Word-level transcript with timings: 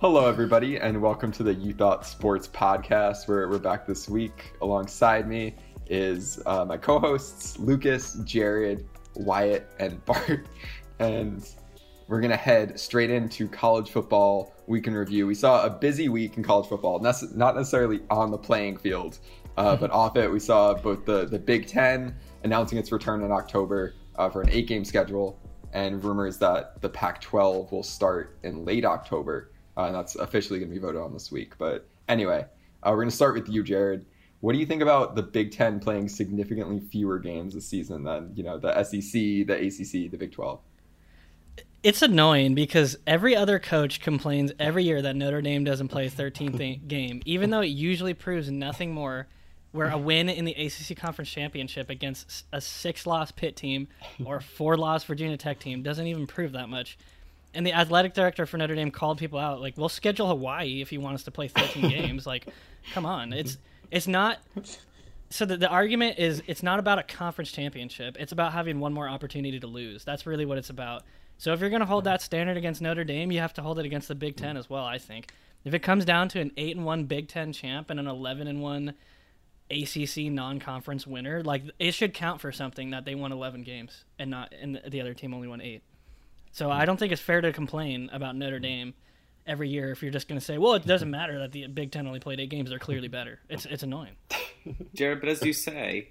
Hello, 0.00 0.26
everybody, 0.26 0.78
and 0.78 1.02
welcome 1.02 1.30
to 1.30 1.42
the 1.42 1.52
You 1.52 1.74
Thought 1.74 2.06
Sports 2.06 2.48
podcast. 2.48 3.28
Where 3.28 3.46
we're 3.50 3.58
back 3.58 3.86
this 3.86 4.08
week. 4.08 4.54
Alongside 4.62 5.28
me 5.28 5.54
is 5.88 6.40
uh, 6.46 6.64
my 6.64 6.78
co-hosts 6.78 7.58
Lucas, 7.58 8.16
Jarod, 8.20 8.82
Wyatt, 9.14 9.68
and 9.78 10.02
Bart, 10.06 10.46
and 11.00 11.46
we're 12.08 12.22
gonna 12.22 12.34
head 12.34 12.80
straight 12.80 13.10
into 13.10 13.46
college 13.46 13.90
football 13.90 14.54
week 14.66 14.86
in 14.86 14.94
review. 14.94 15.26
We 15.26 15.34
saw 15.34 15.66
a 15.66 15.68
busy 15.68 16.08
week 16.08 16.38
in 16.38 16.42
college 16.42 16.70
football, 16.70 16.98
not 17.00 17.54
necessarily 17.54 18.00
on 18.08 18.30
the 18.30 18.38
playing 18.38 18.78
field, 18.78 19.18
uh, 19.58 19.76
but 19.80 19.90
off 19.90 20.16
it. 20.16 20.32
We 20.32 20.40
saw 20.40 20.72
both 20.72 21.04
the 21.04 21.26
the 21.26 21.38
Big 21.38 21.66
Ten 21.66 22.16
announcing 22.42 22.78
its 22.78 22.90
return 22.90 23.22
in 23.22 23.30
October 23.32 23.92
uh, 24.16 24.30
for 24.30 24.40
an 24.40 24.48
eight-game 24.48 24.86
schedule, 24.86 25.38
and 25.74 26.02
rumors 26.02 26.38
that 26.38 26.80
the 26.80 26.88
Pac-12 26.88 27.70
will 27.70 27.82
start 27.82 28.38
in 28.44 28.64
late 28.64 28.86
October, 28.86 29.50
uh, 29.80 29.86
and 29.86 29.94
that's 29.94 30.16
officially 30.16 30.58
going 30.58 30.70
to 30.70 30.74
be 30.74 30.80
voted 30.80 31.00
on 31.00 31.12
this 31.12 31.32
week. 31.32 31.56
But 31.58 31.86
anyway, 32.08 32.46
uh, 32.82 32.90
we're 32.90 32.96
going 32.96 33.08
to 33.08 33.16
start 33.16 33.34
with 33.34 33.48
you, 33.48 33.62
Jarod. 33.64 34.04
What 34.40 34.52
do 34.52 34.58
you 34.58 34.66
think 34.66 34.82
about 34.82 35.16
the 35.16 35.22
Big 35.22 35.52
Ten 35.52 35.80
playing 35.80 36.08
significantly 36.08 36.80
fewer 36.80 37.18
games 37.18 37.54
this 37.54 37.66
season 37.66 38.04
than 38.04 38.32
you 38.34 38.42
know 38.42 38.58
the 38.58 38.82
SEC, 38.82 39.12
the 39.12 39.54
ACC, 39.54 40.10
the 40.10 40.16
Big 40.16 40.32
12? 40.32 40.60
It's 41.82 42.02
annoying 42.02 42.54
because 42.54 42.98
every 43.06 43.34
other 43.34 43.58
coach 43.58 44.00
complains 44.00 44.52
every 44.58 44.84
year 44.84 45.00
that 45.00 45.16
Notre 45.16 45.40
Dame 45.40 45.64
doesn't 45.64 45.88
play 45.88 46.06
a 46.06 46.10
13th 46.10 46.86
game, 46.88 47.22
even 47.24 47.50
though 47.50 47.60
it 47.60 47.68
usually 47.68 48.14
proves 48.14 48.50
nothing 48.50 48.92
more 48.92 49.28
where 49.72 49.88
a 49.88 49.96
win 49.96 50.28
in 50.28 50.44
the 50.44 50.52
ACC 50.52 50.96
Conference 50.96 51.30
Championship 51.30 51.90
against 51.90 52.44
a 52.52 52.60
six-loss 52.60 53.30
Pitt 53.30 53.56
team 53.56 53.86
or 54.24 54.36
a 54.36 54.42
four-loss 54.42 55.04
Virginia 55.04 55.36
Tech 55.36 55.60
team 55.60 55.82
doesn't 55.82 56.06
even 56.06 56.26
prove 56.26 56.52
that 56.52 56.68
much. 56.68 56.98
And 57.52 57.66
the 57.66 57.72
athletic 57.72 58.14
director 58.14 58.46
for 58.46 58.58
Notre 58.58 58.74
Dame 58.74 58.90
called 58.90 59.18
people 59.18 59.38
out 59.38 59.60
like, 59.60 59.76
"We'll 59.76 59.88
schedule 59.88 60.28
Hawaii 60.28 60.80
if 60.80 60.92
you 60.92 61.00
want 61.00 61.14
us 61.14 61.24
to 61.24 61.30
play 61.30 61.48
13 61.48 61.88
games." 61.90 62.26
Like, 62.26 62.48
come 62.92 63.04
on, 63.04 63.30
mm-hmm. 63.30 63.38
it's 63.38 63.58
it's 63.90 64.06
not. 64.06 64.38
So 65.30 65.44
the, 65.44 65.56
the 65.56 65.68
argument 65.68 66.18
is 66.18 66.42
it's 66.46 66.62
not 66.62 66.78
about 66.78 66.98
a 66.98 67.02
conference 67.02 67.52
championship. 67.52 68.16
It's 68.18 68.32
about 68.32 68.52
having 68.52 68.80
one 68.80 68.92
more 68.92 69.08
opportunity 69.08 69.60
to 69.60 69.66
lose. 69.66 70.04
That's 70.04 70.26
really 70.26 70.44
what 70.44 70.58
it's 70.58 70.70
about. 70.70 71.04
So 71.38 71.52
if 71.52 71.60
you're 71.60 71.70
going 71.70 71.80
to 71.80 71.86
hold 71.86 72.04
that 72.04 72.20
standard 72.20 72.56
against 72.56 72.82
Notre 72.82 73.04
Dame, 73.04 73.30
you 73.32 73.38
have 73.40 73.54
to 73.54 73.62
hold 73.62 73.78
it 73.78 73.86
against 73.86 74.08
the 74.08 74.14
Big 74.14 74.36
Ten 74.36 74.50
mm-hmm. 74.50 74.58
as 74.58 74.70
well. 74.70 74.84
I 74.84 74.98
think 74.98 75.32
if 75.64 75.72
it 75.74 75.80
comes 75.80 76.04
down 76.04 76.28
to 76.30 76.40
an 76.40 76.52
eight 76.56 76.76
and 76.76 76.84
one 76.84 77.04
Big 77.04 77.28
Ten 77.28 77.52
champ 77.52 77.90
and 77.90 77.98
an 77.98 78.06
eleven 78.06 78.46
and 78.46 78.60
one 78.60 78.94
ACC 79.70 80.30
non-conference 80.30 81.06
winner, 81.06 81.42
like 81.42 81.62
it 81.78 81.92
should 81.92 82.12
count 82.14 82.40
for 82.40 82.52
something 82.52 82.90
that 82.90 83.04
they 83.04 83.14
won 83.14 83.32
11 83.32 83.62
games 83.62 84.04
and 84.18 84.30
not 84.30 84.52
and 84.60 84.80
the 84.88 85.00
other 85.00 85.14
team 85.14 85.32
only 85.32 85.48
won 85.48 85.60
8. 85.60 85.82
So 86.52 86.70
I 86.70 86.84
don't 86.84 86.98
think 86.98 87.12
it's 87.12 87.22
fair 87.22 87.40
to 87.40 87.52
complain 87.52 88.10
about 88.12 88.36
Notre 88.36 88.58
Dame 88.58 88.94
every 89.46 89.68
year 89.68 89.90
if 89.90 90.02
you're 90.02 90.12
just 90.12 90.28
going 90.28 90.38
to 90.38 90.44
say, 90.44 90.58
"Well, 90.58 90.74
it 90.74 90.86
doesn't 90.86 91.10
matter 91.10 91.38
that 91.40 91.52
the 91.52 91.66
Big 91.68 91.92
10 91.92 92.06
only 92.06 92.20
played 92.20 92.40
8 92.40 92.50
games, 92.50 92.70
they're 92.70 92.78
clearly 92.78 93.08
better." 93.08 93.40
It's 93.48 93.66
it's 93.66 93.82
annoying. 93.82 94.16
Jarod, 94.96 95.20
but 95.20 95.28
as 95.28 95.42
you 95.42 95.52
say, 95.52 96.10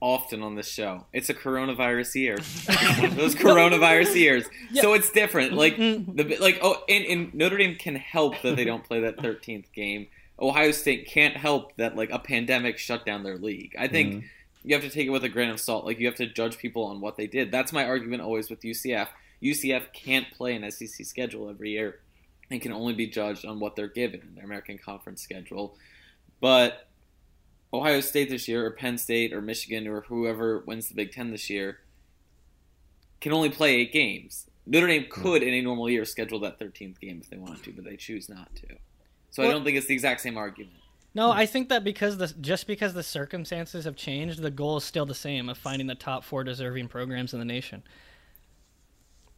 often 0.00 0.42
on 0.42 0.54
this 0.54 0.68
show. 0.68 1.06
It's 1.12 1.28
a 1.28 1.34
coronavirus 1.34 2.14
year. 2.14 2.36
those 3.10 3.34
coronavirus 3.34 4.14
years. 4.14 4.44
Yeah. 4.70 4.82
So 4.82 4.94
it's 4.94 5.10
different. 5.10 5.52
Like 5.52 5.76
the 5.76 6.36
like 6.40 6.58
oh 6.62 6.82
and, 6.88 7.04
and 7.04 7.34
Notre 7.34 7.58
Dame 7.58 7.76
can 7.76 7.96
help 7.96 8.40
that 8.42 8.56
they 8.56 8.64
don't 8.64 8.84
play 8.84 9.00
that 9.00 9.18
13th 9.18 9.72
game 9.72 10.08
Ohio 10.40 10.70
State 10.70 11.06
can't 11.06 11.36
help 11.36 11.76
that 11.76 11.96
like 11.96 12.10
a 12.10 12.18
pandemic 12.18 12.78
shut 12.78 13.06
down 13.06 13.22
their 13.22 13.38
league. 13.38 13.74
I 13.78 13.88
think 13.88 14.10
mm-hmm. 14.10 14.26
you 14.64 14.74
have 14.74 14.84
to 14.84 14.90
take 14.90 15.06
it 15.06 15.10
with 15.10 15.24
a 15.24 15.28
grain 15.28 15.50
of 15.50 15.60
salt. 15.60 15.84
Like 15.84 15.98
you 15.98 16.06
have 16.06 16.16
to 16.16 16.26
judge 16.26 16.58
people 16.58 16.84
on 16.84 17.00
what 17.00 17.16
they 17.16 17.26
did. 17.26 17.50
That's 17.50 17.72
my 17.72 17.86
argument 17.86 18.22
always 18.22 18.50
with 18.50 18.60
UCF. 18.60 19.08
UCF 19.42 19.92
can't 19.92 20.30
play 20.32 20.54
an 20.54 20.70
SEC 20.70 21.06
schedule 21.06 21.50
every 21.50 21.70
year 21.70 22.00
and 22.50 22.60
can 22.60 22.72
only 22.72 22.94
be 22.94 23.06
judged 23.06 23.44
on 23.44 23.60
what 23.60 23.76
they're 23.76 23.88
given 23.88 24.20
in 24.20 24.34
their 24.34 24.44
American 24.44 24.78
Conference 24.78 25.22
schedule. 25.22 25.76
But 26.40 26.88
Ohio 27.72 28.00
State 28.00 28.30
this 28.30 28.48
year, 28.48 28.64
or 28.64 28.70
Penn 28.70 28.98
State, 28.98 29.32
or 29.32 29.40
Michigan, 29.40 29.86
or 29.86 30.02
whoever 30.02 30.60
wins 30.66 30.88
the 30.88 30.94
Big 30.94 31.12
Ten 31.12 31.30
this 31.30 31.50
year, 31.50 31.80
can 33.20 33.32
only 33.32 33.50
play 33.50 33.76
eight 33.76 33.92
games. 33.92 34.48
Notre 34.66 34.86
Dame 34.86 35.04
hmm. 35.04 35.22
could, 35.22 35.42
in 35.42 35.54
a 35.54 35.62
normal 35.62 35.88
year, 35.88 36.04
schedule 36.04 36.40
that 36.40 36.58
13th 36.58 37.00
game 37.00 37.20
if 37.22 37.30
they 37.30 37.36
wanted 37.36 37.62
to, 37.64 37.72
but 37.72 37.84
they 37.84 37.96
choose 37.96 38.28
not 38.28 38.54
to. 38.56 38.66
So 39.30 39.42
well, 39.42 39.50
I 39.50 39.54
don't 39.54 39.64
think 39.64 39.76
it's 39.76 39.86
the 39.86 39.94
exact 39.94 40.20
same 40.20 40.36
argument. 40.36 40.76
No, 41.14 41.30
I 41.30 41.46
think 41.46 41.70
that 41.70 41.82
because 41.82 42.18
the 42.18 42.28
just 42.42 42.66
because 42.66 42.92
the 42.92 43.02
circumstances 43.02 43.86
have 43.86 43.96
changed, 43.96 44.42
the 44.42 44.50
goal 44.50 44.76
is 44.76 44.84
still 44.84 45.06
the 45.06 45.14
same 45.14 45.48
of 45.48 45.56
finding 45.56 45.86
the 45.86 45.94
top 45.94 46.24
four 46.24 46.44
deserving 46.44 46.88
programs 46.88 47.32
in 47.32 47.38
the 47.38 47.44
nation. 47.44 47.82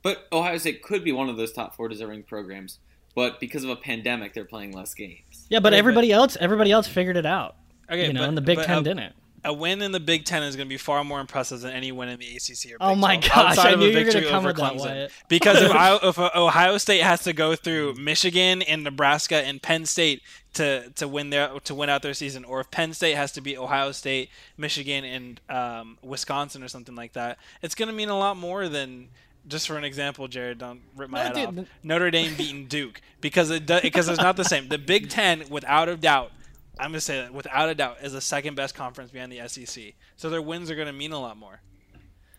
But 0.03 0.29
Ohio 0.33 0.59
State 0.59 0.83
could 0.83 1.05
be 1.05 1.13
one 1.13 1.29
of 1.29 1.37
those 1.37 1.53
top 1.53 1.75
four 1.75 1.89
deserving 1.89 2.25
programs, 2.25 2.79
but 3.15 3.41
because 3.41 3.65
of 3.65 3.71
a 3.71 3.77
pandemic, 3.77 4.33
they're 4.33 4.45
playing 4.45 4.73
less 4.73 4.95
games. 4.95 5.47
Yeah, 5.49 5.61
but 5.61 5.75
everybody 5.75 6.13
else, 6.13 6.37
everybody 6.41 6.71
else 6.71 6.87
figured 6.87 7.17
it 7.17 7.27
out. 7.27 7.57
Okay, 7.91 8.07
you 8.07 8.13
know, 8.13 8.21
but, 8.21 8.29
and 8.29 8.37
the 8.37 8.43
Big 8.43 8.59
Ten 8.59 8.79
uh, 8.79 8.81
didn't 8.83 9.13
a 9.45 9.53
win 9.53 9.83
in 9.83 9.93
the 9.93 10.01
Big 10.01 10.25
Ten 10.25 10.43
is 10.43 10.57
going 10.57 10.67
to 10.67 10.69
be 10.69 10.77
far 10.77 11.05
more 11.05 11.21
impressive 11.21 11.61
than 11.61 11.73
any 11.73 11.93
win 11.93 12.09
in 12.09 12.19
the 12.19 12.27
ACC 12.27 12.73
or 12.73 12.77
oh 12.81 12.91
Big 12.91 12.93
Oh 12.93 12.95
my 12.95 13.17
12, 13.17 13.23
gosh! 13.23 13.59
I 13.59 13.75
knew 13.75 13.87
you 13.87 13.97
were 13.97 14.11
going 14.11 14.25
to 14.25 14.29
come 14.29 14.45
with 14.45 14.57
Clemson. 14.57 14.85
that. 14.85 15.11
Because 15.29 15.63
if, 15.63 15.71
I, 15.75 15.99
if 16.03 16.19
Ohio 16.19 16.79
State 16.79 17.03
has 17.03 17.23
to 17.25 17.33
go 17.33 17.55
through 17.55 17.95
Michigan 17.95 18.63
and 18.63 18.85
Nebraska 18.85 19.37
and 19.37 19.63
Penn 19.63 19.87
State 19.87 20.23
to 20.55 20.91
to 20.91 21.09
win 21.09 21.31
their 21.31 21.49
to 21.61 21.75
win 21.75 21.89
out 21.89 22.03
their 22.03 22.15
season, 22.15 22.45
or 22.45 22.61
if 22.61 22.71
Penn 22.71 22.93
State 22.93 23.15
has 23.15 23.33
to 23.33 23.41
beat 23.41 23.57
Ohio 23.57 23.93
State, 23.93 24.31
Michigan, 24.57 25.05
and 25.05 25.41
um, 25.49 25.99
Wisconsin 26.03 26.63
or 26.63 26.69
something 26.69 26.95
like 26.95 27.13
that, 27.13 27.39
it's 27.63 27.75
going 27.75 27.89
to 27.89 27.95
mean 27.95 28.09
a 28.09 28.19
lot 28.19 28.37
more 28.37 28.69
than 28.69 29.09
just 29.49 29.67
for 29.67 29.77
an 29.77 29.85
example, 29.85 30.29
Jarod, 30.29 30.59
don't 30.59 30.81
rip 30.97 31.11
my 31.11 31.29
no, 31.29 31.35
head 31.35 31.59
off. 31.59 31.67
Notre 31.83 32.11
Dame 32.11 32.35
beating 32.37 32.67
Duke 32.67 33.01
because 33.21 33.51
it 33.51 33.67
because 33.67 34.09
it's 34.09 34.21
not 34.21 34.37
the 34.37 34.45
same. 34.45 34.69
The 34.69 34.79
Big 34.79 35.09
Ten, 35.09 35.45
without 35.51 35.89
a 35.89 35.97
doubt, 35.97 36.33
I'm 36.79 36.91
gonna 36.91 37.01
say 37.01 37.23
that 37.23 37.33
without 37.33 37.69
a 37.69 37.75
doubt 37.75 37.99
is 38.03 38.13
the 38.13 38.21
second 38.21 38.55
best 38.55 38.75
conference 38.75 39.11
behind 39.11 39.33
the 39.33 39.47
SEC. 39.49 39.95
So 40.17 40.31
their 40.31 40.43
wins 40.43 40.71
are 40.71 40.77
gonna 40.77 40.93
mean 40.93 41.13
a 41.13 41.21
lot 41.21 41.37
more. 41.37 41.61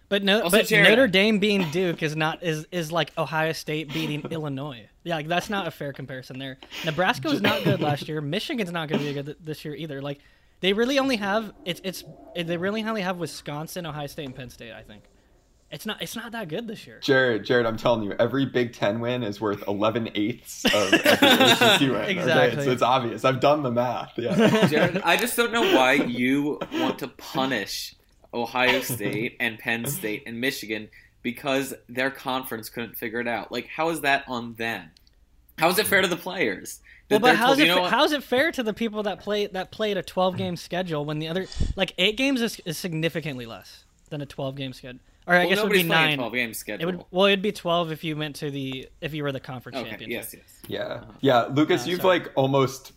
But 0.10 0.24
no, 0.24 0.42
also, 0.42 0.58
but 0.58 0.66
Jarod, 0.66 0.90
Notre 0.90 1.08
Dame 1.08 1.38
beating 1.38 1.70
Duke 1.70 2.02
is 2.02 2.16
not 2.16 2.44
is 2.44 2.66
is 2.72 2.92
like 2.92 3.12
Ohio 3.18 3.54
State 3.54 3.94
beating 3.94 4.22
Illinois. 4.32 4.90
Yeah, 5.04 5.16
like 5.16 5.28
that's 5.28 5.50
not 5.50 5.68
a 5.68 5.72
fair 5.72 5.94
comparison 5.94 6.40
there. 6.40 6.58
Nebraska 6.84 7.30
was 7.30 7.42
not 7.42 7.64
good 7.64 7.80
last 7.80 8.08
year. 8.08 8.20
Michigan's 8.20 8.72
not 8.72 8.90
going 8.90 9.00
to 9.00 9.08
be 9.08 9.14
good 9.14 9.36
this 9.40 9.64
year 9.64 9.76
either. 9.76 10.02
Like 10.02 10.20
they 10.62 10.74
really 10.74 10.98
only 10.98 11.18
have 11.18 11.54
it's 11.64 11.80
it's 11.84 12.04
they 12.36 12.58
really 12.58 12.84
only 12.84 13.02
have 13.02 13.18
Wisconsin, 13.18 13.86
Ohio 13.86 14.08
State, 14.08 14.26
and 14.26 14.36
Penn 14.36 14.50
State. 14.50 14.74
I 14.74 14.82
think. 14.82 15.04
It's 15.72 15.86
not. 15.86 16.02
It's 16.02 16.16
not 16.16 16.32
that 16.32 16.48
good 16.48 16.68
this 16.68 16.88
year. 16.88 17.00
Jarod, 17.02 17.46
Jarod, 17.46 17.68
I'm 17.68 17.78
telling 17.78 18.04
you, 18.04 18.14
every 18.14 18.46
Big 18.46 18.74
Ten 18.74 19.00
win 19.00 19.22
is 19.22 19.40
worth 19.40 19.64
11 19.68 20.10
eighths 20.16 20.66
of 20.66 20.94
every 20.94 21.90
win. 21.92 22.02
Exactly. 22.06 22.32
Okay? 22.32 22.58
It's, 22.58 22.68
it's, 22.68 22.82
obvious. 22.82 23.24
I've 23.24 23.40
done 23.40 23.62
the 23.62 23.72
math. 23.72 24.14
Yeah. 24.18 24.36
Jarod, 24.36 25.02
I 25.04 25.16
just 25.16 25.38
don't 25.38 25.54
know 25.54 25.76
why 25.76 25.94
you 25.94 26.60
want 26.74 27.00
to 27.00 27.08
punish 27.08 27.96
Ohio 28.34 28.82
State 28.82 29.38
and 29.40 29.60
Penn 29.60 29.86
State 29.86 30.24
and 30.26 30.42
Michigan 30.42 30.90
because 31.22 31.74
their 31.88 32.10
conference 32.10 32.70
couldn't 32.70 32.98
figure 32.98 33.20
it 33.20 33.28
out. 33.28 33.52
Like, 33.52 33.68
how 33.68 33.90
is 33.90 34.02
that 34.02 34.24
on 34.28 34.56
them? 34.56 34.90
How 35.60 35.70
is 35.70 35.78
it 35.78 35.86
fair 35.86 36.02
to 36.02 36.08
the 36.08 36.16
players? 36.16 36.80
Well, 37.12 37.20
but 37.20 37.36
how's 37.36 37.58
told, 37.58 37.88
it, 37.88 37.92
how's 37.92 38.12
it 38.12 38.24
fair 38.24 38.52
to 38.52 38.64
the 38.64 38.74
people 38.74 39.04
that 39.04 39.20
play 39.20 39.48
that 39.48 39.72
played 39.72 39.98
a 39.98 40.04
12 40.04 40.38
game 40.38 40.56
schedule 40.56 41.06
when 41.06 41.20
the 41.20 41.28
other 41.28 41.48
like 41.76 41.94
eight 41.98 42.18
games 42.18 42.42
is, 42.42 42.62
is 42.66 42.78
significantly 42.78 43.46
less 43.48 43.84
than 44.10 44.22
a 44.22 44.26
12 44.26 44.56
game 44.56 44.74
schedule? 44.74 45.00
Or 45.30 45.36
I 45.36 45.42
well, 45.42 45.50
guess 45.50 45.60
it 45.60 45.64
would 45.64 45.74
be 45.74 45.84
nine. 45.84 46.18
Twelve 46.18 46.34
game 46.34 46.56
schedule. 46.56 46.82
It 46.82 46.92
would, 46.92 47.06
well, 47.12 47.28
it'd 47.28 47.44
be 47.44 47.52
twelve 47.52 47.92
if 47.92 48.04
you 48.04 48.18
went 48.18 48.38
to 48.38 48.50
the 48.50 48.90
if 49.00 49.14
you 49.14 49.22
were 49.22 49.32
the 49.32 49.40
conference 49.40 49.78
okay, 49.78 49.92
champion. 49.92 50.10
Yes, 50.10 50.34
yes. 50.34 50.60
Yeah, 50.68 50.80
uh-huh. 50.80 51.12
yeah. 51.22 51.46
Lucas, 51.52 51.86
uh, 51.86 51.92
you've 51.92 52.02
sorry. 52.02 52.22
like 52.22 52.32
almost 52.36 52.94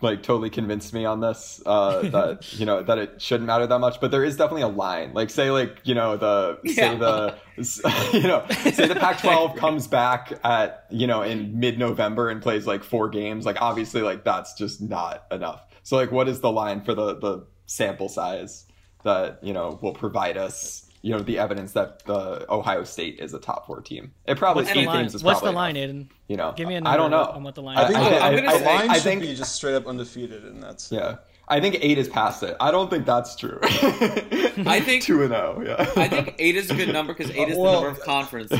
like 0.00 0.22
totally 0.22 0.48
convinced 0.48 0.94
me 0.94 1.04
on 1.04 1.20
this 1.20 1.62
uh, 1.66 2.00
that 2.08 2.50
you 2.54 2.64
know 2.64 2.82
that 2.82 2.96
it 2.96 3.20
shouldn't 3.20 3.46
matter 3.46 3.66
that 3.66 3.78
much 3.78 4.00
but 4.00 4.10
there 4.10 4.24
is 4.24 4.36
definitely 4.36 4.62
a 4.62 4.68
line 4.68 5.12
like 5.14 5.30
say 5.30 5.50
like 5.50 5.80
you 5.84 5.94
know 5.94 6.16
the 6.16 6.58
yeah. 6.64 6.74
say 6.74 6.96
the 6.96 7.36
you 8.12 8.26
know 8.26 8.44
say 8.72 8.86
the 8.86 8.94
pac 8.94 9.18
12 9.22 9.56
comes 9.56 9.86
back 9.86 10.32
at 10.44 10.86
you 10.90 11.06
know 11.06 11.22
in 11.22 11.58
mid-november 11.58 12.28
and 12.28 12.42
plays 12.42 12.66
like 12.66 12.82
four 12.82 13.08
games 13.08 13.46
like 13.46 13.60
obviously 13.62 14.02
like 14.02 14.24
that's 14.24 14.54
just 14.54 14.82
not 14.82 15.26
enough 15.30 15.64
so 15.82 15.96
like 15.96 16.10
what 16.10 16.28
is 16.28 16.40
the 16.40 16.50
line 16.50 16.82
for 16.82 16.94
the 16.94 17.14
the 17.18 17.46
sample 17.66 18.08
size 18.08 18.66
that 19.04 19.38
you 19.42 19.52
know 19.52 19.78
will 19.80 19.94
provide 19.94 20.36
us 20.36 20.83
you 21.04 21.10
know 21.10 21.18
the 21.18 21.38
evidence 21.38 21.72
that 21.72 22.02
the 22.06 22.50
Ohio 22.50 22.82
State 22.82 23.20
is 23.20 23.34
a 23.34 23.38
top 23.38 23.66
four 23.66 23.82
team. 23.82 24.10
It 24.26 24.38
probably 24.38 24.62
What's 24.64 24.74
the 24.74 24.86
line? 24.86 25.10
What's 25.20 25.40
the 25.42 25.52
line, 25.52 25.76
enough. 25.76 25.90
Aidan? 25.90 26.10
You 26.28 26.36
know, 26.38 26.54
give 26.56 26.66
me 26.66 26.76
a 26.76 26.80
number 26.80 26.94
I 26.94 26.96
don't 26.96 27.10
know. 27.10 27.24
on 27.24 27.42
what 27.42 27.54
the 27.54 27.60
line. 27.60 27.76
I 27.76 27.86
think 27.86 27.98
is. 27.98 28.04
I, 28.06 28.08
I, 28.08 28.30
I, 28.30 28.30
I 28.30 28.78
line 28.78 28.90
I 28.90 28.94
should 28.94 29.02
think, 29.02 29.20
be 29.20 29.34
just 29.34 29.54
straight 29.54 29.74
up 29.74 29.86
undefeated, 29.86 30.44
and 30.44 30.62
that's 30.62 30.90
yeah. 30.90 31.16
I 31.46 31.60
think 31.60 31.76
eight 31.82 31.98
is 31.98 32.08
past 32.08 32.42
it. 32.42 32.56
I 32.58 32.70
don't 32.70 32.88
think 32.88 33.04
that's 33.04 33.36
true. 33.36 33.58
I 33.62 34.80
think 34.80 35.02
two 35.02 35.20
and 35.20 35.28
zero. 35.28 35.56
Oh, 35.58 35.62
yeah. 35.62 35.92
I 35.94 36.08
think 36.08 36.36
eight 36.38 36.56
is 36.56 36.70
a 36.70 36.74
good 36.74 36.90
number 36.90 37.12
because 37.12 37.30
eight 37.32 37.50
is 37.50 37.58
well, 37.58 37.82
the 37.82 37.86
number 37.86 38.00
of 38.00 38.06
conference. 38.06 38.50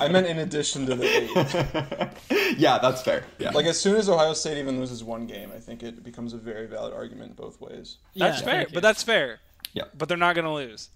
I 0.00 0.06
meant 0.06 0.28
in 0.28 0.38
addition 0.38 0.86
to 0.86 0.94
the 0.94 2.12
eight. 2.30 2.56
yeah, 2.56 2.78
that's 2.78 3.02
fair. 3.02 3.24
Yeah. 3.40 3.50
Like 3.50 3.66
as 3.66 3.80
soon 3.80 3.96
as 3.96 4.08
Ohio 4.08 4.32
State 4.32 4.58
even 4.58 4.78
loses 4.78 5.02
one 5.02 5.26
game, 5.26 5.50
I 5.52 5.58
think 5.58 5.82
it 5.82 6.04
becomes 6.04 6.34
a 6.34 6.38
very 6.38 6.68
valid 6.68 6.94
argument 6.94 7.34
both 7.34 7.60
ways. 7.60 7.96
That's 8.14 8.42
fair, 8.42 8.68
but 8.72 8.84
that's 8.84 9.02
fair. 9.02 9.40
Yeah. 9.72 9.84
But 9.96 10.08
they're 10.08 10.16
not 10.16 10.36
going 10.36 10.44
to 10.44 10.52
lose. 10.52 10.90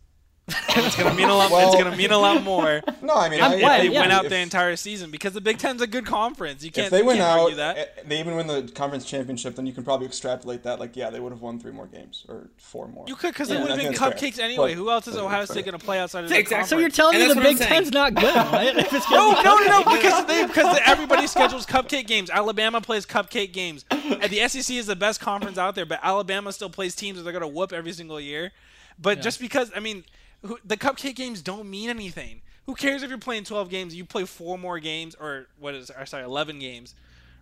And 0.76 0.86
it's 0.86 0.96
gonna 0.96 1.14
mean 1.14 1.28
a 1.28 1.34
lot. 1.34 1.50
Well- 1.50 1.72
it's 1.72 1.82
gonna 1.82 1.96
mean 1.96 2.10
a 2.12 2.18
lot 2.18 2.42
more 2.42 2.82
No, 3.02 3.14
I 3.14 3.28
mean, 3.28 3.40
I'm 3.42 3.52
I, 3.52 3.54
if 3.54 3.60
they 3.60 3.66
I- 3.66 3.82
yeah. 3.82 4.00
win 4.02 4.10
out 4.10 4.24
if- 4.24 4.30
the 4.30 4.38
entire 4.38 4.76
season 4.76 5.10
because 5.10 5.32
the 5.32 5.40
Big 5.40 5.58
Ten's 5.58 5.82
a 5.82 5.86
good 5.86 6.06
conference. 6.06 6.62
You 6.64 6.70
can't. 6.70 6.86
If 6.86 6.90
they 6.92 6.98
you 7.00 7.06
win 7.06 7.18
out, 7.20 7.38
argue 7.40 7.56
that. 7.56 7.76
eh, 7.78 7.84
they 8.06 8.20
even 8.20 8.36
win 8.36 8.46
the 8.46 8.62
conference 8.74 9.04
championship, 9.04 9.56
then 9.56 9.66
you 9.66 9.72
can 9.72 9.84
probably 9.84 10.06
extrapolate 10.06 10.62
that. 10.64 10.78
Like, 10.80 10.96
yeah, 10.96 11.10
they 11.10 11.20
would 11.20 11.32
have 11.32 11.40
won 11.42 11.58
three 11.58 11.72
more 11.72 11.86
games 11.86 12.24
or 12.28 12.48
four 12.58 12.88
more. 12.88 13.04
You 13.08 13.16
could 13.16 13.32
because 13.32 13.50
Yeah, 13.50 13.56
it 13.56 13.60
would 13.60 13.68
have 13.70 13.78
been 13.78 13.86
think 13.88 13.98
that's 13.98 14.20
fair. 14.20 14.30
cupcakes 14.30 14.38
anyway. 14.38 14.74
But- 14.74 14.78
Who 14.78 14.90
else 14.90 15.08
is 15.08 15.16
Ohio 15.16 15.44
State 15.44 15.54
fair. 15.54 15.62
going 15.72 15.78
to 15.78 15.84
play 15.84 15.98
outside 15.98 16.24
of 16.24 16.30
the 16.30 16.38
Exactly. 16.38 16.68
So 16.68 16.78
you're 16.78 16.88
telling 16.90 17.16
And 17.20 17.28
me 17.28 17.34
the 17.34 17.40
Big. 17.40 17.58
Ten's 17.58 17.90
not 17.90 18.14
good, 18.14 18.34
right? 18.34 18.76
If 18.76 18.92
it's 18.92 19.10
No, 19.10 19.32
no, 19.42 19.56
no, 19.58 19.66
no, 19.82 19.92
because 19.92 20.26
they, 20.26 20.46
because 20.46 20.78
everybody 20.86 21.26
schedules 21.26 21.66
cupcake 21.66 22.06
games. 22.06 22.30
Alabama 22.30 22.80
plays 22.80 23.04
cupcake 23.06 23.52
games. 23.52 23.84
And 23.90 24.30
the 24.30 24.46
SEC 24.48 24.76
is 24.76 24.86
the 24.86 24.96
best 24.96 25.20
conference 25.20 25.58
out 25.58 25.74
there, 25.74 25.86
but 25.86 25.98
Alabama 26.02 26.52
still 26.52 26.70
plays 26.70 26.94
teams 26.94 27.16
that 27.18 27.24
they're 27.24 27.32
going 27.32 27.42
to 27.42 27.48
whoop 27.48 27.72
every 27.72 27.92
single 27.92 28.20
year. 28.20 28.52
But 29.00 29.20
just 29.22 29.40
because, 29.40 29.70
I 29.74 29.80
mean, 29.80 30.04
who, 30.42 30.58
the 30.64 30.76
cupcake 30.76 31.16
games 31.16 31.42
don't 31.42 31.68
mean 31.70 31.88
anything. 31.90 32.42
Who 32.66 32.74
cares 32.74 33.02
if 33.02 33.08
you're 33.08 33.18
playing 33.18 33.44
12 33.44 33.70
games? 33.70 33.94
You 33.94 34.04
play 34.04 34.24
four 34.24 34.58
more 34.58 34.78
games, 34.78 35.16
or 35.18 35.46
what 35.58 35.74
is? 35.74 35.90
Or 35.90 36.06
sorry, 36.06 36.24
11 36.24 36.58
games, 36.58 36.94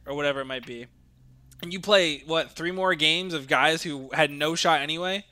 or 0.06 0.14
whatever 0.14 0.40
it 0.40 0.46
might 0.46 0.66
be, 0.66 0.86
and 1.62 1.72
you 1.72 1.80
play 1.80 2.22
what 2.26 2.52
three 2.52 2.72
more 2.72 2.94
games 2.94 3.34
of 3.34 3.46
guys 3.46 3.82
who 3.82 4.10
had 4.12 4.30
no 4.30 4.54
shot 4.54 4.80
anyway. 4.80 5.24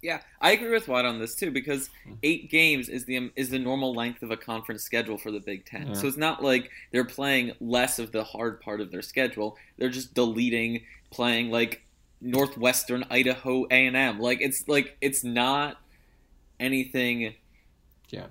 Yeah, 0.00 0.20
I 0.38 0.52
agree 0.52 0.70
with 0.70 0.86
Wyatt 0.86 1.06
on 1.06 1.18
this 1.18 1.34
too 1.34 1.50
because 1.50 1.88
hmm. 2.04 2.14
eight 2.22 2.50
games 2.50 2.88
is 2.88 3.06
the 3.06 3.30
is 3.36 3.48
the 3.48 3.58
normal 3.58 3.94
length 3.94 4.22
of 4.22 4.30
a 4.30 4.36
conference 4.36 4.82
schedule 4.82 5.16
for 5.16 5.30
the 5.30 5.40
Big 5.40 5.64
Ten. 5.64 5.88
Yeah. 5.88 5.94
So 5.94 6.06
it's 6.06 6.18
not 6.18 6.42
like 6.42 6.70
they're 6.92 7.04
playing 7.04 7.52
less 7.60 7.98
of 7.98 8.12
the 8.12 8.22
hard 8.22 8.60
part 8.60 8.80
of 8.80 8.90
their 8.90 9.02
schedule. 9.02 9.56
They're 9.78 9.88
just 9.88 10.12
deleting 10.12 10.82
playing 11.10 11.50
like 11.50 11.82
Northwestern 12.20 13.04
Idaho 13.10 13.64
A 13.70 13.86
and 13.86 13.96
M. 13.96 14.20
Like 14.20 14.42
it's 14.42 14.68
like 14.68 14.96
it's 15.00 15.24
not 15.24 15.78
anything. 16.60 17.34
Yeah. 18.08 18.26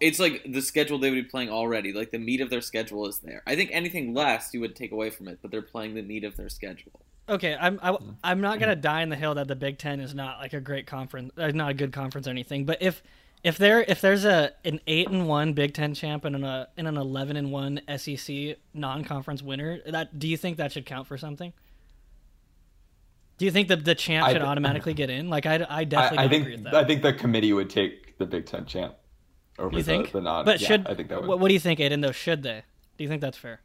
It's 0.00 0.18
like 0.18 0.44
the 0.50 0.62
schedule 0.62 0.98
they 0.98 1.10
would 1.10 1.24
be 1.24 1.30
playing 1.30 1.50
already. 1.50 1.92
Like 1.92 2.10
the 2.10 2.18
meat 2.18 2.40
of 2.40 2.50
their 2.50 2.60
schedule 2.60 3.06
is 3.06 3.18
there. 3.18 3.42
I 3.46 3.54
think 3.54 3.70
anything 3.72 4.14
less 4.14 4.50
you 4.52 4.60
would 4.60 4.74
take 4.74 4.92
away 4.92 5.10
from 5.10 5.28
it, 5.28 5.38
but 5.42 5.50
they're 5.50 5.62
playing 5.62 5.94
the 5.94 6.02
meat 6.02 6.24
of 6.24 6.36
their 6.36 6.48
schedule. 6.48 7.00
Okay, 7.28 7.56
I'm 7.58 7.78
I, 7.82 7.96
I'm 8.24 8.40
not 8.40 8.58
gonna 8.58 8.74
die 8.74 9.02
in 9.02 9.08
the 9.08 9.16
hill 9.16 9.34
that 9.36 9.46
the 9.46 9.54
Big 9.54 9.78
Ten 9.78 10.00
is 10.00 10.12
not 10.12 10.38
like 10.38 10.52
a 10.54 10.60
great 10.60 10.86
conference, 10.86 11.32
uh, 11.38 11.48
not 11.48 11.70
a 11.70 11.74
good 11.74 11.92
conference 11.92 12.26
or 12.26 12.30
anything. 12.30 12.64
But 12.64 12.82
if 12.82 13.00
if 13.44 13.58
there 13.58 13.82
if 13.82 14.00
there's 14.00 14.24
a 14.24 14.52
an 14.64 14.80
eight 14.88 15.08
and 15.08 15.28
one 15.28 15.52
Big 15.52 15.72
Ten 15.72 15.94
champ 15.94 16.24
and 16.24 16.34
an 16.34 16.44
uh, 16.44 16.66
and 16.76 16.88
an 16.88 16.96
eleven 16.96 17.36
and 17.36 17.52
one 17.52 17.80
SEC 17.96 18.56
non 18.74 19.04
conference 19.04 19.40
winner, 19.40 19.80
that 19.86 20.18
do 20.18 20.26
you 20.26 20.36
think 20.36 20.56
that 20.56 20.72
should 20.72 20.84
count 20.84 21.06
for 21.06 21.16
something? 21.16 21.52
Do 23.42 23.46
you 23.46 23.50
think 23.50 23.66
the 23.66 23.74
the 23.74 23.96
champ 23.96 24.28
should 24.28 24.34
th- 24.34 24.44
automatically 24.44 24.94
get 24.94 25.10
in? 25.10 25.28
Like 25.28 25.46
I, 25.46 25.66
I 25.68 25.82
definitely 25.82 26.18
I, 26.18 26.22
I 26.22 26.24
don't 26.26 26.30
think 26.30 26.42
agree 26.42 26.54
with 26.54 26.64
that. 26.66 26.74
I 26.76 26.84
think 26.84 27.02
the 27.02 27.12
committee 27.12 27.52
would 27.52 27.70
take 27.70 28.16
the 28.16 28.24
Big 28.24 28.46
Ten 28.46 28.66
champ 28.66 28.94
over 29.58 29.76
you 29.76 29.82
think? 29.82 30.12
the, 30.12 30.12
the 30.12 30.20
non. 30.20 30.44
but 30.44 30.60
yeah, 30.60 30.68
should 30.68 30.86
I 30.86 30.94
think 30.94 31.08
that 31.08 31.22
would. 31.22 31.28
what, 31.28 31.40
what 31.40 31.48
do 31.48 31.54
you 31.54 31.58
think, 31.58 31.80
Aidan? 31.80 32.02
Though 32.02 32.12
should 32.12 32.44
they? 32.44 32.62
Do 32.96 33.02
you 33.02 33.10
think 33.10 33.20
that's 33.20 33.36
fair? 33.36 33.60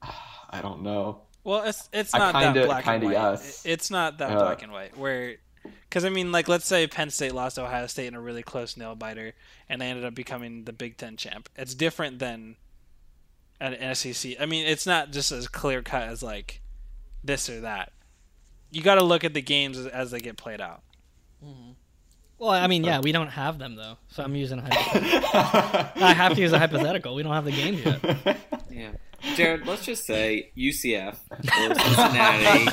I 0.50 0.62
don't 0.62 0.80
know. 0.80 1.20
Well, 1.44 1.64
it's 1.64 1.90
it's 1.92 2.14
not 2.14 2.32
kinda- 2.32 2.58
that 2.60 2.66
black 2.68 2.86
and 2.86 3.04
white. 3.04 3.12
yes. 3.12 3.66
It's 3.66 3.90
not 3.90 4.16
that 4.16 4.30
Uh, 4.30 4.40
black 4.44 4.62
and 4.62 4.72
white. 4.72 4.96
Where, 4.96 5.34
because 5.62 6.06
I 6.06 6.08
mean, 6.08 6.32
like 6.32 6.48
let's 6.48 6.64
say 6.64 6.86
Penn 6.86 7.10
State 7.10 7.34
lost 7.34 7.56
to 7.56 7.64
Ohio 7.66 7.86
State 7.86 8.06
in 8.06 8.14
a 8.14 8.20
really 8.22 8.42
close 8.42 8.78
nail 8.78 8.94
biter, 8.94 9.34
and 9.68 9.82
they 9.82 9.88
ended 9.88 10.06
up 10.06 10.14
becoming 10.14 10.64
the 10.64 10.72
Big 10.72 10.96
Ten 10.96 11.18
champ. 11.18 11.50
It's 11.54 11.74
different 11.74 12.18
than 12.18 12.56
an 13.60 13.74
an 13.74 13.94
SEC. 13.94 14.36
I 14.40 14.46
mean, 14.46 14.64
it's 14.66 14.86
not 14.86 15.10
just 15.10 15.32
as 15.32 15.48
clear 15.48 15.82
cut 15.82 16.04
as 16.04 16.22
like 16.22 16.62
this 17.22 17.50
or 17.50 17.60
that. 17.60 17.92
You 18.70 18.82
got 18.82 18.96
to 18.96 19.04
look 19.04 19.24
at 19.24 19.34
the 19.34 19.42
games 19.42 19.78
as, 19.78 19.86
as 19.86 20.10
they 20.10 20.20
get 20.20 20.36
played 20.36 20.60
out. 20.60 20.82
Mm-hmm. 21.44 21.72
Well, 22.38 22.50
I 22.50 22.68
mean, 22.68 22.84
yeah, 22.84 23.00
we 23.00 23.10
don't 23.10 23.28
have 23.28 23.58
them 23.58 23.74
though, 23.74 23.96
so 24.08 24.22
I'm 24.22 24.36
using 24.36 24.60
a 24.60 24.62
hypothetical. 24.62 25.28
I 26.04 26.14
have 26.14 26.34
to 26.34 26.40
use 26.40 26.52
a 26.52 26.58
hypothetical. 26.58 27.16
We 27.16 27.24
don't 27.24 27.32
have 27.32 27.44
the 27.44 27.50
games 27.50 27.84
yet. 27.84 28.38
Yeah. 28.70 28.90
Jarod, 29.20 29.66
let's 29.66 29.84
just 29.84 30.06
say 30.06 30.52
UCF 30.56 31.16
or 31.32 31.74
Cincinnati 31.74 32.68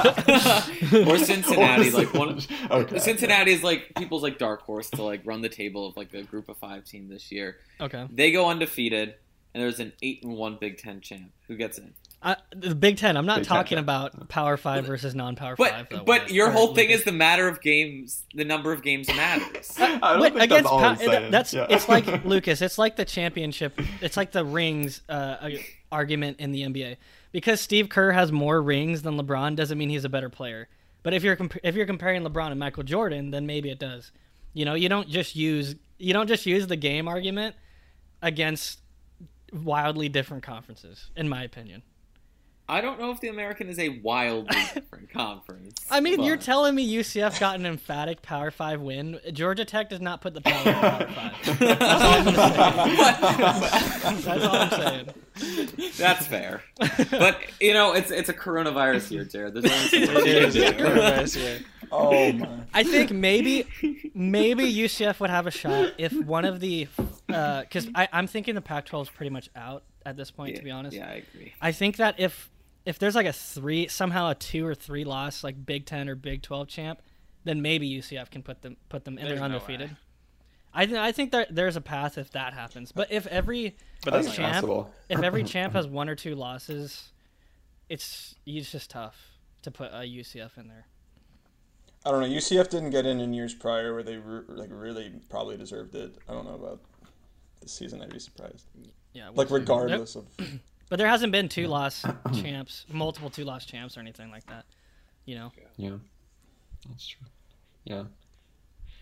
or 1.09 1.17
Cincinnati, 1.17 1.89
like 1.89 2.13
one. 2.13 2.39
Okay. 2.69 2.99
Cincinnati 2.99 3.51
is 3.51 3.63
like 3.63 3.91
people's 3.97 4.21
like 4.21 4.37
dark 4.37 4.61
horse 4.61 4.91
to 4.91 5.01
like 5.01 5.21
run 5.25 5.41
the 5.41 5.49
table 5.49 5.87
of 5.87 5.97
like 5.97 6.13
a 6.13 6.21
group 6.21 6.47
of 6.47 6.57
five 6.57 6.85
team 6.85 7.09
this 7.09 7.31
year. 7.31 7.57
Okay. 7.81 8.05
They 8.11 8.31
go 8.31 8.47
undefeated, 8.47 9.15
and 9.55 9.63
there's 9.63 9.79
an 9.79 9.93
eight 10.03 10.23
and 10.23 10.33
one 10.33 10.59
Big 10.61 10.77
Ten 10.77 11.01
champ. 11.01 11.31
Who 11.47 11.55
gets 11.55 11.79
in? 11.79 11.95
I, 12.21 12.37
the 12.55 12.73
Big 12.73 12.97
Ten. 12.97 13.17
I'm 13.17 13.25
not 13.25 13.39
Big 13.39 13.47
talking 13.47 13.77
yeah. 13.77 13.83
about 13.83 14.29
Power 14.29 14.57
Five 14.57 14.85
versus 14.85 15.13
non-Power 15.13 15.55
But 15.57 15.69
Five. 15.71 15.87
Though, 15.89 15.97
but 16.03 16.21
Wyatt. 16.21 16.31
your 16.31 16.49
whole 16.49 16.73
thing 16.73 16.89
is 16.89 17.03
the 17.03 17.11
matter 17.11 17.47
of 17.47 17.61
games. 17.61 18.23
The 18.33 18.45
number 18.45 18.71
of 18.71 18.81
games 18.81 19.07
matters. 19.07 19.75
I 19.79 19.97
don't 19.99 20.21
Wait, 20.21 20.33
think 20.33 20.43
against 20.45 20.63
that's 20.63 20.65
all 20.67 20.79
Pa- 20.79 20.97
I'm 21.01 21.31
that's 21.31 21.53
Yeah. 21.53 21.67
it's 21.69 21.87
like 21.87 22.05
Lucas. 22.25 22.61
It's 22.61 22.77
like 22.77 22.95
the 22.95 23.05
championship. 23.05 23.79
It's 24.01 24.17
like 24.17 24.31
the 24.31 24.43
rings 24.43 25.01
uh, 25.07 25.49
argument 25.91 26.39
in 26.39 26.51
the 26.51 26.63
NBA. 26.63 26.97
Because 27.31 27.61
Steve 27.61 27.89
Kerr 27.89 28.11
has 28.11 28.31
more 28.31 28.61
rings 28.61 29.01
than 29.01 29.17
LeBron 29.19 29.55
doesn't 29.55 29.77
mean 29.77 29.89
he's 29.89 30.05
a 30.05 30.09
better 30.09 30.29
player. 30.29 30.67
But 31.03 31.13
if 31.13 31.21
you're 31.21 31.35
comp- 31.35 31.57
if 31.63 31.75
you're 31.75 31.85
comparing 31.85 32.23
LeBron 32.23 32.49
and 32.49 32.59
Michael 32.59 32.83
Jordan, 32.83 33.29
then 33.29 33.45
maybe 33.45 33.69
it 33.69 33.77
does. 33.77 34.11
You 34.53 34.65
know, 34.65 34.73
you 34.73 34.89
don't 34.89 35.07
just 35.09 35.35
use 35.35 35.75
you 35.99 36.13
don't 36.13 36.27
just 36.27 36.45
use 36.47 36.65
the 36.65 36.75
game 36.75 37.07
argument 37.07 37.55
against 38.21 38.79
wildly 39.53 40.09
different 40.09 40.43
conferences, 40.43 41.11
in 41.15 41.29
my 41.29 41.43
opinion. 41.43 41.83
I 42.67 42.81
don't 42.81 42.99
know 42.99 43.11
if 43.11 43.19
the 43.19 43.27
American 43.27 43.69
is 43.69 43.77
a 43.77 43.89
wildly 43.99 44.57
different 44.73 45.11
conference. 45.11 45.85
I 45.91 45.99
mean, 45.99 46.23
you're 46.23 46.35
telling 46.37 46.73
me 46.73 46.91
UCF 46.95 47.39
got 47.39 47.59
an 47.59 47.65
emphatic 47.65 48.21
Power 48.23 48.49
Five 48.49 48.81
win. 48.81 49.19
Georgia 49.33 49.65
Tech 49.65 49.89
does 49.89 50.01
not 50.01 50.21
put 50.21 50.33
the 50.33 50.41
power 50.41 50.67
in 50.67 50.73
Power 50.73 51.07
Five. 51.07 51.59
That's 51.59 52.03
all 52.03 52.13
I'm 52.13 52.25
saying. 52.25 52.35
That's 54.25 54.45
all 54.45 54.55
I'm 54.55 54.69
saying. 54.71 55.09
That's 55.97 56.25
fair. 56.25 56.63
But 57.11 57.39
you 57.59 57.73
know, 57.73 57.93
it's 57.93 58.09
it's 58.11 58.29
a 58.29 58.33
coronavirus 58.33 59.09
here, 59.09 59.25
Jarod. 59.25 59.53
There's 59.61 59.65
only 59.65 60.05
so 60.07 60.13
much 60.13 60.25
you 60.25 60.31
It 60.31 60.39
can 60.39 60.47
is 60.47 60.53
do. 60.53 60.63
coronavirus 60.83 61.35
year. 61.37 61.59
Oh 61.91 62.31
my. 62.31 62.49
I 62.73 62.83
think 62.83 63.11
maybe 63.11 63.67
maybe 64.15 64.73
UCF 64.73 65.19
would 65.19 65.29
have 65.29 65.45
a 65.45 65.51
shot 65.51 65.93
if 65.99 66.13
one 66.13 66.45
of 66.45 66.59
the 66.59 66.87
uh, 67.29 67.61
because 67.61 67.87
I 67.93 68.07
I'm 68.11 68.25
thinking 68.27 68.55
the 68.55 68.61
Pac-12 68.61 69.03
is 69.03 69.09
pretty 69.09 69.29
much 69.29 69.49
out 69.55 69.83
at 70.05 70.17
this 70.17 70.31
point. 70.31 70.51
Yeah, 70.53 70.57
to 70.57 70.63
be 70.63 70.71
honest, 70.71 70.97
Yeah, 70.97 71.05
I 71.07 71.23
agree. 71.33 71.53
I 71.61 71.71
think 71.71 71.97
that 71.97 72.19
if 72.19 72.49
if 72.85 72.99
there's 72.99 73.15
like 73.15 73.25
a 73.25 73.33
three 73.33 73.87
somehow 73.87 74.29
a 74.29 74.35
two 74.35 74.65
or 74.65 74.75
three 74.75 75.03
loss 75.03 75.43
like 75.43 75.65
Big 75.65 75.85
Ten 75.85 76.07
or 76.09 76.15
Big 76.15 76.41
Twelve 76.41 76.67
champ, 76.67 77.01
then 77.43 77.61
maybe 77.61 77.89
UCF 77.89 78.29
can 78.29 78.43
put 78.43 78.61
them 78.61 78.77
put 78.89 79.03
them 79.05 79.17
in. 79.17 79.25
There's 79.25 79.39
they're 79.39 79.49
no 79.49 79.55
undefeated. 79.55 79.89
way. 79.91 79.97
I 80.77 80.85
th- 80.85 80.97
I 80.97 81.11
think 81.13 81.31
that 81.31 81.55
there's 81.55 81.77
a 81.77 81.81
path 81.81 82.17
if 82.17 82.31
that 82.31 82.53
happens. 82.53 82.91
But 82.91 83.11
if 83.11 83.25
every 83.27 83.75
But 84.03 84.11
That's 84.13 84.25
that's 84.27 84.37
champ 84.37 84.53
possible. 84.55 84.93
if 85.09 85.21
every 85.21 85.43
champ 85.53 85.73
has 85.73 85.87
one 85.87 86.09
or 86.09 86.15
two 86.15 86.35
losses, 86.35 87.11
it's 87.89 88.35
it's 88.45 88.71
just 88.71 88.89
tough 88.91 89.17
to 89.61 89.71
put 89.71 89.91
a 89.91 89.99
UCF 90.03 90.57
in 90.57 90.67
there. 90.67 90.85
I 92.05 92.11
don't 92.11 92.21
know. 92.21 92.27
UCF 92.27 92.69
didn't 92.69 92.91
get 92.91 93.05
in 93.07 93.19
in 93.19 93.33
years 93.33 93.53
prior 93.55 93.93
where 93.93 94.03
they 94.03 94.17
re- 94.17 94.43
like 94.49 94.69
really 94.71 95.11
probably 95.29 95.57
deserved 95.57 95.95
it. 95.95 96.15
I 96.29 96.33
don't 96.33 96.45
know 96.45 96.53
about 96.55 96.81
this 97.61 97.71
season. 97.71 98.01
I'd 98.01 98.11
be 98.11 98.19
surprised. 98.19 98.65
Yeah, 99.13 99.29
we'll 99.29 99.37
Like 99.37 99.47
see. 99.47 99.53
regardless 99.55 100.15
of. 100.15 100.27
But 100.89 100.97
there 100.97 101.07
hasn't 101.07 101.31
been 101.31 101.49
two 101.49 101.67
loss 101.67 102.03
champs, 102.33 102.85
multiple 102.91 103.29
two 103.29 103.43
loss 103.43 103.65
champs 103.65 103.97
or 103.97 104.01
anything 104.01 104.29
like 104.31 104.45
that. 104.47 104.65
You 105.25 105.35
know. 105.35 105.51
Yeah, 105.77 105.97
that's 106.87 107.07
true. 107.07 107.25
Yeah. 107.85 108.03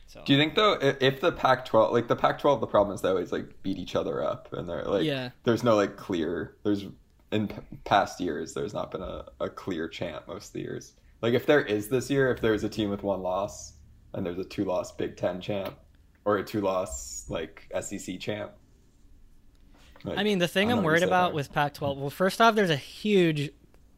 So 0.07 0.21
Do 0.25 0.33
you 0.33 0.39
think 0.39 0.55
though, 0.55 0.77
if 0.79 1.21
the 1.21 1.31
Pac-12, 1.31 1.91
like 1.91 2.07
the 2.07 2.15
Pac-12, 2.15 2.59
the 2.61 2.67
problem 2.67 2.93
is 2.93 3.01
they 3.01 3.09
always 3.09 3.31
like 3.31 3.61
beat 3.63 3.77
each 3.77 3.95
other 3.95 4.23
up, 4.23 4.53
and 4.53 4.69
they're 4.69 4.83
like, 4.83 5.03
Yeah. 5.03 5.29
there's 5.43 5.63
no 5.63 5.75
like 5.75 5.97
clear. 5.97 6.55
There's 6.63 6.85
in 7.31 7.47
p- 7.47 7.55
past 7.83 8.19
years, 8.21 8.53
there's 8.53 8.73
not 8.75 8.91
been 8.91 9.01
a, 9.01 9.25
a 9.39 9.49
clear 9.49 9.87
champ 9.87 10.27
most 10.27 10.47
of 10.47 10.53
the 10.53 10.59
years. 10.61 10.93
Like 11.21 11.33
if 11.33 11.45
there 11.47 11.61
is 11.61 11.89
this 11.89 12.09
year, 12.11 12.31
if 12.31 12.41
there's 12.41 12.63
a 12.63 12.69
team 12.69 12.89
with 12.91 13.01
one 13.01 13.21
loss 13.23 13.73
and 14.13 14.23
there's 14.25 14.37
a 14.37 14.43
two-loss 14.43 14.91
Big 14.91 15.17
Ten 15.17 15.41
champ 15.41 15.75
or 16.25 16.37
a 16.37 16.43
two-loss 16.43 17.25
like 17.29 17.67
SEC 17.81 18.19
champ. 18.19 18.51
Like, 20.03 20.17
I 20.17 20.23
mean, 20.23 20.39
the 20.39 20.47
thing 20.47 20.71
I'm 20.71 20.79
I'm, 20.79 20.83
worried 20.83 21.03
about 21.03 21.33
with 21.33 21.51
Pac-12. 21.53 21.97
Well, 21.97 22.09
first 22.09 22.41
off, 22.41 22.55
there's 22.55 22.69
a 22.69 22.75
huge 22.75 23.51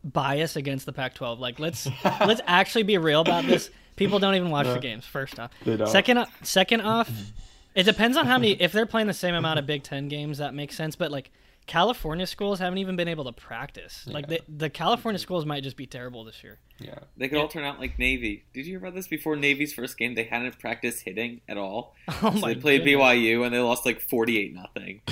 bias 0.04 0.56
against 0.56 0.86
the 0.86 0.94
Pac-12. 0.94 1.40
Like, 1.40 1.60
let's 1.60 1.88
let's 2.04 2.42
actually 2.46 2.84
be 2.84 2.98
real 2.98 3.22
about 3.22 3.46
this. 3.46 3.70
People 3.96 4.20
don't 4.20 4.36
even 4.36 4.50
watch 4.50 4.68
the 4.68 4.80
games. 4.80 5.06
First 5.06 5.40
off, 5.40 5.52
second 5.86 6.26
second 6.44 6.82
off, 6.82 7.10
it 7.76 7.84
depends 7.84 8.18
on 8.18 8.26
how 8.26 8.38
many. 8.38 8.52
If 8.52 8.72
they're 8.72 8.86
playing 8.86 9.08
the 9.08 9.14
same 9.14 9.36
amount 9.36 9.60
of 9.60 9.66
Big 9.66 9.84
Ten 9.84 10.08
games, 10.08 10.38
that 10.40 10.54
makes 10.54 10.76
sense. 10.76 10.96
But 10.96 11.12
like. 11.12 11.32
California 11.67 12.27
schools 12.27 12.60
haven't 12.60 12.77
even 12.77 12.95
been 12.95 13.07
able 13.07 13.24
to 13.25 13.31
practice. 13.31 14.05
Like 14.07 14.27
the, 14.27 14.39
the 14.48 14.69
California 14.69 15.17
schools 15.19 15.45
might 15.45 15.63
just 15.63 15.75
be 15.77 15.88
terrible 15.88 16.24
this 16.24 16.43
year. 16.43 16.60
yeah. 16.79 17.00
They 17.17 17.27
could 17.27 17.39
all 17.39 17.48
turn 17.48 17.63
out 17.63 17.79
like 17.79 17.98
Navy. 17.98 18.45
Did 18.53 18.65
you 18.67 18.74
hear 18.74 18.77
about 18.79 18.93
this? 18.93 19.07
Before 19.07 19.36
Navy's 19.36 19.74
first 19.74 19.98
game, 19.98 20.13
they 20.15 20.25
hadn't 20.25 20.60
practiced 20.60 21.01
hitting 21.03 21.41
at 21.50 21.57
all. 21.57 21.95
Oh 22.22 22.31
so 22.31 22.39
my 22.39 22.53
they 22.53 22.60
played 22.60 22.84
goodness. 22.84 23.01
BYU 23.01 23.45
and 23.45 23.53
they 23.53 23.60
lost 23.60 23.86
like 23.86 24.00
forty-eight 24.00 24.53
nothing. 24.53 25.01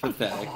Pathetic. 0.00 0.48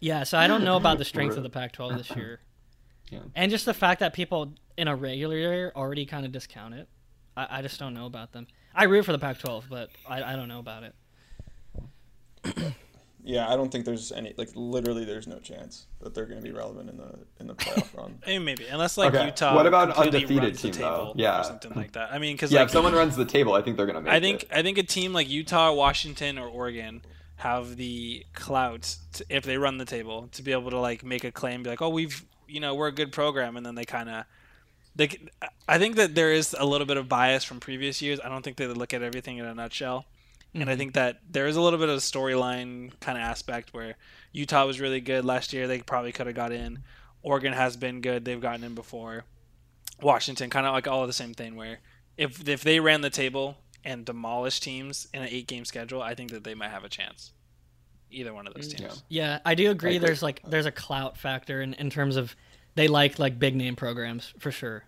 Yeah, 0.00 0.24
so 0.24 0.36
I 0.38 0.46
don't 0.46 0.62
know 0.62 0.76
about 0.76 0.98
the 0.98 1.04
strength 1.06 1.36
of 1.38 1.42
the 1.42 1.48
Pac-12 1.50 1.96
this 1.96 2.10
year, 2.16 2.40
Yeah. 3.10 3.20
and 3.34 3.50
just 3.50 3.64
the 3.64 3.72
fact 3.74 4.00
that 4.00 4.12
people 4.12 4.52
in 4.76 4.88
a 4.88 4.94
regular 4.94 5.36
year 5.38 5.72
already 5.74 6.04
kind 6.04 6.26
of 6.26 6.32
discount 6.32 6.74
it. 6.74 6.86
I, 7.34 7.46
I 7.58 7.62
just 7.62 7.78
don't 7.80 7.94
know 7.94 8.04
about 8.04 8.32
them. 8.32 8.46
I 8.74 8.84
root 8.84 9.04
for 9.06 9.12
the 9.12 9.18
Pac-12, 9.18 9.64
but 9.70 9.88
I, 10.06 10.22
I 10.22 10.36
don't 10.36 10.48
know 10.48 10.58
about 10.58 10.82
it. 10.84 10.94
Yeah, 13.26 13.48
I 13.52 13.56
don't 13.56 13.70
think 13.72 13.84
there's 13.84 14.12
any 14.12 14.32
like 14.36 14.50
literally 14.54 15.04
there's 15.04 15.26
no 15.26 15.40
chance 15.40 15.86
that 16.00 16.14
they're 16.14 16.26
going 16.26 16.40
to 16.40 16.44
be 16.48 16.52
relevant 16.56 16.88
in 16.88 16.96
the 16.96 17.18
in 17.40 17.46
the 17.48 17.54
playoff 17.62 17.94
run. 17.96 18.18
Eh, 18.24 18.38
maybe 18.38 18.66
unless 18.66 18.96
like 18.96 19.12
Okay. 19.14 19.26
Utah. 19.26 19.54
What 19.54 19.66
about 19.66 19.96
undefeated 19.96 20.38
runs 20.44 20.62
the 20.62 20.70
team, 20.70 20.82
table 20.82 21.12
though? 21.16 21.22
Yeah. 21.22 21.40
or 21.40 21.44
something 21.44 21.72
like 21.74 21.92
that. 21.92 22.12
I 22.12 22.18
mean, 22.18 22.36
because 22.36 22.52
Yeah, 22.52 22.60
like 22.60 22.66
if 22.66 22.72
someone 22.72 22.94
runs 22.94 23.16
the 23.16 23.24
table, 23.24 23.54
I 23.54 23.62
think 23.62 23.76
they're 23.76 23.86
gonna 23.86 24.00
make 24.00 24.12
I 24.12 24.20
think 24.20 24.44
it. 24.44 24.48
I 24.52 24.62
think 24.62 24.78
a 24.78 24.84
team 24.84 25.12
like 25.12 25.28
Utah, 25.28 25.72
Washington, 25.72 26.38
or 26.38 26.46
Oregon 26.48 27.02
have 27.38 27.76
the 27.76 28.24
clout 28.32 28.96
to, 29.14 29.26
if 29.28 29.44
they 29.44 29.58
run 29.58 29.76
the 29.78 29.84
table 29.84 30.28
to 30.32 30.42
be 30.42 30.52
able 30.52 30.70
to 30.70 30.78
like 30.78 31.04
make 31.04 31.24
a 31.24 31.32
claim, 31.32 31.62
be 31.64 31.70
like, 31.70 31.82
oh, 31.82 31.88
we've 31.90 32.24
you 32.46 32.60
know 32.60 32.74
we're 32.76 32.86
a 32.88 32.92
good 32.92 33.10
program, 33.12 33.56
and 33.56 33.66
then 33.66 33.74
they 33.74 33.84
kind 33.84 34.08
of. 34.08 34.24
They, 34.94 35.10
I 35.68 35.78
think 35.78 35.96
that 35.96 36.14
there 36.14 36.32
is 36.32 36.54
a 36.58 36.64
little 36.64 36.86
bit 36.86 36.96
of 36.96 37.06
bias 37.08 37.44
from 37.44 37.60
previous 37.60 38.00
years. 38.00 38.18
I 38.24 38.28
don't 38.30 38.42
think 38.42 38.56
they 38.56 38.66
look 38.68 38.94
at 38.94 39.02
everything 39.02 39.36
in 39.36 39.44
a 39.44 39.54
nutshell, 39.54 40.06
and 40.60 40.70
I 40.70 40.76
think 40.76 40.94
that 40.94 41.20
there 41.28 41.46
is 41.46 41.56
a 41.56 41.60
little 41.60 41.78
bit 41.78 41.88
of 41.88 41.96
a 41.96 42.00
storyline 42.00 42.92
kind 43.00 43.18
of 43.18 43.22
aspect 43.22 43.74
where 43.74 43.96
Utah 44.32 44.66
was 44.66 44.80
really 44.80 45.00
good 45.00 45.24
last 45.24 45.52
year. 45.52 45.66
They 45.66 45.80
probably 45.80 46.12
could 46.12 46.26
have 46.26 46.36
got 46.36 46.52
in. 46.52 46.80
Oregon 47.22 47.52
has 47.52 47.76
been 47.76 48.00
good. 48.00 48.24
They've 48.24 48.40
gotten 48.40 48.64
in 48.64 48.74
before. 48.74 49.24
Washington, 50.00 50.50
kind 50.50 50.66
of 50.66 50.72
like 50.72 50.86
all 50.86 51.06
the 51.06 51.12
same 51.12 51.34
thing. 51.34 51.56
Where 51.56 51.80
if 52.16 52.46
if 52.48 52.62
they 52.62 52.80
ran 52.80 53.00
the 53.00 53.10
table 53.10 53.56
and 53.84 54.04
demolished 54.04 54.62
teams 54.62 55.08
in 55.12 55.22
an 55.22 55.28
eight 55.30 55.46
game 55.46 55.64
schedule, 55.64 56.02
I 56.02 56.14
think 56.14 56.30
that 56.30 56.44
they 56.44 56.54
might 56.54 56.70
have 56.70 56.84
a 56.84 56.88
chance. 56.88 57.32
Either 58.10 58.32
one 58.32 58.46
of 58.46 58.54
those 58.54 58.72
mm, 58.72 58.76
teams. 58.76 59.02
Yeah. 59.08 59.24
Yeah, 59.24 59.38
I 59.44 59.54
do 59.54 59.70
agree. 59.70 59.96
agree. 59.96 60.06
There's 60.06 60.22
like 60.22 60.42
there's 60.46 60.66
a 60.66 60.72
clout 60.72 61.16
factor 61.16 61.60
in, 61.60 61.74
in 61.74 61.90
terms 61.90 62.16
of 62.16 62.36
they 62.74 62.88
like 62.88 63.18
like 63.18 63.38
big 63.38 63.56
name 63.56 63.74
programs 63.76 64.32
for 64.38 64.50
sure, 64.50 64.84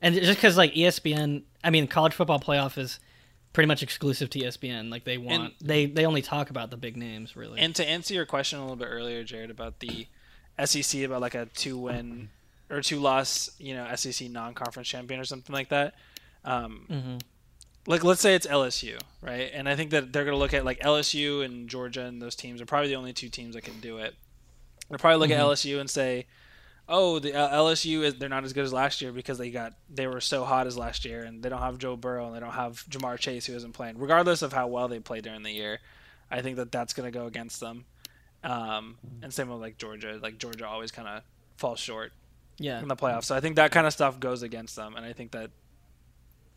and 0.00 0.14
just 0.14 0.38
because 0.38 0.56
like 0.56 0.72
ESPN, 0.74 1.42
I 1.62 1.70
mean, 1.70 1.86
college 1.88 2.14
football 2.14 2.40
playoff 2.40 2.78
is 2.78 3.00
pretty 3.52 3.66
much 3.66 3.82
exclusive 3.82 4.30
to 4.30 4.38
ESPN. 4.38 4.90
Like 4.90 5.04
they 5.04 5.18
want 5.18 5.54
they 5.60 5.86
they 5.86 6.06
only 6.06 6.22
talk 6.22 6.50
about 6.50 6.70
the 6.70 6.76
big 6.76 6.96
names 6.96 7.36
really. 7.36 7.60
And 7.60 7.74
to 7.76 7.86
answer 7.86 8.14
your 8.14 8.26
question 8.26 8.58
a 8.58 8.62
little 8.62 8.76
bit 8.76 8.88
earlier, 8.90 9.24
Jarod, 9.24 9.50
about 9.50 9.80
the 9.80 10.06
SEC 10.64 11.02
about 11.02 11.20
like 11.20 11.34
a 11.34 11.46
two 11.46 11.78
win 11.78 12.30
or 12.70 12.82
two 12.82 13.00
loss, 13.00 13.50
you 13.58 13.74
know, 13.74 13.88
SEC 13.94 14.30
non 14.30 14.54
conference 14.54 14.88
champion 14.88 15.20
or 15.20 15.24
something 15.24 15.52
like 15.52 15.70
that. 15.70 15.94
Um, 16.44 16.86
mm-hmm. 16.90 17.16
Like 17.86 18.04
let's 18.04 18.20
say 18.20 18.34
it's 18.34 18.46
LSU, 18.46 19.00
right? 19.22 19.50
And 19.52 19.68
I 19.68 19.76
think 19.76 19.90
that 19.90 20.12
they're 20.12 20.24
going 20.24 20.34
to 20.34 20.38
look 20.38 20.54
at 20.54 20.64
like 20.64 20.80
LSU 20.80 21.44
and 21.44 21.68
Georgia 21.68 22.04
and 22.04 22.20
those 22.20 22.36
teams 22.36 22.60
are 22.60 22.66
probably 22.66 22.88
the 22.88 22.96
only 22.96 23.12
two 23.12 23.28
teams 23.28 23.54
that 23.54 23.62
can 23.62 23.80
do 23.80 23.98
it. 23.98 24.14
They'll 24.90 24.98
probably 24.98 25.18
look 25.18 25.30
at 25.30 25.42
LSU 25.42 25.80
and 25.80 25.88
say, 25.88 26.26
"Oh, 26.88 27.18
the 27.18 27.34
uh, 27.34 27.56
LSU 27.56 28.02
is 28.02 28.14
they're 28.14 28.28
not 28.28 28.44
as 28.44 28.52
good 28.52 28.64
as 28.64 28.72
last 28.72 29.02
year 29.02 29.12
because 29.12 29.38
they 29.38 29.50
got 29.50 29.74
they 29.88 30.06
were 30.06 30.20
so 30.20 30.44
hot 30.44 30.66
as 30.66 30.76
last 30.76 31.04
year, 31.04 31.22
and 31.22 31.42
they 31.42 31.48
don't 31.48 31.62
have 31.62 31.78
Joe 31.78 31.96
Burrow 31.96 32.26
and 32.26 32.34
they 32.34 32.40
don't 32.40 32.52
have 32.52 32.84
Ja'Marr 32.88 33.18
Chase 33.18 33.46
who 33.46 33.54
isn't 33.54 33.72
playing, 33.72 33.98
regardless 33.98 34.42
of 34.42 34.52
how 34.52 34.66
well 34.66 34.88
they 34.88 35.00
play 35.00 35.20
during 35.20 35.42
the 35.42 35.52
year. 35.52 35.80
I 36.30 36.42
think 36.42 36.56
that 36.56 36.72
that's 36.72 36.92
going 36.92 37.10
to 37.10 37.16
go 37.16 37.26
against 37.26 37.60
them. 37.60 37.86
Um, 38.44 38.98
and 39.22 39.32
same 39.32 39.48
with 39.48 39.60
like 39.60 39.78
Georgia, 39.78 40.18
like 40.22 40.38
Georgia 40.38 40.66
always 40.66 40.90
kind 40.90 41.08
of 41.08 41.22
falls 41.56 41.80
short 41.80 42.12
yeah, 42.58 42.80
in 42.80 42.88
the 42.88 42.96
playoffs. 42.96 43.24
So 43.24 43.34
I 43.34 43.40
think 43.40 43.56
that 43.56 43.72
kind 43.72 43.86
of 43.86 43.92
stuff 43.92 44.20
goes 44.20 44.42
against 44.42 44.76
them, 44.76 44.94
and 44.96 45.04
I 45.04 45.12
think 45.12 45.32
that 45.32 45.50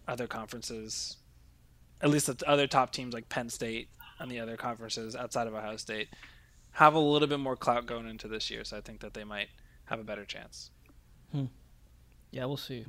other 0.08 0.28
conferences, 0.28 1.18
at 2.02 2.10
least 2.10 2.28
the 2.28 2.48
other 2.48 2.68
top 2.68 2.92
teams 2.92 3.14
like 3.14 3.30
Penn 3.30 3.50
State 3.50 3.90
and 4.20 4.30
the 4.30 4.40
other 4.40 4.58
conferences 4.58 5.16
outside 5.16 5.48
of 5.48 5.56
Ohio 5.56 5.78
State, 5.78 6.10
have 6.72 6.94
a 6.94 7.00
little 7.00 7.28
bit 7.28 7.40
more 7.40 7.56
clout 7.56 7.86
going 7.86 8.08
into 8.08 8.28
this 8.28 8.50
year. 8.50 8.64
So 8.64 8.78
I 8.78 8.82
think 8.82 9.00
that 9.02 9.14
they 9.14 9.24
might 9.24 9.50
have 9.92 10.00
a 10.00 10.04
better 10.04 10.26
chance. 10.26 10.72
Hmm. 11.32 11.46
yeah, 12.32 12.46
we'll 12.46 12.58
see. 12.58 12.86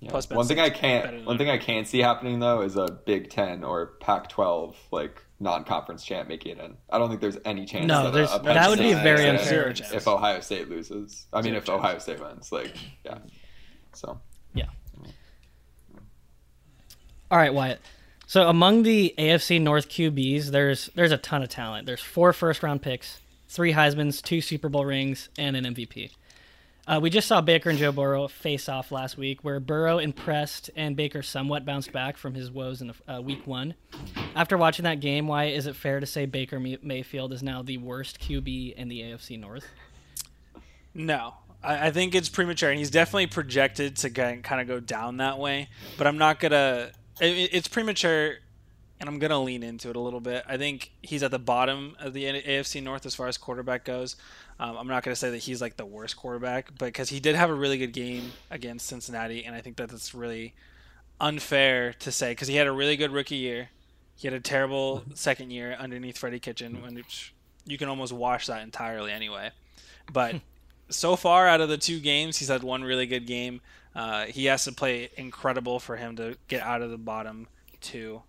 Yeah. 0.00 0.10
Plus, 0.10 0.26
Ben 0.26 0.36
one 0.36 0.46
thing 0.46 0.58
I 0.58 0.70
can't 0.70 1.24
one 1.26 1.36
thing 1.38 1.50
I 1.50 1.58
can't 1.58 1.86
see 1.86 1.98
happening 2.00 2.40
though 2.40 2.62
is 2.62 2.76
a 2.76 2.86
Big 3.06 3.28
Ten 3.30 3.62
or 3.62 3.92
Pac-12 4.00 4.74
like 4.90 5.22
non-conference 5.40 6.04
champ 6.04 6.26
making 6.28 6.56
it 6.58 6.64
in. 6.64 6.76
I 6.90 6.98
don't 6.98 7.08
think 7.10 7.20
there's 7.20 7.36
any 7.44 7.64
chance. 7.66 7.86
No, 7.86 8.04
that 8.04 8.08
a- 8.08 8.12
there's- 8.12 8.34
a 8.34 8.38
that 8.42 8.68
would 8.70 8.78
be 8.78 8.92
State 8.92 9.02
very 9.02 9.28
unfair. 9.28 9.72
chance. 9.74 9.92
If 9.92 10.08
Ohio 10.08 10.40
State 10.40 10.68
loses, 10.70 11.26
I 11.32 11.38
mean, 11.42 11.44
Zero 11.52 11.56
if 11.58 11.64
chance. 11.66 11.78
Ohio 11.78 11.98
State 11.98 12.20
wins, 12.20 12.50
like 12.50 12.74
yeah. 13.04 13.18
So 13.92 14.18
yeah. 14.54 14.66
All 17.30 17.38
right, 17.38 17.52
Wyatt. 17.54 17.80
So 18.26 18.48
among 18.48 18.82
the 18.84 19.14
AFC 19.18 19.60
North 19.60 19.88
QBs, 19.88 20.46
there's 20.50 20.88
there's 20.94 21.12
a 21.12 21.18
ton 21.18 21.42
of 21.42 21.48
talent. 21.48 21.86
There's 21.86 22.00
four 22.02 22.32
first 22.32 22.62
round 22.62 22.80
picks, 22.82 23.20
three 23.50 23.72
Heisman's, 23.72 24.22
two 24.22 24.40
Super 24.40 24.68
Bowl 24.68 24.86
rings, 24.86 25.28
and 25.36 25.56
an 25.56 25.64
MVP. 25.64 26.12
Uh, 26.86 26.98
we 27.00 27.10
just 27.10 27.28
saw 27.28 27.40
Baker 27.40 27.68
and 27.68 27.78
Joe 27.78 27.92
Burrow 27.92 28.26
face 28.26 28.68
off 28.68 28.90
last 28.90 29.18
week, 29.18 29.44
where 29.44 29.60
Burrow 29.60 29.98
impressed 29.98 30.70
and 30.74 30.96
Baker 30.96 31.22
somewhat 31.22 31.64
bounced 31.64 31.92
back 31.92 32.16
from 32.16 32.34
his 32.34 32.50
woes 32.50 32.80
in 32.80 32.92
uh, 33.06 33.20
week 33.20 33.46
one. 33.46 33.74
After 34.34 34.56
watching 34.56 34.84
that 34.84 35.00
game, 35.00 35.26
why 35.26 35.46
is 35.46 35.66
it 35.66 35.76
fair 35.76 36.00
to 36.00 36.06
say 36.06 36.26
Baker 36.26 36.58
Mayfield 36.58 37.32
is 37.32 37.42
now 37.42 37.62
the 37.62 37.76
worst 37.76 38.18
QB 38.20 38.74
in 38.74 38.88
the 38.88 39.02
AFC 39.02 39.38
North? 39.38 39.66
No, 40.94 41.34
I, 41.62 41.88
I 41.88 41.90
think 41.90 42.14
it's 42.14 42.28
premature, 42.28 42.70
and 42.70 42.78
he's 42.78 42.90
definitely 42.90 43.26
projected 43.26 43.96
to 43.98 44.10
kind 44.10 44.60
of 44.60 44.66
go 44.66 44.80
down 44.80 45.18
that 45.18 45.38
way. 45.38 45.68
But 45.98 46.06
I'm 46.06 46.18
not 46.18 46.40
gonna. 46.40 46.90
It, 47.20 47.50
it's 47.52 47.68
premature, 47.68 48.36
and 49.00 49.08
I'm 49.08 49.18
gonna 49.18 49.42
lean 49.42 49.62
into 49.62 49.88
it 49.88 49.96
a 49.96 50.00
little 50.00 50.20
bit. 50.20 50.44
I 50.46 50.58
think 50.58 50.92
he's 51.02 51.22
at 51.22 51.30
the 51.30 51.38
bottom 51.38 51.96
of 51.98 52.12
the 52.12 52.24
AFC 52.24 52.82
North 52.82 53.06
as 53.06 53.14
far 53.14 53.26
as 53.26 53.38
quarterback 53.38 53.84
goes. 53.84 54.16
Um, 54.60 54.76
I'm 54.76 54.86
not 54.86 55.02
gonna 55.02 55.16
say 55.16 55.30
that 55.30 55.38
he's 55.38 55.62
like 55.62 55.78
the 55.78 55.86
worst 55.86 56.16
quarterback, 56.16 56.68
but 56.78 56.86
because 56.86 57.08
he 57.08 57.18
did 57.18 57.34
have 57.34 57.48
a 57.48 57.54
really 57.54 57.78
good 57.78 57.92
game 57.94 58.32
against 58.50 58.86
Cincinnati, 58.86 59.44
and 59.44 59.56
I 59.56 59.62
think 59.62 59.76
that 59.76 59.88
that's 59.88 60.14
really 60.14 60.54
unfair 61.18 61.94
to 61.94 62.12
say 62.12 62.32
because 62.32 62.48
he 62.48 62.56
had 62.56 62.66
a 62.66 62.72
really 62.72 62.96
good 62.96 63.10
rookie 63.10 63.36
year. 63.36 63.70
He 64.16 64.26
had 64.26 64.34
a 64.34 64.40
terrible 64.40 65.02
second 65.14 65.50
year 65.50 65.74
underneath 65.78 66.18
Freddie 66.18 66.40
Kitchen, 66.40 66.82
which 66.94 67.32
you 67.64 67.78
can 67.78 67.88
almost 67.88 68.12
wash 68.12 68.46
that 68.48 68.62
entirely 68.62 69.12
anyway. 69.12 69.50
But 70.12 70.36
so 70.90 71.16
far 71.16 71.48
out 71.48 71.62
of 71.62 71.70
the 71.70 71.78
two 71.78 72.00
games, 72.00 72.36
he's 72.36 72.48
had 72.48 72.62
one 72.62 72.82
really 72.82 73.06
good 73.06 73.26
game. 73.26 73.62
Uh, 73.94 74.26
he 74.26 74.44
has 74.44 74.64
to 74.64 74.72
play 74.72 75.08
incredible 75.16 75.80
for 75.80 75.96
him 75.96 76.16
to 76.16 76.36
get 76.48 76.62
out 76.62 76.82
of 76.82 76.90
the 76.90 76.98
bottom 76.98 77.48
two. 77.80 78.22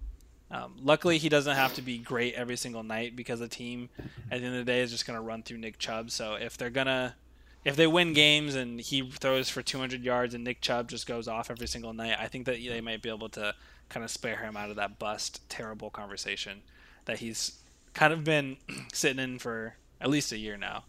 Um, 0.51 0.75
luckily, 0.83 1.17
he 1.17 1.29
doesn't 1.29 1.55
have 1.55 1.73
to 1.75 1.81
be 1.81 1.97
great 1.97 2.33
every 2.33 2.57
single 2.57 2.83
night 2.83 3.15
because 3.15 3.39
the 3.39 3.47
team, 3.47 3.89
at 4.29 4.41
the 4.41 4.45
end 4.45 4.55
of 4.55 4.65
the 4.65 4.71
day, 4.71 4.81
is 4.81 4.91
just 4.91 5.07
going 5.07 5.17
to 5.17 5.23
run 5.23 5.43
through 5.43 5.59
Nick 5.59 5.79
Chubb. 5.79 6.11
So 6.11 6.35
if 6.35 6.57
they're 6.57 6.69
gonna, 6.69 7.15
if 7.63 7.75
they 7.75 7.87
win 7.87 8.13
games 8.13 8.55
and 8.55 8.79
he 8.79 9.09
throws 9.09 9.49
for 9.49 9.61
200 9.61 10.03
yards 10.03 10.33
and 10.33 10.43
Nick 10.43 10.59
Chubb 10.61 10.89
just 10.89 11.07
goes 11.07 11.27
off 11.27 11.49
every 11.49 11.67
single 11.67 11.93
night, 11.93 12.17
I 12.19 12.27
think 12.27 12.45
that 12.47 12.57
they 12.57 12.81
might 12.81 13.01
be 13.01 13.09
able 13.09 13.29
to 13.29 13.55
kind 13.87 14.03
of 14.03 14.11
spare 14.11 14.37
him 14.37 14.57
out 14.57 14.69
of 14.69 14.75
that 14.75 14.99
bust 14.99 15.47
terrible 15.49 15.89
conversation 15.89 16.61
that 17.05 17.19
he's 17.19 17.59
kind 17.93 18.11
of 18.11 18.23
been 18.23 18.57
sitting 18.93 19.23
in 19.23 19.39
for 19.39 19.75
at 20.01 20.09
least 20.09 20.31
a 20.31 20.37
year 20.37 20.57
now. 20.57 20.83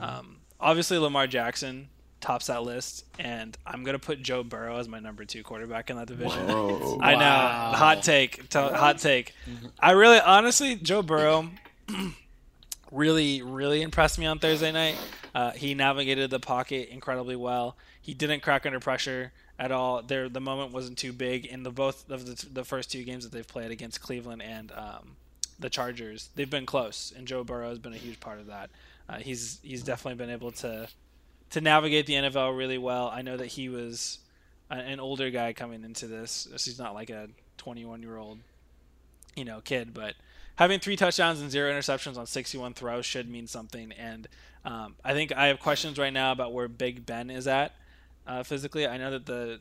Um, 0.00 0.38
obviously, 0.58 0.98
Lamar 0.98 1.26
Jackson 1.26 1.88
tops 2.26 2.48
that 2.48 2.64
list, 2.64 3.04
and 3.20 3.56
I'm 3.64 3.84
gonna 3.84 4.00
put 4.00 4.20
Joe 4.20 4.42
Burrow 4.42 4.78
as 4.78 4.88
my 4.88 4.98
number 4.98 5.24
two 5.24 5.44
quarterback 5.44 5.90
in 5.90 5.96
that 5.96 6.08
division. 6.08 6.48
Whoa. 6.48 6.98
I 7.00 7.14
know, 7.14 7.76
hot 7.78 8.02
take, 8.02 8.48
to- 8.48 8.68
hot 8.68 8.98
take. 8.98 9.32
I 9.78 9.92
really, 9.92 10.18
honestly, 10.18 10.74
Joe 10.74 11.02
Burrow 11.02 11.48
really, 12.90 13.42
really 13.42 13.80
impressed 13.80 14.18
me 14.18 14.26
on 14.26 14.40
Thursday 14.40 14.72
night. 14.72 14.96
Uh, 15.36 15.52
he 15.52 15.74
navigated 15.74 16.30
the 16.30 16.40
pocket 16.40 16.88
incredibly 16.90 17.36
well. 17.36 17.76
He 18.02 18.12
didn't 18.12 18.40
crack 18.40 18.66
under 18.66 18.80
pressure 18.80 19.30
at 19.56 19.70
all. 19.70 20.02
There, 20.02 20.28
the 20.28 20.40
moment 20.40 20.72
wasn't 20.72 20.98
too 20.98 21.12
big 21.12 21.46
in 21.46 21.62
the 21.62 21.70
both 21.70 22.10
of 22.10 22.26
the, 22.26 22.46
the 22.52 22.64
first 22.64 22.90
two 22.90 23.04
games 23.04 23.22
that 23.22 23.30
they've 23.30 23.46
played 23.46 23.70
against 23.70 24.00
Cleveland 24.00 24.42
and 24.42 24.72
um, 24.72 25.16
the 25.60 25.70
Chargers. 25.70 26.30
They've 26.34 26.50
been 26.50 26.66
close, 26.66 27.12
and 27.16 27.28
Joe 27.28 27.44
Burrow 27.44 27.68
has 27.68 27.78
been 27.78 27.92
a 27.92 27.98
huge 27.98 28.18
part 28.18 28.40
of 28.40 28.46
that. 28.48 28.70
Uh, 29.08 29.18
he's 29.18 29.60
he's 29.62 29.84
definitely 29.84 30.16
been 30.16 30.34
able 30.34 30.50
to 30.50 30.88
to 31.50 31.60
navigate 31.60 32.06
the 32.06 32.14
NFL 32.14 32.56
really 32.56 32.78
well. 32.78 33.08
I 33.08 33.22
know 33.22 33.36
that 33.36 33.46
he 33.46 33.68
was 33.68 34.18
an 34.70 35.00
older 35.00 35.30
guy 35.30 35.52
coming 35.52 35.84
into 35.84 36.06
this. 36.06 36.48
So 36.50 36.52
he's 36.52 36.78
not 36.78 36.94
like 36.94 37.10
a 37.10 37.28
21 37.58 38.02
year 38.02 38.16
old, 38.16 38.38
you 39.36 39.44
know, 39.44 39.60
kid, 39.60 39.94
but 39.94 40.14
having 40.56 40.80
three 40.80 40.96
touchdowns 40.96 41.40
and 41.40 41.50
zero 41.50 41.70
interceptions 41.72 42.16
on 42.16 42.26
61 42.26 42.74
throws 42.74 43.06
should 43.06 43.28
mean 43.28 43.46
something. 43.46 43.92
And 43.92 44.28
um, 44.64 44.96
I 45.04 45.12
think 45.12 45.32
I 45.32 45.46
have 45.46 45.60
questions 45.60 45.98
right 45.98 46.12
now 46.12 46.32
about 46.32 46.52
where 46.52 46.68
Big 46.68 47.06
Ben 47.06 47.30
is 47.30 47.46
at 47.46 47.72
uh, 48.26 48.42
physically. 48.42 48.86
I 48.86 48.96
know 48.98 49.12
that 49.12 49.26
the 49.26 49.60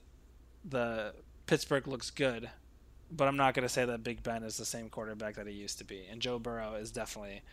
the 0.67 1.13
Pittsburgh 1.45 1.87
looks 1.87 2.09
good, 2.09 2.49
but 3.11 3.27
I'm 3.27 3.37
not 3.37 3.53
going 3.53 3.67
to 3.67 3.69
say 3.69 3.85
that 3.85 4.03
Big 4.03 4.23
Ben 4.23 4.41
is 4.41 4.57
the 4.57 4.65
same 4.65 4.89
quarterback 4.89 5.35
that 5.35 5.45
he 5.45 5.53
used 5.53 5.77
to 5.77 5.83
be. 5.83 6.05
And 6.09 6.19
Joe 6.19 6.39
Burrow 6.39 6.73
is 6.73 6.89
definitely 6.89 7.43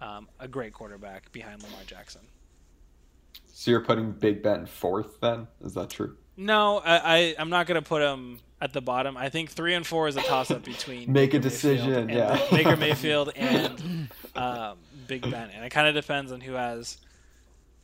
um, 0.00 0.28
a 0.40 0.48
great 0.48 0.72
quarterback 0.72 1.30
behind 1.32 1.62
Lamar 1.62 1.80
Jackson. 1.86 2.22
So 3.52 3.70
you're 3.70 3.80
putting 3.80 4.12
Big 4.12 4.42
Ben 4.42 4.66
fourth 4.66 5.20
then? 5.20 5.46
Is 5.62 5.74
that 5.74 5.90
true? 5.90 6.16
No, 6.36 6.78
I, 6.78 6.96
I 6.96 7.34
I'm 7.38 7.50
not 7.50 7.66
gonna 7.66 7.82
put 7.82 8.02
him 8.02 8.40
at 8.60 8.72
the 8.72 8.80
bottom. 8.80 9.16
I 9.16 9.28
think 9.28 9.50
three 9.50 9.74
and 9.74 9.86
four 9.86 10.08
is 10.08 10.16
a 10.16 10.22
toss 10.22 10.50
up 10.50 10.64
between 10.64 11.12
Make 11.12 11.34
a 11.34 11.38
Baker 11.38 11.42
Mayfield 11.42 11.42
decision, 11.42 12.08
yeah. 12.08 12.46
Baker 12.50 12.76
Mayfield 12.78 13.32
and 13.36 14.08
um, 14.34 14.78
Big 15.06 15.22
Ben, 15.22 15.50
and 15.50 15.64
it 15.64 15.70
kind 15.70 15.86
of 15.86 15.94
depends 15.94 16.32
on 16.32 16.40
who 16.40 16.52
has. 16.52 16.98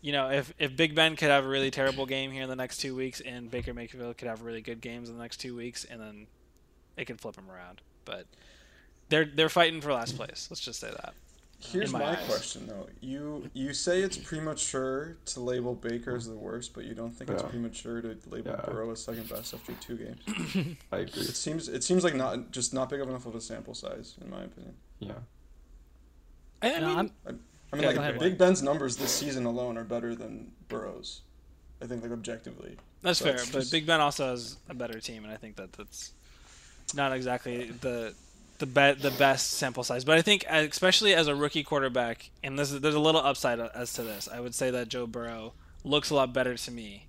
You 0.00 0.12
know, 0.12 0.30
if 0.30 0.54
if 0.58 0.76
Big 0.76 0.94
Ben 0.94 1.16
could 1.16 1.28
have 1.28 1.44
a 1.44 1.48
really 1.48 1.70
terrible 1.70 2.06
game 2.06 2.30
here 2.30 2.42
in 2.42 2.48
the 2.48 2.56
next 2.56 2.78
two 2.78 2.94
weeks, 2.96 3.20
and 3.20 3.50
Baker 3.50 3.74
Mayfield 3.74 4.16
could 4.16 4.28
have 4.28 4.42
really 4.42 4.62
good 4.62 4.80
games 4.80 5.08
in 5.08 5.16
the 5.16 5.22
next 5.22 5.38
two 5.38 5.54
weeks, 5.56 5.84
and 5.84 6.00
then 6.00 6.26
it 6.96 7.06
can 7.06 7.16
flip 7.16 7.34
them 7.34 7.50
around. 7.50 7.82
But 8.04 8.26
they're 9.08 9.26
they're 9.26 9.48
fighting 9.48 9.80
for 9.80 9.92
last 9.92 10.16
place. 10.16 10.46
Let's 10.50 10.60
just 10.60 10.80
say 10.80 10.90
that. 10.90 11.14
Here's 11.60 11.92
my 11.92 11.98
my, 11.98 12.14
question 12.14 12.66
though. 12.68 12.86
You 13.00 13.50
you 13.52 13.74
say 13.74 14.00
it's 14.02 14.16
premature 14.16 15.16
to 15.26 15.40
label 15.40 15.74
Baker 15.74 16.14
as 16.14 16.28
the 16.28 16.36
worst, 16.36 16.72
but 16.72 16.84
you 16.84 16.94
don't 16.94 17.10
think 17.10 17.30
it's 17.30 17.42
premature 17.42 18.00
to 18.00 18.16
label 18.30 18.52
Yeah. 18.52 18.64
Burrow 18.64 18.90
as 18.92 19.02
second 19.02 19.28
best 19.28 19.52
after 19.54 19.72
two 19.74 19.96
games. 19.96 20.76
I 20.92 20.98
agree. 20.98 21.22
It 21.22 21.34
seems 21.36 21.68
it 21.68 21.82
seems 21.82 22.04
like 22.04 22.14
not 22.14 22.52
just 22.52 22.72
not 22.72 22.88
big 22.88 23.00
enough 23.00 23.26
of 23.26 23.34
a 23.34 23.40
sample 23.40 23.74
size, 23.74 24.14
in 24.22 24.30
my 24.30 24.42
opinion. 24.44 24.74
Yeah. 25.00 25.12
I, 26.62 26.74
I 26.74 26.78
No, 26.78 26.86
mean, 26.88 26.98
I'm, 26.98 27.10
I 27.26 27.30
mean, 27.32 27.40
Yeah, 27.82 27.88
like 27.88 27.96
ahead, 27.96 28.18
Big 28.20 28.38
Ben's 28.38 28.62
numbers 28.62 28.96
this 28.96 29.10
season 29.12 29.44
alone 29.44 29.76
are 29.76 29.84
better 29.84 30.14
than 30.14 30.52
Burrow's. 30.68 31.22
I 31.82 31.86
think, 31.86 32.02
like 32.02 32.10
objectively. 32.12 32.76
that's 33.02 33.18
So 33.20 33.26
fair. 33.26 33.34
But 33.36 33.60
just- 33.60 33.72
Big 33.72 33.84
Ben 33.86 34.00
also 34.00 34.30
has 34.30 34.56
a 34.68 34.74
better 34.74 35.00
team, 35.00 35.24
and 35.24 35.32
I 35.32 35.36
think 35.36 35.56
that 35.56 35.72
that's 35.72 36.12
not 36.94 37.12
exactly 37.12 37.70
the 37.80 38.14
the 38.58 38.66
be- 38.66 39.00
the 39.00 39.14
best 39.18 39.52
sample 39.52 39.84
size. 39.84 40.04
But 40.04 40.18
I 40.18 40.22
think, 40.22 40.44
uh, 40.48 40.66
especially 40.70 41.14
as 41.14 41.28
a 41.28 41.34
rookie 41.34 41.62
quarterback, 41.62 42.30
and 42.42 42.58
there's 42.58 42.70
there's 42.70 42.94
a 42.94 43.00
little 43.00 43.20
upside 43.20 43.60
as 43.60 43.92
to 43.94 44.02
this. 44.02 44.28
I 44.32 44.40
would 44.40 44.54
say 44.54 44.70
that 44.70 44.88
Joe 44.88 45.06
Burrow 45.06 45.54
looks 45.84 46.10
a 46.10 46.14
lot 46.14 46.32
better 46.32 46.56
to 46.56 46.70
me 46.70 47.06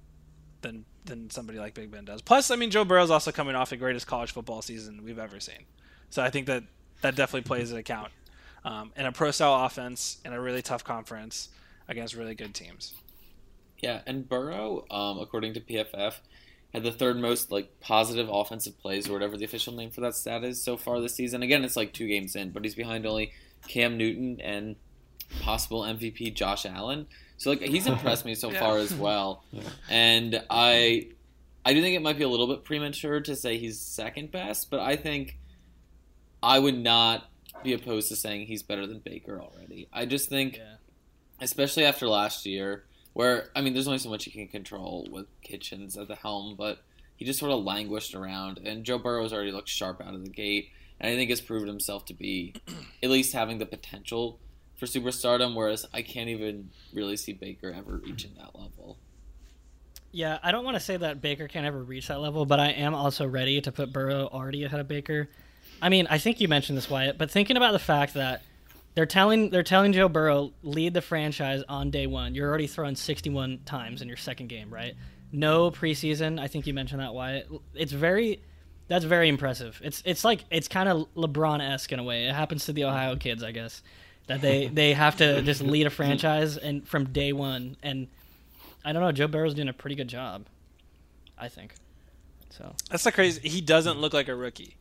than 0.62 0.86
than 1.06 1.30
somebody 1.30 1.60
like 1.60 1.74
Big 1.74 1.92
Ben 1.92 2.06
does. 2.06 2.22
Plus, 2.22 2.52
I 2.52 2.56
mean, 2.56 2.72
Joe 2.72 2.86
Burrow's 2.86 3.10
also 3.12 3.32
coming 3.32 3.56
off 3.56 3.72
the 3.72 3.78
greatest 3.78 4.08
college 4.08 4.32
football 4.32 4.62
season 4.62 5.04
we've 5.04 5.20
ever 5.20 5.40
seen, 5.40 5.66
so 6.10 6.24
I 6.24 6.30
think 6.30 6.46
that 6.48 6.64
that 7.02 7.16
definitely 7.16 7.48
plays 7.48 7.72
an 7.72 7.78
account. 7.78 8.12
Um, 8.66 8.92
in 8.98 9.06
a 9.06 9.12
pro 9.14 9.32
style 9.32 9.66
offense 9.66 10.18
in 10.26 10.34
a 10.34 10.42
really 10.42 10.62
tough 10.62 10.84
conference 10.84 11.48
against 11.88 12.14
really 12.14 12.36
good 12.36 12.54
teams. 12.54 12.94
Yeah, 13.82 14.02
and 14.06 14.28
Burrow, 14.28 14.86
um, 14.92 15.20
according 15.20 15.54
to 15.54 15.62
PFF, 15.62 16.16
had 16.74 16.84
the 16.84 16.92
third 16.92 17.18
most 17.18 17.52
like 17.52 17.80
positive 17.80 18.30
offensive 18.32 18.78
plays 18.80 19.10
or 19.10 19.14
whatever 19.14 19.38
the 19.38 19.46
official 19.46 19.74
name 19.74 19.90
for 19.92 20.02
that 20.02 20.16
stat 20.16 20.44
is 20.44 20.62
so 20.62 20.78
far 20.78 21.00
this 21.02 21.16
season. 21.16 21.42
Again, 21.44 21.64
it's 21.64 21.76
like 21.76 21.94
two 21.94 22.08
games 22.08 22.36
in, 22.36 22.52
but 22.52 22.64
he's 22.64 22.76
behind 22.76 23.06
only 23.06 23.32
Cam 23.68 23.98
Newton 23.98 24.40
and 24.42 24.76
possible 25.42 25.82
MVP 25.82 26.34
Josh 26.34 26.66
Allen. 26.66 27.08
So 27.38 27.50
like 27.52 27.62
he's 27.62 27.88
impressed 27.96 28.26
me 28.26 28.36
so 28.36 28.52
Yeah. 28.52 28.60
far 28.60 28.78
as 28.78 28.94
well. 28.94 29.44
Yeah. 29.52 29.64
And 29.90 30.44
I 30.50 31.10
I 31.66 31.74
do 31.74 31.82
think 31.82 31.96
it 31.96 32.02
might 32.02 32.18
be 32.18 32.24
a 32.24 32.30
little 32.30 32.48
bit 32.48 32.64
premature 32.64 33.20
to 33.22 33.36
say 33.36 33.58
he's 33.58 33.80
second 33.80 34.32
best, 34.32 34.70
but 34.72 34.80
I 34.80 34.96
think 34.96 35.38
I 36.42 36.60
would 36.60 36.78
not 36.78 37.30
be 37.64 37.74
opposed 37.74 38.08
to 38.10 38.16
saying 38.16 38.48
he's 38.48 38.64
better 38.64 38.88
than 38.88 39.00
Baker 39.00 39.42
already. 39.42 39.88
I 39.92 40.06
just 40.06 40.30
think 40.30 40.58
yeah. 40.58 40.76
especially 41.42 41.84
after 41.86 42.08
last 42.08 42.46
year, 42.46 42.86
where 43.14 43.50
I 43.56 43.62
mean, 43.62 43.74
there's 43.74 43.88
only 43.88 44.00
so 44.00 44.10
much 44.10 44.26
you 44.26 44.32
can 44.32 44.48
control 44.48 45.08
with 45.12 45.28
Kitchens 45.42 45.98
at 45.98 46.08
the 46.08 46.16
helm, 46.16 46.56
but 46.58 46.84
he 47.18 47.26
just 47.26 47.40
sort 47.40 47.52
of 47.52 47.64
languished 47.64 48.16
around, 48.16 48.60
and 48.64 48.84
Joe 48.84 48.98
Burrow's 48.98 49.34
already 49.34 49.52
looked 49.52 49.70
sharp 49.70 50.02
out 50.02 50.14
of 50.14 50.24
the 50.24 50.30
gate, 50.32 50.70
and 51.00 51.12
I 51.12 51.16
think 51.16 51.30
has 51.30 51.42
proven 51.42 51.68
himself 51.68 52.06
to 52.06 52.14
be 52.14 52.56
at 53.04 53.10
least 53.10 53.34
having 53.34 53.58
the 53.58 53.66
potential 53.66 54.40
for 54.78 54.86
superstardom. 54.86 55.56
Whereas 55.56 55.86
I 55.94 56.02
can't 56.02 56.30
even 56.30 56.70
really 56.94 57.18
see 57.18 57.34
Baker 57.34 57.72
ever 57.72 57.98
reaching 57.98 58.32
that 58.38 58.58
level. 58.58 58.98
Yeah, 60.12 60.40
I 60.42 60.52
don't 60.52 60.66
want 60.66 60.76
to 60.76 60.80
say 60.80 60.98
that 60.98 61.22
Baker 61.22 61.48
can't 61.48 61.66
ever 61.66 61.84
reach 61.84 62.08
that 62.08 62.20
level, 62.20 62.46
but 62.46 62.60
I 62.60 62.70
am 62.70 62.96
also 62.96 63.28
ready 63.28 63.62
to 63.62 63.72
put 63.72 63.94
Burrow 63.94 64.28
already 64.28 64.64
ahead 64.64 64.80
of 64.80 64.88
Baker. 64.88 65.30
I 65.82 65.90
mean, 65.90 66.08
I 66.10 66.18
think 66.18 66.42
you 66.42 66.48
mentioned 66.48 66.78
this, 66.78 66.90
Wyatt, 66.90 67.18
but 67.18 67.30
thinking 67.30 67.58
about 67.58 67.74
the 67.74 67.80
fact 67.80 68.16
that 68.16 68.42
they're 68.96 69.06
telling 69.06 69.50
they're 69.50 69.64
telling 69.64 69.94
Joe 69.94 70.10
Burrow 70.10 70.52
lead 70.64 70.94
the 70.94 71.02
franchise 71.02 71.64
on 71.70 71.92
day 71.92 72.08
one. 72.08 72.36
You're 72.36 72.50
already 72.50 72.68
throwing 72.68 72.96
61 72.96 73.60
times 73.66 74.02
in 74.02 74.08
your 74.08 74.18
second 74.18 74.48
game, 74.48 74.74
right? 74.74 74.96
No 75.32 75.72
preseason. 75.72 76.40
I 76.40 76.48
think 76.48 76.68
you 76.68 76.74
mentioned 76.74 77.02
that, 77.02 77.14
Wyatt? 77.14 77.48
It's 77.76 77.92
very 77.92 78.42
that's 78.88 79.06
very 79.06 79.30
impressive. 79.30 79.80
It's 79.84 80.02
it's 80.06 80.24
like 80.26 80.44
it's 80.50 80.68
kind 80.68 80.90
of 80.90 81.08
LeBron 81.16 81.62
esque 81.62 81.92
in 81.92 82.00
a 82.00 82.04
way. 82.04 82.26
It 82.28 82.34
happens 82.34 82.66
to 82.66 82.74
the 82.74 82.86
Ohio 82.86 83.16
kids, 83.16 83.44
I 83.44 83.52
guess, 83.52 83.84
that 84.28 84.42
they 84.42 84.68
they 84.74 84.94
have 84.94 85.18
to 85.18 85.42
just 85.44 85.62
lead 85.62 85.86
a 85.88 85.92
franchise 85.92 86.58
and 86.58 86.88
from 86.88 87.06
day 87.12 87.32
one. 87.32 87.78
And 87.84 88.08
I 88.84 88.92
don't 88.92 89.04
know, 89.04 89.12
Joe 89.12 89.28
Burrow's 89.28 89.54
doing 89.54 89.70
a 89.70 89.74
pretty 89.74 89.96
good 89.96 90.08
job. 90.08 90.46
I 91.38 91.48
think. 91.48 91.74
So 92.50 92.74
That's 92.90 93.04
the 93.04 93.12
crazy. 93.12 93.48
He 93.48 93.62
doesn't 93.62 94.00
look 94.00 94.14
like 94.14 94.28
a 94.28 94.36
rookie. 94.36 94.76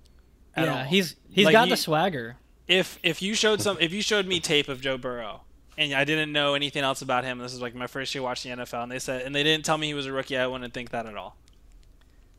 At 0.57 0.65
yeah, 0.67 0.79
all. 0.79 0.85
he's 0.85 1.15
he's 1.31 1.45
Like, 1.45 1.53
got 1.53 1.65
he- 1.67 1.71
the 1.71 1.77
swagger. 1.77 2.37
If 2.69 2.99
if 3.03 3.23
you 3.23 3.35
showed 3.35 3.61
some 3.61 3.79
if 3.81 3.93
you 3.93 4.03
showed 4.03 4.27
me 4.27 4.41
tape 4.41 4.69
of 4.69 4.81
Joe 4.81 4.99
Burrow 4.99 5.43
and 5.77 5.95
I 5.95 6.05
didn't 6.05 6.33
know 6.33 6.55
anything 6.55 6.85
else 6.85 7.03
about 7.03 7.25
him, 7.25 7.39
this 7.39 7.55
is 7.55 7.61
like 7.63 7.75
my 7.75 7.87
first 7.87 8.15
year 8.15 8.23
watching 8.23 8.55
the 8.55 8.63
NFL, 8.63 8.85
and 8.85 8.93
they 8.93 8.99
said 8.99 9.23
and 9.23 9.35
they 9.35 9.43
didn't 9.43 9.65
tell 9.65 9.79
me 9.79 9.89
he 9.89 9.95
was 9.95 10.07
a 10.07 10.13
rookie, 10.13 10.37
I 10.37 10.47
wouldn't 10.47 10.73
think 10.75 10.91
that 10.91 11.07
at 11.07 11.17
all. 11.17 11.37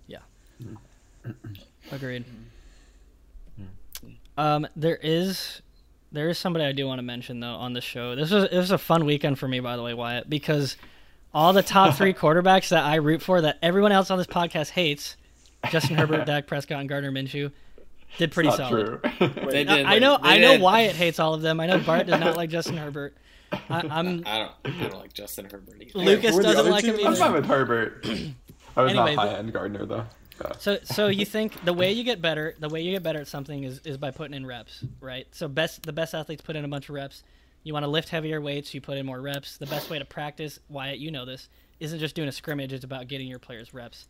Yeah. 0.07 0.19
Agreed. 1.91 2.25
Um, 4.37 4.67
there 4.75 4.99
is 5.01 5.61
there 6.11 6.29
is 6.29 6.37
somebody 6.37 6.65
I 6.65 6.71
do 6.71 6.87
want 6.87 6.99
to 6.99 7.03
mention 7.03 7.39
though 7.39 7.55
on 7.55 7.73
the 7.73 7.81
show. 7.81 8.15
This 8.15 8.31
was 8.31 8.43
this 8.43 8.57
was 8.57 8.71
a 8.71 8.77
fun 8.77 9.05
weekend 9.05 9.39
for 9.39 9.47
me, 9.47 9.59
by 9.59 9.75
the 9.75 9.83
way, 9.83 9.93
Wyatt, 9.93 10.29
because 10.29 10.77
all 11.33 11.53
the 11.53 11.63
top 11.63 11.95
three 11.95 12.13
quarterbacks 12.15 12.69
that 12.69 12.83
I 12.83 12.95
root 12.95 13.21
for 13.21 13.41
that 13.41 13.57
everyone 13.61 13.91
else 13.91 14.09
on 14.11 14.17
this 14.17 14.27
podcast 14.27 14.69
hates, 14.69 15.17
Justin 15.69 15.97
Herbert, 15.97 16.25
Dak 16.25 16.47
Prescott, 16.47 16.79
and 16.79 16.89
Gardner 16.89 17.11
Minshew, 17.11 17.51
did 18.17 18.31
pretty 18.31 18.49
Not 18.49 18.57
solid. 18.57 19.01
true. 19.01 19.27
They 19.49 19.63
did. 19.63 19.85
I 19.85 19.99
know 19.99 20.17
They 20.21 20.29
I 20.29 20.37
know 20.39 20.51
did. 20.53 20.61
Wyatt 20.61 20.95
hates 20.95 21.19
all 21.19 21.33
of 21.33 21.41
them. 21.41 21.59
I 21.59 21.67
know 21.67 21.79
Bart 21.79 22.07
does 22.07 22.19
not 22.19 22.35
like 22.35 22.49
Justin 22.49 22.77
Herbert. 22.77 23.15
I, 23.51 23.57
I'm 23.69 24.23
I 24.25 24.37
don't. 24.39 24.51
I 24.65 24.87
don't 24.87 24.99
like 24.99 25.13
Justin 25.13 25.45
Herbert 25.45 25.81
either. 25.81 25.99
Lucas 25.99 26.35
who 26.35 26.41
doesn't 26.43 26.59
other 26.59 26.69
like 26.71 26.83
him 26.83 26.95
two? 26.97 27.01
I'm 27.05 27.07
either. 27.13 27.19
fine 27.19 27.33
with 27.33 27.45
Herbert. 27.45 28.05
I 28.75 28.81
was 28.83 28.91
Anyway, 28.91 29.15
not 29.15 29.27
high 29.29 29.37
end 29.37 29.53
Gardner 29.53 29.85
though. 29.85 30.05
So 30.59 30.77
so 30.83 31.07
you 31.07 31.25
think 31.25 31.65
the 31.65 31.73
way 31.73 31.91
you 31.91 32.03
get 32.05 32.21
better, 32.21 32.55
the 32.59 32.69
way 32.69 32.81
you 32.81 32.91
get 32.91 33.03
better 33.03 33.19
at 33.19 33.27
something 33.27 33.63
is, 33.65 33.79
is 33.79 33.97
by 33.97 34.11
putting 34.11 34.33
in 34.33 34.45
reps, 34.45 34.85
right? 35.01 35.27
So 35.31 35.47
best 35.49 35.83
the 35.83 35.91
best 35.91 36.13
athletes 36.13 36.41
put 36.41 36.55
in 36.55 36.63
a 36.63 36.67
bunch 36.67 36.87
of 36.87 36.95
reps. 36.95 37.23
You 37.63 37.73
want 37.73 37.83
to 37.83 37.89
lift 37.89 38.07
heavier 38.07 38.39
weights, 38.39 38.73
you 38.73 38.79
put 38.79 38.97
in 38.97 39.05
more 39.05 39.19
reps. 39.19 39.57
The 39.57 39.65
best 39.65 39.89
way 39.89 39.99
to 39.99 40.05
practice, 40.05 40.59
Wyatt, 40.69 40.99
you 40.99 41.11
know 41.11 41.25
this, 41.25 41.49
isn't 41.81 41.99
just 41.99 42.15
doing 42.15 42.29
a 42.29 42.31
scrimmage, 42.31 42.71
it's 42.71 42.85
about 42.85 43.09
getting 43.09 43.27
your 43.27 43.39
players 43.39 43.73
reps. 43.73 44.07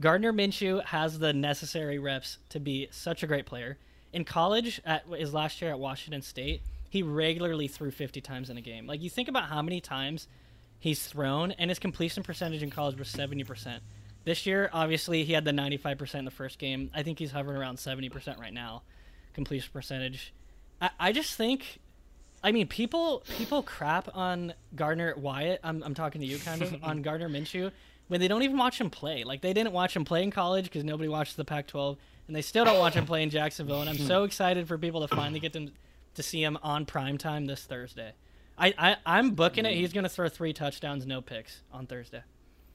Gardner 0.00 0.32
Minshew 0.32 0.84
has 0.84 1.18
the 1.18 1.32
necessary 1.32 1.98
reps 1.98 2.38
to 2.48 2.60
be 2.60 2.88
such 2.90 3.22
a 3.22 3.26
great 3.26 3.46
player. 3.46 3.78
In 4.12 4.24
college, 4.24 4.80
at 4.84 5.04
his 5.06 5.34
last 5.34 5.60
year 5.60 5.70
at 5.70 5.78
Washington 5.78 6.22
State, 6.22 6.62
he 6.88 7.02
regularly 7.02 7.68
threw 7.68 7.90
50 7.90 8.20
times 8.20 8.50
in 8.50 8.56
a 8.56 8.60
game. 8.60 8.86
Like 8.86 9.02
you 9.02 9.10
think 9.10 9.28
about 9.28 9.44
how 9.44 9.62
many 9.62 9.80
times 9.80 10.28
he's 10.78 11.06
thrown, 11.06 11.52
and 11.52 11.70
his 11.70 11.78
completion 11.78 12.22
percentage 12.22 12.62
in 12.62 12.70
college 12.70 12.98
was 12.98 13.12
70%. 13.12 13.80
This 14.24 14.46
year, 14.46 14.70
obviously, 14.72 15.24
he 15.24 15.32
had 15.32 15.44
the 15.44 15.52
95% 15.52 16.14
in 16.16 16.24
the 16.24 16.30
first 16.30 16.58
game. 16.58 16.90
I 16.94 17.02
think 17.02 17.18
he's 17.18 17.30
hovering 17.30 17.56
around 17.56 17.76
70% 17.76 18.38
right 18.38 18.52
now, 18.52 18.82
completion 19.32 19.70
percentage. 19.72 20.32
I, 20.80 20.90
I 20.98 21.12
just 21.12 21.34
think, 21.34 21.80
I 22.42 22.52
mean, 22.52 22.66
people 22.66 23.22
people 23.36 23.62
crap 23.62 24.14
on 24.16 24.54
Gardner 24.74 25.14
Wyatt. 25.16 25.60
I'm, 25.62 25.82
I'm 25.82 25.94
talking 25.94 26.20
to 26.20 26.26
you, 26.26 26.38
kind 26.38 26.62
of, 26.62 26.76
on 26.82 27.02
Gardner 27.02 27.28
Minshew 27.28 27.72
when 28.08 28.20
they 28.20 28.28
don't 28.28 28.42
even 28.42 28.58
watch 28.58 28.80
him 28.80 28.90
play. 28.90 29.24
Like, 29.24 29.40
they 29.40 29.52
didn't 29.52 29.72
watch 29.72 29.96
him 29.96 30.04
play 30.04 30.22
in 30.22 30.30
college 30.30 30.64
because 30.64 30.84
nobody 30.84 31.08
watched 31.08 31.36
the 31.36 31.44
Pac 31.44 31.66
12, 31.66 31.96
and 32.26 32.36
they 32.36 32.42
still 32.42 32.64
don't 32.64 32.78
watch 32.78 32.94
him 32.94 33.06
play 33.06 33.22
in 33.22 33.30
Jacksonville. 33.30 33.80
And 33.80 33.88
I'm 33.88 33.98
so 33.98 34.20
hmm. 34.20 34.26
excited 34.26 34.68
for 34.68 34.78
people 34.78 35.06
to 35.06 35.14
finally 35.14 35.40
get 35.40 35.52
them 35.52 35.72
to 36.14 36.22
see 36.22 36.42
him 36.42 36.58
on 36.62 36.84
prime 36.86 37.18
time 37.18 37.46
this 37.46 37.64
Thursday. 37.64 38.12
I, 38.58 38.74
I, 38.76 38.96
I'm 39.06 39.30
booking 39.30 39.64
it. 39.64 39.72
Hmm. 39.72 39.80
He's 39.80 39.92
going 39.92 40.04
to 40.04 40.10
throw 40.10 40.28
three 40.28 40.52
touchdowns, 40.52 41.06
no 41.06 41.20
picks 41.20 41.62
on 41.72 41.86
Thursday. 41.86 42.22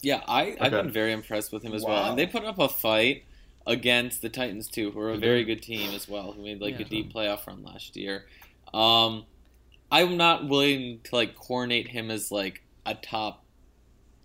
Yeah, 0.02 0.22
I, 0.28 0.56
I've 0.60 0.72
been 0.72 0.92
very 0.92 1.12
impressed 1.12 1.52
with 1.52 1.64
him 1.64 1.74
as 1.74 1.84
well. 1.84 2.10
And 2.10 2.18
they 2.18 2.28
put 2.28 2.46
up 2.46 2.60
a 2.60 2.70
fight 2.70 3.24
against 3.66 4.22
the 4.22 4.30
Titans 4.30 4.68
too, 4.68 4.92
who 4.92 5.00
are 5.00 5.10
a 5.10 5.14
mm-hmm. 5.14 5.22
very 5.22 5.44
good 5.44 5.62
team 5.62 5.94
as 5.94 6.08
well, 6.08 6.32
who 6.32 6.44
made 6.44 6.62
like 6.62 6.80
Yeah. 6.80 6.86
a 6.86 6.90
deep 6.90 7.14
playoff 7.14 7.48
run 7.48 7.64
last 7.64 7.96
year. 7.98 8.26
Um, 8.74 9.26
I'm 9.92 10.18
not 10.18 10.48
willing 10.48 11.00
to 11.06 11.16
like 11.16 11.36
coronate 11.36 11.88
him 11.88 12.12
as 12.12 12.32
like 12.32 12.64
a 12.86 12.96
top 12.96 13.44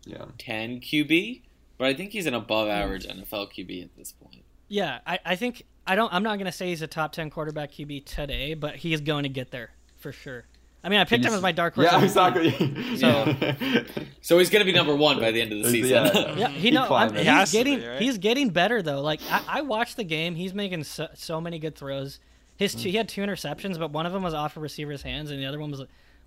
Yeah. 0.05 0.25
ten 0.38 0.81
QB, 0.81 1.43
but 1.79 1.87
I 1.88 1.95
think 1.95 2.11
he's 2.12 2.27
an 2.27 2.35
above 2.35 2.69
average 2.69 3.07
NFL 3.07 3.53
QB 3.53 3.85
at 3.85 3.97
this 3.97 4.12
point. 4.12 4.43
Yeah, 4.69 5.01
I, 5.07 5.19
I 5.25 5.37
think 5.37 5.65
I 5.87 5.95
don't. 5.95 6.12
I'm 6.12 6.23
not 6.23 6.37
going 6.37 6.47
to 6.47 6.53
say 6.53 6.69
he's 6.69 6.83
a 6.83 6.87
top 6.87 7.12
ten 7.12 7.31
quarterback 7.31 7.73
QB 7.73 8.05
today, 8.07 8.55
but 8.55 8.77
he 8.77 8.93
is 8.93 9.01
going 9.01 9.23
to 9.25 9.29
get 9.29 9.51
there 9.51 9.71
for 9.99 10.12
sure. 10.12 10.45
I 10.85 10.88
mean, 10.88 10.99
I 10.99 11.05
picked 11.05 11.25
him 11.25 11.33
as 11.33 11.41
my 11.41 11.53
dark 11.53 11.77
horse. 11.77 11.87
Yeah, 11.93 12.03
exactly. 12.03 12.97
So- 12.97 13.35
So 14.21 14.38
he's 14.38 14.51
gonna 14.51 14.65
be 14.65 14.73
number 14.73 14.95
one 14.97 15.19
by 15.21 15.31
the 15.33 15.41
end 15.43 15.53
of 15.53 15.62
the 15.62 15.71
season. 15.71 15.91
Yeah. 15.91 16.35
Yeah, 16.37 16.49
he 16.49 16.62
Keep 16.62 16.75
know 16.75 16.83
I'm, 16.83 16.87
climbing. 17.11 17.25
he's 17.27 17.51
He 17.53 17.59
getting 17.59 17.79
be, 17.81 17.87
right? 17.87 18.01
he's 18.01 18.19
getting 18.19 18.51
better 18.51 18.83
though. 18.83 19.01
Like 19.01 19.21
I, 19.31 19.43
I 19.49 19.61
watched 19.62 19.97
the 19.97 20.05
game, 20.05 20.35
he's 20.37 20.55
making 20.55 20.85
so, 20.85 21.09
so 21.15 21.41
many 21.41 21.59
good 21.59 21.75
throws. 21.77 22.19
His 22.57 22.75
two, 22.75 22.88
he 22.88 22.97
had 22.97 23.09
two 23.09 23.21
interceptions, 23.23 23.79
but 23.79 23.91
one 23.91 24.07
of 24.07 24.12
them 24.12 24.23
was 24.23 24.35
off 24.35 24.57
a 24.57 24.61
receiver's 24.61 25.03
hands, 25.03 25.31
and 25.33 25.41
the 25.41 25.47
other 25.47 25.59
one 25.59 25.71
was 25.73 25.83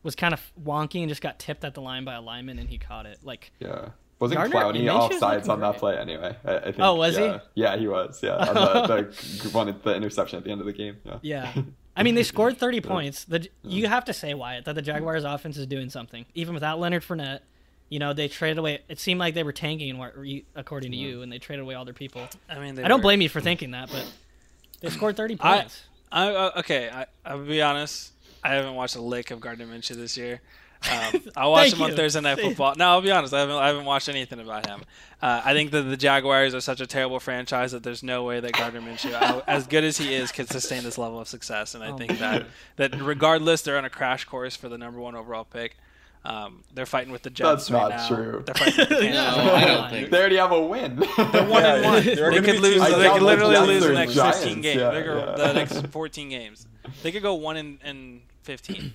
was 0.05 0.15
kind 0.15 0.33
of 0.33 0.41
wonky 0.63 1.01
and 1.01 1.09
just 1.09 1.21
got 1.21 1.37
tipped 1.39 1.65
at 1.65 1.73
the 1.73 1.81
line 1.81 2.05
by 2.05 2.13
a 2.13 2.21
lineman, 2.21 2.59
and 2.59 2.69
he 2.69 2.77
caught 2.77 3.05
it. 3.05 3.19
Like 3.23 3.51
Yeah. 3.59 3.89
Wasn't 4.19 4.37
Gardner 4.37 4.55
Clowney 4.55 4.83
Minshew's 4.85 4.89
off 4.89 5.13
sides 5.15 5.49
on 5.49 5.59
that 5.59 5.71
great. 5.71 5.79
play 5.79 5.97
anyway? 5.97 6.37
I, 6.45 6.55
I 6.55 6.61
think, 6.61 6.79
Oh, 6.79 6.95
was 6.95 7.17
he? 7.17 7.23
yeah. 7.25 7.39
Yeah, 7.55 7.75
he 7.77 7.87
was. 7.89 8.23
Yeah, 8.23 8.35
on 8.37 8.87
the, 8.87 9.13
the 9.43 9.49
one 9.51 9.75
the 9.83 9.93
interception 9.93 10.37
at 10.37 10.45
the 10.45 10.51
end 10.51 10.61
of 10.61 10.67
the 10.67 10.71
game. 10.73 10.95
Yeah. 11.03 11.17
Yeah. 11.21 11.53
I 11.97 12.03
mean, 12.03 12.15
they 12.15 12.23
scored 12.23 12.57
30 12.57 12.79
points. 12.81 13.25
The, 13.25 13.47
you 13.63 13.87
have 13.87 14.05
to 14.05 14.13
say, 14.13 14.33
Wyatt, 14.33 14.65
that 14.65 14.75
the 14.75 14.81
Jaguars' 14.81 15.23
offense 15.25 15.57
is 15.57 15.65
doing 15.67 15.89
something. 15.89 16.25
Even 16.33 16.53
without 16.53 16.79
Leonard 16.79 17.03
Fournette, 17.03 17.39
you 17.89 17.99
know, 17.99 18.13
they 18.13 18.27
traded 18.29 18.57
away. 18.57 18.79
It 18.89 18.99
seemed 18.99 19.19
like 19.19 19.33
they 19.33 19.43
were 19.43 19.51
tanking, 19.53 19.97
wa- 19.97 20.11
according 20.55 20.91
to 20.91 20.97
you, 20.97 21.21
and 21.21 21.31
they 21.31 21.37
traded 21.39 21.63
away 21.63 21.75
all 21.75 21.83
their 21.85 21.93
people. 21.93 22.21
I 22.49 22.59
mean, 22.59 22.75
they 22.75 22.83
I 22.83 22.87
don't 22.87 22.99
were- 22.99 23.03
blame 23.03 23.21
you 23.21 23.29
for 23.29 23.41
thinking 23.41 23.71
that, 23.71 23.89
but 23.91 24.09
They 24.81 24.89
scored 24.89 25.15
30 25.17 25.35
points. 25.37 25.83
I, 26.11 26.29
uh, 26.33 26.51
okay, 26.59 26.89
I, 26.89 27.05
I'll 27.25 27.39
be 27.43 27.61
honest. 27.61 28.11
I 28.45 28.53
haven't 28.53 28.75
watched 28.75 28.95
a 28.95 29.01
lick 29.01 29.31
of 29.31 29.39
Gardner 29.39 29.65
Minshew 29.65 29.95
this 29.95 30.15
year. 30.15 30.39
Um, 30.83 31.21
I 31.35 31.47
watched 31.47 31.73
watch 31.73 31.73
him 31.73 31.81
on. 31.81 31.95
Thursday 31.95 32.21
Night 32.21 32.39
Football. 32.39 32.75
No, 32.77 32.89
I'll 32.89 33.01
be 33.01 33.09
honest. 33.09 33.33
I 33.33 33.39
haven't, 33.39 33.55
I 33.55 33.67
haven't 33.67 33.85
watched 33.85 34.07
anything 34.07 34.39
about 34.39 34.67
him. 34.67 34.83
Uh, 35.19 35.41
I 35.43 35.53
think 35.53 35.71
that 35.71 35.81
the 35.81 35.97
Jaguars 35.97 36.53
are 36.53 36.61
such 36.61 36.79
a 36.79 36.85
terrible 36.85 37.19
franchise 37.19 37.71
that 37.71 37.81
there's 37.81 38.03
no 38.03 38.23
way 38.23 38.39
that 38.39 38.51
Gardner 38.51 38.81
Minshew, 38.81 39.43
as 39.47 39.65
good 39.65 39.83
as 39.83 39.97
he 39.97 40.13
is, 40.13 40.31
can 40.31 40.45
sustain 40.45 40.83
this 40.83 40.99
level 40.99 41.19
of 41.19 41.27
success. 41.27 41.73
And 41.73 41.83
I 41.83 41.89
oh, 41.89 41.97
think 41.97 42.19
that 42.19 42.45
that 42.75 43.01
regardless, 43.01 43.63
they're 43.63 43.79
on 43.79 43.85
a 43.85 43.89
crash 43.89 44.25
course 44.25 44.55
for 44.55 44.69
the 44.69 44.77
number 44.77 44.99
one 44.99 45.15
overall 45.15 45.45
pick. 45.45 45.77
Um, 46.23 46.63
they're 46.73 46.87
fighting 46.87 47.11
with 47.11 47.21
the 47.21 47.29
Jets. 47.29 47.67
That's 47.67 47.71
right 47.71 47.89
not 47.89 47.89
now. 47.89 48.07
true. 48.07 48.43
They're 48.45 48.55
fighting 48.55 48.85
the 48.89 49.09
no, 49.09 49.53
I 49.53 49.65
don't 49.65 49.89
think 49.91 50.09
they 50.09 50.19
already 50.19 50.37
have 50.37 50.51
a 50.51 50.61
win. 50.61 50.97
They're 50.97 51.07
one 51.47 51.63
yeah, 51.63 51.75
and 51.75 51.85
one. 51.85 52.03
They 52.03 52.15
could 52.41 52.59
lose. 52.59 52.81
They 52.81 53.09
could 53.09 53.21
literally 53.21 53.57
lose 53.57 53.83
the 53.83 53.93
next 53.93 54.13
Giants. 54.13 54.39
fifteen 54.39 54.61
games. 54.61 54.81
Yeah, 54.81 54.93
yeah. 54.93 55.35
The 55.35 55.53
next 55.53 55.87
fourteen 55.87 56.29
games. 56.29 56.67
They 57.01 57.11
could 57.11 57.23
go 57.23 57.35
one 57.35 57.57
and, 57.57 57.79
and 57.83 58.21
15. 58.45 58.93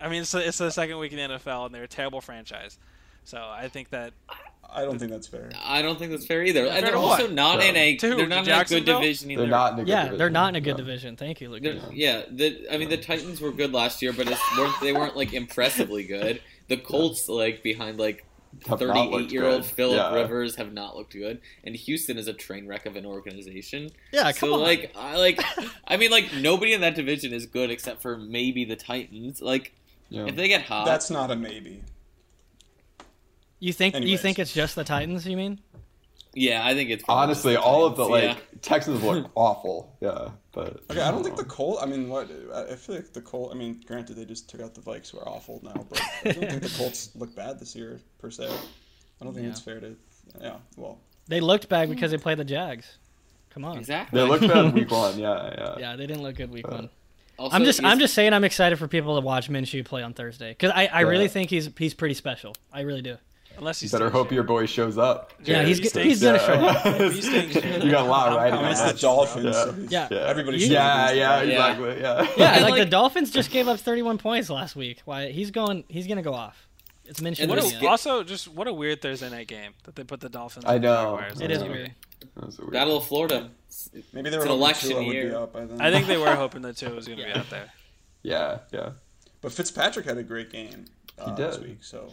I 0.00 0.08
mean, 0.08 0.22
it's, 0.22 0.34
it's 0.34 0.58
the 0.58 0.70
second 0.70 0.98
week 0.98 1.12
in 1.12 1.18
the 1.18 1.36
NFL, 1.36 1.66
and 1.66 1.74
they're 1.74 1.84
a 1.84 1.88
terrible 1.88 2.20
franchise. 2.20 2.78
So 3.24 3.38
I 3.38 3.68
think 3.68 3.90
that. 3.90 4.12
I 4.70 4.82
don't 4.82 4.98
think 4.98 5.10
that's 5.10 5.26
fair. 5.26 5.50
I 5.64 5.82
don't 5.82 5.98
think 5.98 6.10
that's 6.12 6.26
fair 6.26 6.44
either. 6.44 6.66
and 6.66 6.86
they're 6.86 6.96
also 6.96 7.24
what? 7.24 7.32
not 7.32 7.62
in 7.62 7.74
a. 7.74 7.96
They're 7.96 8.26
not 8.26 8.46
in 8.46 8.54
a 8.54 8.64
good 8.64 8.84
division 8.84 9.30
either. 9.30 9.42
They're 9.42 9.50
not 9.50 9.72
in 9.72 9.78
a 9.80 9.82
good 9.82 9.88
yeah, 9.88 10.02
division. 10.02 10.18
they're 10.18 10.30
not 10.30 10.48
in 10.50 10.54
a 10.56 10.60
good 10.60 10.76
division. 10.76 11.16
Thank 11.16 11.40
you, 11.40 11.50
Luke. 11.50 11.62
Yeah, 11.92 12.22
the, 12.30 12.66
I 12.70 12.76
mean, 12.76 12.90
the 12.90 12.98
Titans 12.98 13.40
were 13.40 13.50
good 13.50 13.72
last 13.72 14.02
year, 14.02 14.12
but 14.12 14.32
they 14.80 14.92
weren't 14.92 15.16
like 15.16 15.32
impressively 15.32 16.04
good. 16.04 16.40
The 16.68 16.76
Colts, 16.76 17.28
like 17.28 17.62
behind 17.62 17.98
like 17.98 18.24
have 18.66 18.80
not 18.80 18.96
looked 19.10 19.12
thirty-eight-year-old. 19.12 19.64
Philip 19.64 19.96
Yeah. 19.96 20.14
Rivers, 20.14 20.56
have 20.56 20.72
not 20.72 20.96
looked 20.96 21.12
good, 21.12 21.40
and 21.64 21.76
Houston 21.76 22.18
is 22.18 22.26
a 22.28 22.32
train 22.32 22.66
wreck 22.66 22.86
of 22.86 22.96
an 22.96 23.06
organization. 23.06 23.90
Yeah, 24.12 24.32
come 24.32 24.48
so 24.50 24.54
on. 24.54 24.60
like, 24.60 24.92
I 24.96 25.16
like, 25.16 25.40
I 25.86 25.96
mean, 25.96 26.10
like 26.10 26.32
nobody 26.34 26.72
in 26.72 26.80
that 26.80 26.94
division 26.94 27.32
is 27.32 27.46
good 27.46 27.70
except 27.70 28.02
for 28.02 28.16
maybe 28.16 28.64
the 28.64 28.76
Titans. 28.76 29.40
Like, 29.42 29.72
Yeah. 30.08 30.26
if 30.26 30.36
they 30.36 30.48
get 30.48 30.62
hot, 30.62 30.86
That's 30.86 31.10
not 31.10 31.30
a 31.30 31.36
maybe. 31.36 31.82
you 33.60 33.72
think 33.72 33.94
you 34.00 34.16
think 34.18 34.38
it's 34.38 34.52
just 34.52 34.74
the 34.76 34.84
Titans? 34.84 35.26
You 35.26 35.36
mean? 35.36 35.60
Yeah, 36.34 36.64
I 36.66 36.74
think 36.74 36.90
it's 36.90 37.04
Honestly, 37.08 37.54
the 37.54 37.60
all 37.60 37.84
of 37.86 37.96
the 37.96 38.06
Titans, 38.08 38.36
like 38.36 38.60
Texans 38.62 39.02
look 39.02 39.30
awful. 39.34 39.96
Yeah, 40.00 40.30
but 40.52 40.80
Okay, 40.90 41.00
I 41.00 41.10
don't 41.10 41.22
think 41.24 41.36
the 41.36 41.44
Colt. 41.44 41.78
I 41.82 41.86
mean, 41.86 42.08
what? 42.08 42.30
I 42.54 42.72
I 42.72 42.76
feel 42.76 42.96
like 42.96 43.12
the 43.12 43.20
Colt. 43.20 43.50
I 43.52 43.56
mean, 43.56 43.80
granted, 43.86 44.14
they 44.16 44.24
just 44.24 44.48
took 44.48 44.60
out 44.60 44.74
the 44.74 44.80
Vikes, 44.80 45.10
who 45.10 45.18
are 45.18 45.28
awful 45.28 45.60
now, 45.62 45.86
but 45.88 46.00
I 46.24 46.32
don't 46.32 46.50
think 46.50 46.62
the 46.62 46.74
Colts 46.78 47.10
look 47.14 47.34
bad 47.34 47.58
this 47.58 47.74
year 47.74 48.00
per 48.18 48.30
se. 48.30 48.48
I 49.20 49.24
don't 49.24 49.34
think 49.34 49.44
Yeah. 49.44 49.50
it's 49.50 49.60
fair 49.60 49.80
to. 49.80 49.96
Yeah, 50.40 50.56
well, 50.76 50.98
They 51.26 51.40
looked 51.40 51.68
bad 51.68 51.88
because 51.90 52.10
they 52.10 52.18
played 52.18 52.38
the 52.38 52.44
Jags. 52.44 52.98
Come 53.50 53.64
on. 53.64 53.78
exactly. 53.78 54.20
they 54.20 54.26
looked 54.28 54.46
bad 54.46 54.72
week 54.74 54.90
one. 54.90 55.18
Yeah, 55.18 55.54
yeah. 55.56 55.76
Yeah, 55.78 55.96
they 55.96 56.06
didn't 56.06 56.22
look 56.22 56.36
good 56.36 56.50
week 56.50 56.66
Uh, 56.68 56.72
one. 56.74 56.90
Also, 57.38 57.54
I'm 57.56 57.64
just 57.64 57.82
I'm 57.84 57.98
just 58.00 58.14
saying 58.14 58.32
I'm 58.32 58.42
excited 58.44 58.78
for 58.80 58.88
people 58.88 59.14
to 59.14 59.24
watch 59.24 59.48
Minshew 59.48 59.84
play 59.84 60.02
on 60.02 60.12
Thursday 60.12 60.50
because 60.50 60.72
I, 60.74 60.86
I 60.86 61.00
really 61.02 61.28
think 61.28 61.50
he's 61.50 61.70
he's 61.78 61.94
pretty 61.94 62.14
special. 62.14 62.54
I 62.72 62.80
really 62.80 63.00
do. 63.02 63.16
Unless 63.58 63.82
You 63.82 63.86
he's 63.86 63.92
better 63.92 64.10
hope 64.10 64.30
your 64.32 64.42
boy 64.44 64.66
shows 64.66 64.96
up. 64.98 65.32
Yeah, 65.42 65.60
Yeah, 65.60 65.66
he's 65.66 65.76
he 65.78 65.82
g- 65.84 65.88
stinks. 65.90 66.08
he's 66.08 66.22
gonna 66.22 66.38
show 66.38 66.52
up. 66.54 66.84
You 67.84 67.90
got 67.90 68.04
a 68.06 68.08
lot 68.08 68.28
I'm- 68.28 68.36
riding 68.36 68.58
I'm 68.58 68.64
on 68.76 68.86
the. 68.94 69.00
Dolphins. 69.00 69.44
Yeah. 69.46 69.52
So 69.52 69.72
he's- 69.72 69.90
Yeah. 69.90 70.08
Yeah. 70.10 70.18
Everybody 70.18 70.58
Yeah, 70.58 71.10
yeah, 71.12 71.42
Yeah. 71.42 71.42
exactly. 71.42 72.00
Yeah. 72.00 72.28
Yeah, 72.36 72.54
And, 72.56 72.64
like, 72.64 72.76
the 72.78 72.86
Dolphins 72.86 73.30
just 73.30 73.50
gave 73.50 73.68
up 73.68 73.78
31 73.80 74.18
points 74.18 74.50
last 74.50 74.76
week. 74.76 75.00
Why 75.04 75.30
he's 75.30 75.50
going? 75.50 75.84
He's 75.88 76.06
gonna 76.06 76.22
go 76.22 76.34
off. 76.34 76.66
It's 77.04 77.20
mentioned. 77.22 77.48
What 77.48 77.58
a, 77.60 77.86
also, 77.88 78.22
just 78.22 78.48
what 78.48 78.68
a 78.68 78.72
weird 78.72 79.00
Thursday 79.00 79.30
night 79.30 79.48
game 79.48 79.72
that 79.84 79.96
they 79.96 80.04
put 80.04 80.20
the 80.20 80.28
Dolphins. 80.28 80.66
I 80.68 80.76
know. 80.78 81.16
Jaguars. 81.18 81.40
It 81.40 81.50
is 81.50 81.62
Yeah. 81.62 81.68
weird. 81.68 81.94
That 82.36 82.46
was 82.46 82.58
weird- 82.58 82.72
Battle 82.72 82.96
of 82.98 83.06
Florida. 83.06 83.50
Maybe 84.12 84.28
they 84.30 84.36
It's 84.36 84.44
an 84.44 84.50
election 84.50 84.90
Tua 84.90 85.04
would 85.04 85.14
year. 85.14 85.28
be 85.30 85.34
up 85.34 85.52
by. 85.52 85.66
I 85.80 85.90
think 85.90 86.06
they 86.06 86.16
were 86.18 86.34
hoping 86.44 86.62
that 86.62 86.76
Tua 86.76 86.90
was 86.90 87.06
going 87.06 87.18
to 87.18 87.24
be 87.24 87.30
out 87.32 87.48
there. 87.48 87.70
Yeah, 88.22 88.58
yeah, 88.72 88.90
But 89.40 89.52
Fitzpatrick 89.52 90.04
had 90.04 90.18
a 90.18 90.22
great 90.22 90.50
game 90.50 90.84
uh, 91.18 91.30
He 91.30 91.36
this 91.42 91.56
did. 91.56 91.66
week, 91.68 91.84
so 91.84 92.10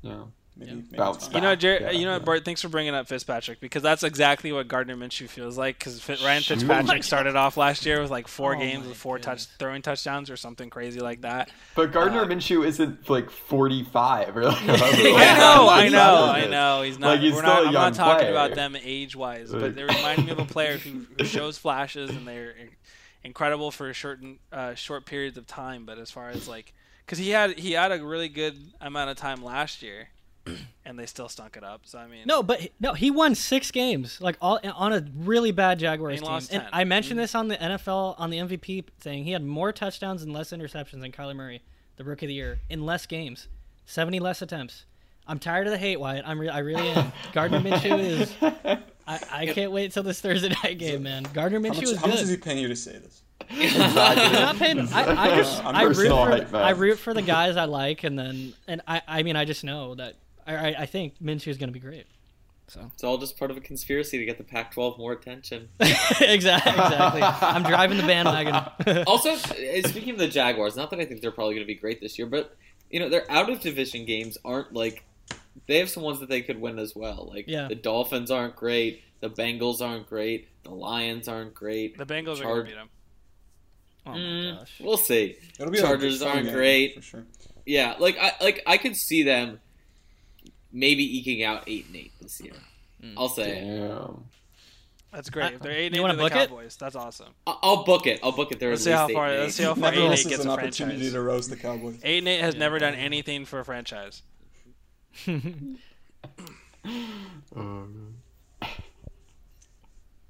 yeah. 0.00 0.22
Maybe, 0.56 0.70
Yeah. 0.70 0.76
maybe 0.76 0.96
Bounce 0.96 1.16
it's 1.18 1.26
fine. 1.28 1.34
You 1.36 1.40
know, 1.48 1.56
Jarod, 1.56 1.80
Yeah, 1.80 1.90
you 1.92 2.04
know, 2.04 2.12
yeah. 2.14 2.18
Bart. 2.18 2.44
Thanks 2.44 2.60
for 2.60 2.68
bringing 2.68 2.94
up 2.94 3.08
Fitzpatrick 3.08 3.60
because 3.60 3.82
that's 3.82 4.02
exactly 4.02 4.52
what 4.52 4.68
Gardner 4.68 4.96
Minshew 4.96 5.28
feels 5.28 5.56
like. 5.56 5.78
Because 5.78 6.06
Ryan 6.22 6.42
Fitzpatrick 6.42 7.02
started 7.04 7.36
off 7.36 7.56
last 7.56 7.86
year 7.86 8.00
with 8.02 8.10
like 8.10 8.28
four 8.28 8.56
Oh 8.56 8.58
games 8.58 8.82
my 8.82 8.88
with 8.90 8.96
four 8.98 9.18
touch 9.18 9.46
throwing 9.58 9.80
touchdowns 9.80 10.28
or 10.28 10.36
something 10.36 10.68
crazy 10.68 11.00
like 11.00 11.22
that. 11.22 11.50
But 11.74 11.92
Gardner 11.92 12.22
Uh, 12.22 12.26
Minshew 12.26 12.66
isn't 12.66 13.08
like 13.08 13.30
45 13.30 14.36
or 14.36 14.44
like, 14.50 14.60
Yeah. 14.66 14.76
I 14.76 15.38
know, 15.38 15.68
I 15.68 15.88
know, 15.88 16.24
I 16.26 16.46
know. 16.46 16.82
He's 16.82 16.98
not. 16.98 17.06
Like, 17.08 17.20
he's 17.20 17.32
we're 17.32 17.38
still 17.42 17.48
not 17.54 17.64
a 17.64 17.66
I'm 17.68 17.72
not 17.72 17.94
talking 17.94 18.18
player. 18.26 18.30
about 18.32 18.54
them 18.54 18.76
age 18.82 19.16
wise, 19.16 19.50
but 19.52 19.74
they 19.74 19.84
remind 19.84 20.26
me 20.26 20.32
of 20.32 20.38
a 20.38 20.44
player 20.44 20.76
who, 20.78 21.06
who 21.16 21.24
shows 21.24 21.56
flashes 21.58 22.10
and 22.10 22.26
they're 22.28 22.54
incredible 23.24 23.70
for 23.70 23.92
certain 23.94 24.38
uh, 24.52 24.74
short 24.74 25.06
periods 25.06 25.38
of 25.38 25.46
time. 25.46 25.84
But 25.86 25.98
as 25.98 26.10
far 26.10 26.28
as 26.30 26.48
like, 26.48 26.72
because 27.06 27.18
he 27.18 27.30
had 27.30 27.58
he 27.58 27.72
had 27.72 27.92
a 27.92 28.04
really 28.04 28.28
good 28.28 28.56
amount 28.80 29.10
of 29.10 29.16
time 29.16 29.42
last 29.44 29.82
year, 29.82 30.08
and 30.84 30.98
they 30.98 31.06
still 31.06 31.28
stunk 31.28 31.56
it 31.56 31.64
up. 31.64 31.82
So 31.84 31.98
I 31.98 32.06
mean, 32.06 32.22
No, 32.26 32.42
but 32.42 32.68
no, 32.80 32.94
he 32.94 33.10
won 33.10 33.34
six 33.34 33.70
games, 33.70 34.20
like 34.20 34.36
all 34.40 34.58
on 34.74 34.92
a 34.92 35.04
really 35.16 35.52
bad 35.52 35.78
Jaguars 35.78 36.14
He 36.14 36.20
team. 36.20 36.28
lost 36.28 36.52
And 36.52 36.64
I 36.72 36.84
mentioned 36.84 37.18
mm-hmm. 37.18 37.22
this 37.22 37.34
on 37.34 37.48
the 37.48 37.56
NFL 37.56 38.14
on 38.18 38.30
the 38.30 38.38
MVP 38.38 38.84
thing. 39.00 39.24
He 39.24 39.32
had 39.32 39.44
more 39.44 39.72
touchdowns 39.72 40.22
and 40.22 40.32
less 40.32 40.50
interceptions 40.50 41.00
than 41.00 41.12
Kyler 41.12 41.36
Murray, 41.36 41.62
the 41.96 42.04
Rookie 42.04 42.26
of 42.26 42.28
the 42.28 42.34
Year, 42.34 42.60
in 42.68 42.84
less 42.84 43.06
games, 43.06 43.48
seventy 43.84 44.20
less 44.20 44.42
attempts. 44.42 44.84
I'm 45.26 45.38
tired 45.38 45.66
of 45.66 45.72
the 45.72 45.78
hate, 45.78 46.00
Wyatt. 46.00 46.24
I'm 46.26 46.40
re- 46.40 46.48
I 46.48 46.58
really 46.58 46.88
am. 46.88 47.12
Gardner 47.32 47.60
Minshew 47.60 47.98
is. 48.00 48.34
I, 49.06 49.20
I 49.30 49.46
can't 49.46 49.70
wait 49.70 49.92
till 49.92 50.02
this 50.02 50.20
Thursday 50.20 50.48
night 50.62 50.78
game, 50.78 51.04
man. 51.04 51.24
Gardner 51.32 51.60
How 51.60 51.66
Minshew 51.66 51.76
much, 51.76 51.82
is 51.84 51.96
how 51.96 52.06
much 52.06 52.20
is 52.20 52.28
he 52.28 52.36
paying 52.36 52.58
you 52.58 52.68
to 52.68 52.76
say 52.76 52.98
this? 52.98 53.22
I'm 53.50 54.32
not 54.32 54.56
paying. 54.56 54.80
I, 54.92 55.32
I 55.32 55.36
just 55.36 55.64
I'm 55.64 55.74
I 55.74 55.82
root 55.82 56.48
for. 56.48 56.56
I 56.56 56.70
root 56.70 56.98
for 56.98 57.14
the 57.14 57.22
guys 57.22 57.56
I 57.56 57.64
like, 57.64 58.04
and 58.04 58.18
then 58.18 58.54
and 58.68 58.80
I 58.86 59.02
I 59.06 59.22
mean 59.22 59.36
I 59.36 59.44
just 59.44 59.64
know 59.64 59.94
that 59.96 60.14
I 60.46 60.54
I, 60.56 60.74
I 60.82 60.86
think 60.86 61.14
Minshew 61.22 61.48
is 61.48 61.58
going 61.58 61.68
to 61.68 61.72
be 61.72 61.80
great. 61.80 62.06
So 62.68 62.88
It's 62.94 63.02
all 63.02 63.18
just 63.18 63.36
part 63.36 63.50
of 63.50 63.56
a 63.56 63.60
conspiracy 63.60 64.16
to 64.18 64.24
get 64.24 64.38
the 64.38 64.44
Pac-12 64.44 64.96
more 64.96 65.12
attention. 65.12 65.70
exactly, 65.80 66.30
exactly. 66.72 67.20
I'm 67.22 67.64
driving 67.64 67.96
the 67.96 68.04
bandwagon. 68.06 69.02
also, 69.08 69.30
uh, 69.30 69.88
speaking 69.88 70.10
of 70.10 70.18
the 70.18 70.28
Jaguars, 70.28 70.76
not 70.76 70.90
that 70.90 71.00
I 71.00 71.04
think 71.04 71.20
they're 71.20 71.32
probably 71.32 71.54
going 71.54 71.66
to 71.66 71.72
be 71.72 71.74
great 71.74 72.00
this 72.00 72.16
year, 72.16 72.28
but 72.28 72.56
you 72.90 73.00
know 73.00 73.08
their 73.08 73.28
out 73.30 73.50
of 73.50 73.60
division 73.60 74.04
games 74.06 74.38
aren't 74.44 74.72
like 74.72 75.04
they 75.66 75.78
have 75.78 75.90
some 75.90 76.04
ones 76.04 76.20
that 76.20 76.28
they 76.28 76.42
could 76.42 76.60
win 76.60 76.78
as 76.78 76.94
well. 76.94 77.28
Like 77.32 77.46
Yeah. 77.48 77.66
the 77.66 77.74
Dolphins 77.74 78.30
aren't 78.30 78.54
great, 78.54 79.02
the 79.18 79.30
Bengals 79.30 79.80
aren't 79.80 80.08
great, 80.08 80.46
the 80.62 80.70
Lions 80.70 81.26
aren't 81.26 81.54
great. 81.54 81.98
the 81.98 82.06
Bengals 82.06 82.38
are 82.38 82.42
Char- 82.42 82.54
going 82.54 82.66
to 82.66 82.70
beat 82.70 82.74
them. 82.76 82.88
oh 84.06 84.10
my 84.12 84.16
Mm, 84.18 84.58
gosh. 84.60 84.72
We'll 84.80 84.96
see. 84.96 85.36
It'll 85.58 85.72
be 85.72 85.78
Chargers 85.80 86.22
aren't 86.22 86.44
game, 86.46 86.54
great. 86.54 86.94
for 86.94 87.02
sure. 87.02 87.26
Yeah, 87.66 87.96
like 87.98 88.16
I 88.18 88.32
like 88.40 88.62
I 88.66 88.76
could 88.78 88.94
see 88.96 89.24
them 89.24 89.58
maybe 90.72 91.02
eking 91.18 91.42
out 91.44 91.64
eight 91.66 91.86
and 91.86 91.96
eight 91.96 92.12
this 92.20 92.40
year. 92.40 92.52
Mm. 93.02 93.14
I'll 93.16 93.28
say. 93.28 93.60
Damn. 93.60 94.24
That's 95.12 95.28
great. 95.28 95.54
If 95.54 95.60
they're 95.60 95.72
eight 95.72 95.86
and 95.86 95.96
You 95.96 96.00
eight 96.02 96.02
wanna 96.02 96.14
the 96.16 96.22
book 96.22 96.32
it? 96.32 96.48
Cowboys, 96.48 96.76
that's 96.76 96.94
awesome. 96.94 97.28
I- 97.46 97.56
I'll 97.62 97.82
book 97.84 98.06
it. 98.06 98.20
I'll 98.22 98.30
book 98.32 98.52
it. 98.52 98.60
There 98.60 98.70
Let's 98.70 98.84
see 98.84 98.90
how 98.92 99.08
far. 99.08 99.28
eight 99.28 99.40
Let's 99.40 99.54
see 99.56 99.64
how 99.64 99.74
far 99.74 99.90
Never 99.90 99.96
eight 99.96 100.04
and 100.04 100.14
eight 100.14 100.28
gets 100.28 100.44
an 100.44 100.48
a 100.50 100.52
opportunity 100.52 100.96
franchise. 100.98 101.12
to 101.14 101.20
roast 101.20 101.50
the 101.50 101.56
Cowboys. 101.56 101.98
Eight 102.04 102.18
and 102.18 102.28
eight 102.28 102.40
has 102.40 102.54
never 102.54 102.78
done 102.78 102.94
anything 102.94 103.44
for 103.44 103.58
a 103.60 103.64
franchise. 103.64 104.22
Oh, 107.56 107.86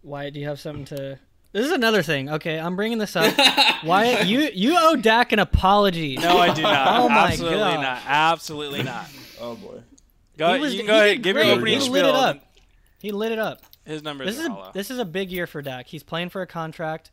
Wyatt, 0.02 0.34
do 0.34 0.40
you 0.40 0.46
have 0.48 0.58
something 0.60 0.84
to? 0.86 1.18
This 1.52 1.66
is 1.66 1.72
another 1.72 2.02
thing. 2.02 2.30
Okay, 2.30 2.58
I'm 2.58 2.74
bringing 2.76 2.98
this 2.98 3.14
up. 3.16 3.34
Wyatt, 3.84 4.26
you 4.26 4.48
you 4.54 4.74
owe 4.78 4.96
Dak 4.96 5.32
an 5.32 5.38
apology. 5.38 6.16
No, 6.16 6.38
I 6.38 6.52
do 6.54 6.62
not. 6.62 7.00
Oh 7.00 7.08
my 7.08 7.28
Absolutely 7.32 7.58
gosh. 7.58 7.82
not. 7.82 8.02
Absolutely 8.06 8.82
not. 8.82 9.06
Oh 9.40 9.54
boy. 9.56 9.80
Go, 10.40 10.54
He 10.54 10.60
was- 10.60 10.72
you 10.72 10.80
can 10.80 10.86
go 10.86 10.98
ahead. 10.98 11.22
Give 11.22 11.36
great. 11.36 11.46
your 11.48 11.56
opening 11.56 11.74
He 11.74 11.80
spiel. 11.80 11.92
lit 11.92 12.04
it 12.06 12.14
up. 12.14 12.54
He 12.98 13.12
lit 13.12 13.30
it 13.32 13.38
up. 13.38 13.62
His 13.84 14.02
numbers 14.02 14.26
This 14.28 14.38
is 14.38 14.46
are 14.48 14.70
a 14.70 14.72
this 14.72 14.90
is 14.90 14.98
a 14.98 15.04
big 15.04 15.30
year 15.30 15.46
for 15.46 15.60
Dak. 15.62 15.86
He's 15.86 16.02
playing 16.02 16.30
for 16.30 16.40
a 16.42 16.46
contract. 16.46 17.10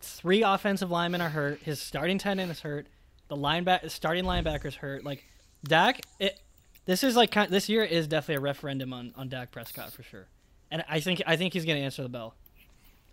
Three 0.00 0.42
offensive 0.42 0.90
linemen 0.90 1.20
are 1.20 1.28
hurt. 1.30 1.60
His 1.60 1.80
starting 1.80 2.18
tight 2.18 2.38
end 2.38 2.50
is 2.50 2.60
hurt. 2.60 2.88
The 3.28 3.36
linebacker 3.36 3.90
starting 3.90 4.24
linebacker's 4.24 4.74
hurt. 4.76 5.04
Like 5.04 5.24
Dak, 5.64 6.00
it 6.18 6.40
this 6.84 7.02
is 7.04 7.14
like 7.16 7.30
kind 7.30 7.50
this 7.50 7.68
year 7.68 7.84
is 7.84 8.06
definitely 8.08 8.36
a 8.36 8.40
referendum 8.40 8.92
on 8.92 9.12
on 9.16 9.28
Dak 9.28 9.50
Prescott 9.52 9.92
for 9.92 10.02
sure. 10.02 10.26
And 10.70 10.84
I 10.88 10.98
think 11.00 11.22
I 11.26 11.36
think 11.36 11.52
he's 11.52 11.64
gonna 11.64 11.78
answer 11.80 12.02
the 12.02 12.08
bell. 12.08 12.34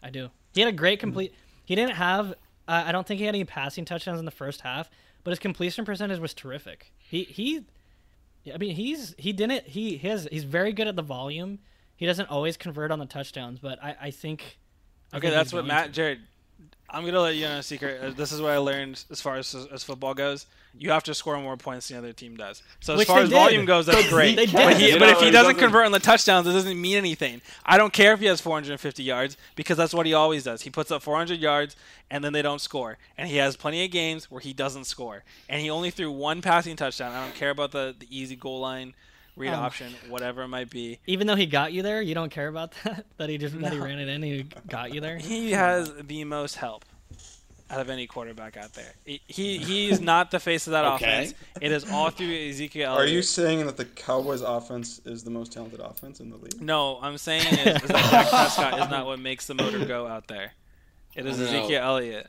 I 0.02 0.10
do. 0.10 0.30
He 0.54 0.62
had 0.62 0.70
a 0.74 0.76
great 0.76 1.00
complete. 1.00 1.34
He 1.66 1.76
didn't 1.76 1.96
have. 1.96 2.32
Uh, 2.68 2.84
I 2.88 2.92
don't 2.92 3.06
think 3.06 3.20
he 3.20 3.26
had 3.26 3.36
any 3.36 3.46
passing 3.46 3.86
touchdowns 3.86 4.20
in 4.20 4.26
the 4.26 4.32
first 4.32 4.62
half, 4.62 4.90
but 5.24 5.32
his 5.32 5.40
completion 5.40 5.86
percentage 5.86 6.20
was 6.20 6.34
terrific. 6.34 6.92
He 6.98 7.24
he. 7.26 7.62
I 8.54 8.58
mean, 8.58 8.76
he's 8.76 9.14
he 9.18 9.34
didn't 9.34 9.68
he 9.68 9.98
has 9.98 10.28
he's 10.32 10.44
very 10.44 10.74
good 10.74 10.88
at 10.88 10.96
the 10.96 11.02
volume. 11.02 11.60
He 11.96 12.06
doesn't 12.06 12.30
always 12.30 12.58
convert 12.58 12.92
on 12.92 13.00
the 13.00 13.06
touchdowns, 13.06 13.60
but 13.60 13.82
I 13.84 13.96
I 14.02 14.12
think. 14.12 14.60
I 15.14 15.18
okay, 15.18 15.28
think 15.28 15.36
that's 15.36 15.54
what 15.54 15.66
Matt 15.66 15.94
to. 15.94 16.02
Jarod. 16.02 16.20
I'm 16.94 17.06
gonna 17.06 17.22
let 17.22 17.36
you 17.36 17.46
know 17.48 17.58
a 17.60 17.64
secret. 17.64 18.02
Uh, 18.04 18.10
This 18.10 18.32
is 18.34 18.42
what 18.42 18.52
I 18.52 18.58
learned 18.58 19.04
as 19.10 19.22
far 19.22 19.38
as 19.38 19.56
as 19.72 19.84
football 19.84 20.14
goes. 20.14 20.46
You 20.78 20.92
have 20.92 21.04
to 21.04 21.14
score 21.14 21.38
more 21.40 21.58
points 21.58 21.88
than 21.88 21.98
the 21.98 22.04
other 22.08 22.14
team 22.14 22.36
does. 22.38 22.64
So 22.82 22.94
as 22.94 23.00
Which 23.00 23.08
far 23.08 23.20
as 23.20 23.30
did. 23.30 23.36
volume 23.36 23.66
goes, 23.66 23.86
that's 23.86 24.08
great. 24.10 24.36
But, 24.38 24.48
he, 24.48 24.54
but 24.58 24.72
if 24.74 24.78
he 24.80 24.92
doesn't 24.92 25.32
doesn't- 25.32 25.56
convert 25.58 25.86
on 25.86 25.92
the 25.92 26.00
touchdowns, 26.00 26.48
it 26.48 26.54
doesn't 26.54 26.80
mean 26.80 26.98
anything. 26.98 27.42
I 27.66 27.78
don't 27.78 27.92
care 27.92 28.14
if 28.14 28.20
he 28.22 28.26
has 28.28 28.40
450 28.40 29.04
yards 29.04 29.36
because 29.56 29.76
that's 29.78 29.94
what 29.94 30.06
he 30.06 30.14
always 30.14 30.44
does. 30.44 30.62
He 30.62 30.70
puts 30.70 30.90
up 30.92 31.02
400 31.02 31.40
yards 31.40 31.76
and 32.10 32.24
then 32.24 32.32
they 32.34 32.42
don't 32.42 32.62
score. 32.62 32.98
And 33.18 33.28
he 33.30 33.38
has 33.38 33.56
plenty 33.58 33.84
of 33.84 33.92
games 33.92 34.32
where 34.32 34.40
he 34.42 34.54
doesn't 34.54 34.86
score. 34.86 35.24
And 35.50 35.62
he 35.62 35.70
only 35.70 35.92
threw 35.92 36.10
one 36.12 36.42
passing 36.42 36.78
touchdown. 36.78 37.14
I 37.14 37.24
don't 37.26 37.36
care 37.36 37.50
about 37.52 37.72
the, 37.72 37.94
the 37.98 38.08
easy 38.10 38.36
goal 38.38 38.62
line 38.62 38.94
read 39.36 39.50
Um, 39.54 39.64
option, 39.64 39.94
whatever 40.10 40.44
it 40.44 40.48
might 40.48 40.70
be. 40.70 41.00
Even 41.08 41.28
though 41.28 41.36
he 41.36 41.46
got 41.46 41.74
you 41.74 41.82
there, 41.82 42.02
you 42.02 42.14
don't 42.16 42.30
care 42.32 42.48
about 42.48 42.74
that. 42.84 43.06
that 43.18 43.30
he 43.30 43.38
just 43.38 43.60
that 43.60 43.74
he 43.74 43.80
ran 43.80 44.00
it 44.00 44.04
in, 44.08 44.24
and 44.24 44.24
he 44.24 44.46
got 44.70 44.94
you 44.94 45.02
there. 45.02 45.18
He 45.18 45.52
has 45.52 45.92
the 46.04 46.24
most 46.26 46.56
help 46.56 46.86
out 47.70 47.80
of 47.80 47.90
any 47.90 48.06
quarterback 48.06 48.58
out 48.58 48.74
there. 48.74 48.94
He 49.06 49.22
he, 49.28 49.58
he 49.58 49.90
is 49.90 50.02
not 50.02 50.30
the 50.32 50.40
face 50.42 50.68
of 50.68 50.72
that 50.72 50.84
Okay. 50.84 51.06
offense. 51.06 51.34
It 51.62 51.72
is 51.72 51.90
all 51.90 52.10
through 52.10 52.34
Ezekiel. 52.50 52.92
Are 52.92 53.06
you 53.06 53.22
saying 53.22 53.66
that 53.66 53.78
the 53.78 53.86
Cowboys' 53.86 54.42
offense 54.42 55.00
is 55.06 55.24
the 55.24 55.30
most 55.32 55.54
talented 55.54 55.80
offense 55.80 56.20
in 56.20 56.30
the 56.30 56.36
league? 56.38 56.62
No, 56.62 57.00
I'm 57.02 57.18
saying 57.18 57.46
is, 57.48 57.82
is 57.82 57.90
that 57.90 58.12
Dak 58.12 58.30
Prescott 58.30 58.74
is 58.80 58.90
not 58.90 59.06
what 59.06 59.20
makes 59.20 59.48
the 59.48 59.54
motor 59.54 59.86
go 59.86 60.06
out 60.06 60.28
there. 60.28 60.52
It 61.16 61.26
is 61.26 61.40
I 61.40 61.44
don't 61.46 61.54
know. 61.54 61.60
Ezekiel 61.60 61.82
Elliott. 61.84 62.28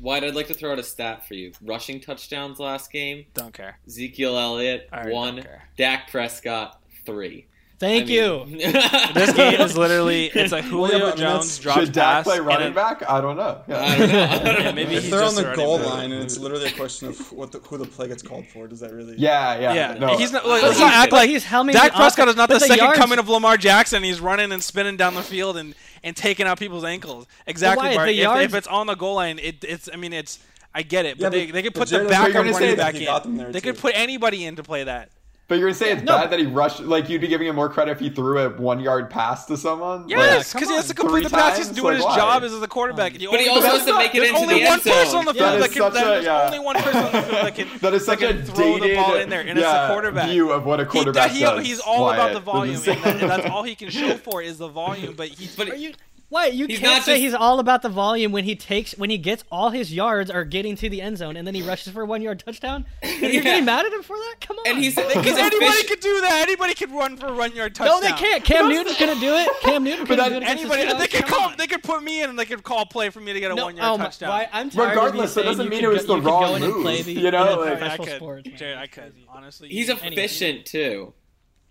Wyatt, 0.00 0.24
I'd 0.24 0.34
like 0.34 0.48
to 0.48 0.54
throw 0.54 0.72
out 0.72 0.78
a 0.78 0.82
stat 0.82 1.26
for 1.26 1.34
you. 1.34 1.52
Rushing 1.62 2.00
touchdowns 2.00 2.58
last 2.58 2.90
game: 2.90 3.26
Don't 3.34 3.52
care. 3.54 3.78
Ezekiel 3.86 4.36
Elliott 4.38 4.88
I 4.92 4.96
already 4.98 5.12
one. 5.14 5.46
Dak 5.76 6.10
Prescott 6.10 6.80
three. 7.04 7.46
Thank 7.78 8.08
I 8.10 8.12
you. 8.12 8.44
mean- 8.44 8.58
This 9.14 9.32
game 9.32 9.58
is 9.58 9.74
literally 9.74 10.26
it's 10.26 10.52
a 10.52 10.60
Julio 10.60 10.98
yeah, 10.98 11.04
I 11.04 11.08
mean, 11.08 11.16
Jones 11.16 11.44
that's- 11.44 11.58
drop 11.60 11.78
Should 11.78 11.92
Dak 11.92 12.04
pass. 12.16 12.24
play 12.26 12.38
running 12.38 12.68
it- 12.68 12.74
back? 12.74 13.02
I 13.08 13.22
don't 13.22 13.38
know. 13.38 13.62
Yeah. 13.66 13.80
I 13.82 13.96
don't 13.98 14.08
know. 14.12 14.22
I 14.22 14.28
don't 14.28 14.44
know. 14.44 14.58
Yeah, 14.60 14.72
maybe 14.72 14.94
If 14.96 15.02
he's 15.04 15.10
they're 15.10 15.22
on 15.24 15.34
the 15.34 15.54
goal 15.56 15.78
back. 15.78 15.86
line 15.86 16.12
and 16.12 16.22
it's 16.22 16.38
literally 16.38 16.66
a 16.66 16.72
question 16.72 17.08
of 17.08 17.32
what 17.32 17.52
the, 17.52 17.58
who 17.60 17.78
the 17.78 17.86
play 17.86 18.08
gets 18.08 18.22
called 18.22 18.46
for, 18.48 18.68
does 18.68 18.80
that 18.80 18.92
really? 18.92 19.14
yeah, 19.16 19.58
yeah. 19.58 19.72
Yeah, 19.72 19.94
no. 19.94 20.18
he's 20.18 20.30
not. 20.30 20.46
Like, 20.46 20.62
let's 20.62 20.78
not 20.78 20.92
act 20.92 21.12
like 21.12 21.30
he's 21.30 21.42
helming 21.42 21.72
Dak 21.72 21.94
Prescott 21.94 22.28
is 22.28 22.36
not 22.36 22.48
the, 22.50 22.56
the 22.56 22.60
second 22.60 22.84
yards- 22.84 22.98
coming 22.98 23.18
of 23.18 23.30
Lamar 23.30 23.56
Jackson. 23.56 24.02
He's 24.02 24.20
running 24.20 24.52
and 24.52 24.62
spinning 24.62 24.98
down 24.98 25.14
the 25.14 25.22
field 25.22 25.56
and, 25.56 25.74
and 26.02 26.16
taking 26.16 26.46
out 26.46 26.58
people's 26.58 26.84
ankles. 26.84 27.26
Exactly, 27.46 27.86
Wyatt, 27.86 27.96
Bart. 27.96 28.08
If, 28.10 28.16
yards- 28.16 28.44
if 28.44 28.54
it's 28.54 28.66
on 28.66 28.86
the 28.86 28.94
goal 28.94 29.16
line, 29.16 29.38
it, 29.38 29.64
it's. 29.64 29.88
I 29.92 29.96
mean, 29.96 30.12
it's. 30.12 30.38
I 30.74 30.82
get 30.82 31.04
it, 31.04 31.18
but, 31.18 31.24
Yeah, 31.24 31.28
they, 31.30 31.46
but- 31.46 31.52
they 31.54 31.62
could 31.62 31.74
put 31.74 31.88
the 31.88 31.96
Jarod, 31.96 32.08
that's 32.08 32.32
backup 32.32 32.54
running 32.60 32.76
back 32.76 32.94
in. 32.94 33.04
got 33.04 33.22
them 33.24 33.36
there, 33.36 33.50
they 33.52 33.60
could 33.60 33.76
put 33.78 33.92
anybody 33.96 34.44
in 34.44 34.56
to 34.56 34.62
play 34.62 34.84
that. 34.84 35.10
But 35.50 35.58
you're 35.58 35.66
gonna 35.66 35.74
say 35.74 35.90
it's 35.90 36.04
No, 36.04 36.16
bad 36.16 36.30
that 36.30 36.38
he 36.38 36.46
rushed, 36.46 36.78
like 36.78 37.08
you'd 37.08 37.20
be 37.20 37.26
giving 37.26 37.48
him 37.48 37.56
more 37.56 37.68
credit 37.68 37.90
if 37.90 37.98
he 37.98 38.08
threw 38.08 38.38
a 38.38 38.50
one 38.50 38.78
yard 38.78 39.10
pass 39.10 39.46
to 39.46 39.56
someone? 39.56 40.08
Yes, 40.08 40.54
Like, 40.54 40.60
because 40.62 40.68
he 40.68 40.76
has 40.76 40.86
to 40.86 40.94
complete 40.94 41.24
the 41.24 41.30
pass. 41.30 41.54
three 41.56 41.58
He's 41.58 41.66
times? 41.66 41.76
doing 41.80 41.94
his 41.96 42.04
Like, 42.04 42.16
job 42.16 42.44
as 42.44 42.60
the 42.60 42.68
quarterback. 42.68 43.20
You 43.20 43.32
But 43.32 43.40
he 43.40 43.48
also 43.48 43.66
has 43.66 43.84
to 43.84 43.98
make 43.98 44.14
it 44.14 44.18
There's 44.20 44.28
into 44.28 44.42
only 44.42 44.54
the 44.60 44.64
one 44.64 44.72
end 44.74 44.82
zone. 44.84 44.92
person 44.94 45.16
on 45.18 45.24
the 45.24 45.34
field 45.34 45.54
is 45.56 45.62
that 45.62 45.72
can. 45.72 45.82
such 45.82 45.92
that- 45.94 46.04
There's 46.04 46.24
yeah. 46.24 46.46
only 46.46 46.58
one 46.60 46.76
person 46.76 47.04
on 47.04 47.12
the 47.12 47.22
field 47.22 47.46
that 47.46 47.54
can. 47.56 47.68
That 47.80 47.94
is 47.94 48.06
that 48.06 48.20
such 48.20 48.22
a 48.30 48.32
can 48.34 48.44
throw 48.46 48.74
the 48.74 48.80
dated 48.80 48.96
ball 48.96 49.14
in 49.16 49.28
there, 49.28 49.40
and 49.40 49.50
it's 49.50 49.60
yeah, 49.60 49.88
the 49.88 49.92
quarterback. 49.92 50.28
view 50.30 50.52
of 50.52 50.64
what 50.66 50.78
a 50.78 50.86
quarterback 50.86 51.32
he, 51.32 51.40
does. 51.40 51.66
he's 51.66 51.80
all 51.80 52.10
about 52.12 52.32
the 52.32 52.38
volume, 52.38 52.76
and, 52.76 52.84
that, 52.84 53.06
and 53.20 53.28
that's 53.28 53.46
all 53.50 53.64
he 53.64 53.74
can 53.74 53.90
show 53.90 54.16
for 54.18 54.40
is 54.42 54.58
the 54.58 54.68
volume. 54.68 55.14
But 55.16 55.30
he's 55.30 55.56
But 55.56 55.68
Are 55.70 55.74
you? 55.74 55.94
Wait, 56.30 56.54
you 56.54 56.66
He's 56.66 56.78
can't 56.78 57.02
say 57.04 57.14
just- 57.14 57.22
he's 57.22 57.34
all 57.34 57.58
about 57.58 57.82
the 57.82 57.88
volume 57.88 58.30
when 58.30 58.44
he 58.44 58.54
takes 58.54 58.92
when 58.96 59.10
he 59.10 59.18
gets 59.18 59.42
all 59.50 59.70
his 59.70 59.92
yards 59.92 60.30
are 60.30 60.44
getting 60.44 60.76
to 60.76 60.88
the 60.88 61.02
end 61.02 61.18
zone 61.18 61.36
and 61.36 61.44
then 61.44 61.56
he 61.56 61.62
rushes 61.62 61.92
for 61.92 62.02
a 62.02 62.06
one 62.06 62.22
yard 62.22 62.38
touchdown. 62.44 62.86
And 63.02 63.34
you're 63.34 63.42
getting 63.42 63.64
mad 63.66 63.84
at 63.84 63.92
him 63.92 64.02
for 64.02 64.16
that? 64.16 64.36
Come 64.40 64.56
on. 64.58 64.66
and 64.68 64.78
he's 64.78 64.94
because 64.94 65.14
anybody 65.16 65.56
efficient- 65.66 65.88
could 65.88 66.00
do 66.00 66.20
that. 66.22 66.42
Anybody 66.48 66.74
could 66.74 66.90
run 66.92 67.16
for 67.16 67.26
a 67.26 67.34
one 67.34 67.54
yard 67.54 67.74
touchdown. 67.74 68.00
no, 68.00 68.06
they 68.06 68.12
can't. 68.12 68.44
Cam 68.44 68.68
Newton's 68.68 68.96
gonna 68.98 69.18
do 69.20 69.34
it. 69.34 69.50
Cam 69.62 69.82
Newton 69.84 70.06
But 70.06 70.18
can 70.18 70.18
that- 70.18 70.28
do 70.30 70.34
it. 70.36 70.42
against 70.42 70.62
the 70.68 70.72
Anybody, 70.78 70.98
they 70.98 71.06
could 71.08 71.26
call. 71.26 71.48
on. 71.50 71.54
They 71.58 71.66
could 71.66 71.82
put 71.82 72.02
me 72.02 72.22
in, 72.22 72.30
and 72.30 72.38
they 72.38 72.44
could 72.46 72.62
call 72.62 72.86
play 72.86 73.10
for 73.10 73.20
me 73.20 73.32
to 73.32 73.40
get 73.40 73.50
a 73.50 73.54
No, 73.56 73.64
one 73.66 73.76
yard 73.76 73.88
oh 73.90 73.98
my- 73.98 74.04
touchdown. 74.04 74.28
why- 74.30 74.48
I'm 74.52 74.70
tired 74.70 74.88
Regardless, 74.90 75.30
of 75.30 75.34
that 75.34 75.50
doesn't 75.50 75.68
mean 75.68 75.84
it 75.84 75.88
was 75.88 76.06
the 76.06 76.20
wrong 76.20 76.42
go 76.44 76.54
in 76.54 76.62
and 76.62 76.72
move, 76.76 77.04
the- 77.06 77.12
you 77.12 77.30
know, 77.30 77.56
like- 77.60 77.82
I 77.82 77.96
could, 77.98 78.08
sports. 78.16 78.48
Jarod, 78.48 78.76
I 78.78 78.86
could 78.86 79.12
honestly. 79.28 79.68
He's 79.68 79.88
efficient 79.90 80.64
too. 80.64 81.12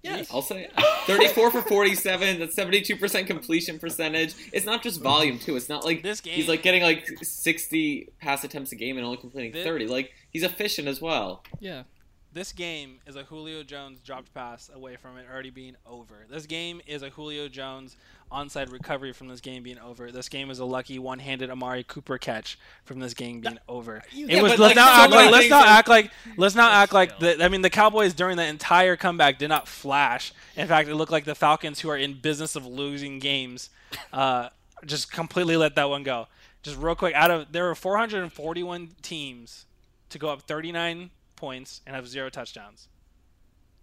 Yes. 0.02 0.30
I'll 0.32 0.42
say 0.42 0.64
it. 0.64 0.74
34 1.08 1.52
for 1.52 1.62
47. 1.62 2.40
That's 2.40 2.56
72% 2.56 3.28
completion 3.28 3.80
percentage. 3.80 4.34
It's 4.54 4.66
not 4.66 4.82
just 4.82 5.02
volume 5.02 5.40
too. 5.40 5.56
It's 5.58 5.68
not 5.70 5.84
like 5.84 6.04
This 6.04 6.22
game- 6.22 6.36
he's 6.36 6.48
like 6.48 6.64
getting 6.64 6.84
like 6.84 7.06
60 7.22 8.10
pass 8.22 8.44
attempts 8.44 8.72
a 8.72 8.76
game 8.76 8.98
and 8.98 9.06
only 9.06 9.18
completing 9.18 9.52
Thi- 9.52 9.64
30. 9.64 9.88
Like 9.88 10.12
he's 10.32 10.44
efficient 10.44 10.88
as 10.88 11.02
well. 11.02 11.44
Yeah. 11.60 11.84
This 12.32 12.54
game 12.54 13.00
is 13.08 13.16
a 13.16 13.24
Julio 13.24 13.64
Jones 13.64 14.00
dropped 14.02 14.34
pass 14.36 14.70
away 14.74 14.96
from 14.98 15.18
it 15.18 15.26
already 15.32 15.50
being 15.50 15.76
over. 15.86 16.28
This 16.30 16.46
game 16.46 16.80
is 16.86 17.02
a 17.02 17.10
Julio 17.10 17.48
Jones 17.48 17.98
onside 18.32 18.72
recovery 18.72 19.14
from 19.14 19.28
this 19.28 19.42
game 19.42 19.64
being 19.64 19.80
over. 19.80 20.12
This 20.12 20.30
game 20.30 20.50
is 20.50 20.60
a 20.60 20.66
lucky 20.66 21.00
one-handed 21.00 21.50
Amari 21.50 21.84
Cooper 21.84 22.18
catch 22.18 22.58
from 22.84 23.00
this 23.00 23.14
game 23.14 23.42
being 23.42 23.60
over. 23.68 24.02
It 24.14 24.42
was. 24.42 24.52
Let's 24.52 24.60
like, 24.60 24.76
not 24.76 24.96
so 24.96 25.02
act 25.04 25.12
like. 25.12 25.32
Let's 25.32 25.50
not 25.50 25.68
act 25.68 25.88
like. 25.88 26.12
Let's 26.38 26.56
not 26.56 26.72
act 26.72 26.94
like. 26.94 27.20
The, 27.20 27.44
I 27.44 27.50
mean, 27.50 27.62
the 27.62 27.70
Cowboys 27.70 28.14
during 28.14 28.38
the 28.38 28.46
entire 28.46 28.96
comeback 28.96 29.40
did 29.40 29.50
not 29.50 29.68
flash. 29.68 30.34
In 30.56 30.68
fact, 30.68 30.90
it 30.90 30.96
looked 30.96 31.12
like 31.12 31.26
the 31.26 31.36
Falcons, 31.36 31.80
who 31.80 31.90
are 31.90 31.98
in 31.98 32.20
business 32.20 32.56
of 32.56 32.66
losing 32.66 33.20
games, 33.20 33.70
uh, 34.14 34.50
just 34.86 35.12
completely 35.12 35.58
let 35.58 35.76
that 35.76 35.90
one 35.90 36.04
go. 36.04 36.28
Just 36.62 36.78
real 36.78 36.96
quick, 36.96 37.16
out 37.16 37.32
of 37.32 37.52
there 37.52 37.66
were 37.66 37.76
441 37.76 38.90
teams 39.02 39.66
to 40.10 40.20
go 40.20 40.30
up 40.30 40.42
39 40.42 41.12
points 41.36 41.82
and 41.86 41.96
have 41.96 42.08
zero 42.08 42.30
touchdowns. 42.30 42.88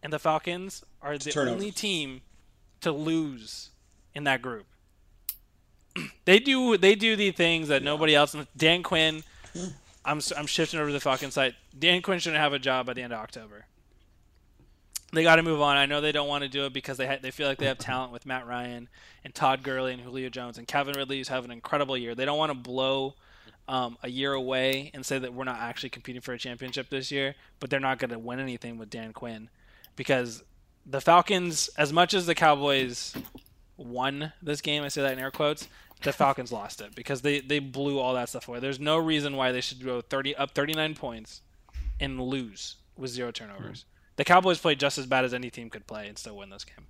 And 0.03 0.13
the 0.13 0.19
Falcons 0.19 0.85
are 1.01 1.17
the 1.19 1.31
turnovers. 1.31 1.55
only 1.55 1.71
team 1.73 2.21
to 2.83 2.93
lose 2.93 3.71
in 4.17 4.25
that 4.25 4.41
group. 4.43 4.67
they 6.25 6.41
do 6.41 6.77
they 6.79 6.97
do 6.97 7.15
the 7.15 7.31
things 7.31 7.69
that 7.69 7.83
nobody 7.83 8.15
else. 8.15 8.35
Dan 8.57 8.83
Quinn, 8.83 9.23
I'm 10.05 10.21
I'm 10.37 10.47
shifting 10.47 10.81
over 10.81 10.89
to 10.89 10.93
the 10.93 11.01
Falcons 11.01 11.35
side. 11.35 11.55
Dan 11.79 12.03
Quinn 12.03 12.19
shouldn't 12.19 12.41
have 12.41 12.55
a 12.55 12.59
job 12.59 12.87
by 12.87 12.95
the 12.95 13.03
end 13.03 13.13
of 13.13 13.21
October. 13.21 13.67
They 15.13 15.23
got 15.23 15.37
to 15.37 15.43
move 15.43 15.61
on. 15.61 15.77
I 15.77 15.87
know 15.87 16.01
they 16.01 16.13
don't 16.13 16.27
want 16.27 16.43
to 16.43 16.49
do 16.49 16.65
it 16.65 16.73
because 16.73 16.97
they 16.97 17.07
ha- 17.07 17.19
they 17.21 17.31
feel 17.31 17.47
like 17.47 17.59
they 17.59 17.67
have 17.67 17.79
talent 17.79 18.11
with 18.11 18.27
Matt 18.27 18.47
Ryan 18.47 18.89
and 19.23 19.35
Todd 19.35 19.63
Gurley 19.63 19.93
and 19.93 20.03
Julio 20.03 20.31
Jones 20.31 20.59
and 20.59 20.67
Calvin 20.67 20.97
Ridley 20.97 21.19
who's 21.19 21.29
having 21.29 21.51
an 21.51 21.55
incredible 21.55 21.97
year. 21.97 22.15
They 22.15 22.25
don't 22.25 22.39
want 22.39 22.51
to 22.51 22.59
blow 22.59 23.15
um, 23.69 23.99
a 24.03 24.09
year 24.09 24.33
away 24.33 24.91
and 24.95 25.05
say 25.05 25.19
that 25.19 25.35
we're 25.35 25.45
not 25.45 25.61
actually 25.61 25.91
competing 25.91 26.23
for 26.23 26.33
a 26.33 26.39
championship 26.39 26.89
this 26.89 27.13
year, 27.13 27.35
but 27.61 27.69
they're 27.69 27.81
not 27.81 27.99
going 27.99 28.11
to 28.11 28.19
win 28.19 28.41
anything 28.41 28.79
with 28.79 28.91
Dan 28.91 29.13
Quinn 29.13 29.51
because 29.95 30.43
the 30.87 31.01
Falcons, 31.01 31.69
as 31.77 31.93
much 31.93 32.15
as 32.15 32.27
the 32.27 32.35
Cowboys 32.35 33.15
won 33.77 34.33
this 34.43 34.61
game, 34.61 34.83
I 34.83 34.89
say 34.89 35.03
that 35.03 35.13
in 35.13 35.19
air 35.19 35.31
quotes, 35.31 35.69
the 36.03 36.13
Falcons 36.13 36.53
lost 36.61 36.81
it 36.81 36.95
because 36.95 37.23
they, 37.23 37.41
they 37.41 37.59
blew 37.59 37.99
all 37.99 38.15
that 38.15 38.29
stuff 38.29 38.49
away. 38.49 38.61
There's 38.61 38.81
no 38.81 38.97
reason 38.99 39.37
why 39.37 39.53
they 39.53 39.61
should 39.61 39.85
go 39.85 40.01
30 40.01 40.35
up 40.37 40.53
39 40.55 40.95
points 40.95 41.41
and 42.01 42.21
lose 42.21 42.77
with 42.97 43.11
zero 43.11 43.31
turnovers. 43.31 43.85
The 44.17 44.25
Cowboys 44.25 44.59
played 44.59 44.81
just 44.81 44.97
as 44.99 45.07
bad 45.07 45.25
as 45.25 45.35
any 45.35 45.51
team 45.51 45.69
could 45.71 45.87
play 45.87 46.09
and 46.09 46.17
still 46.17 46.37
win 46.37 46.51
this 46.51 46.65
game. 46.65 46.87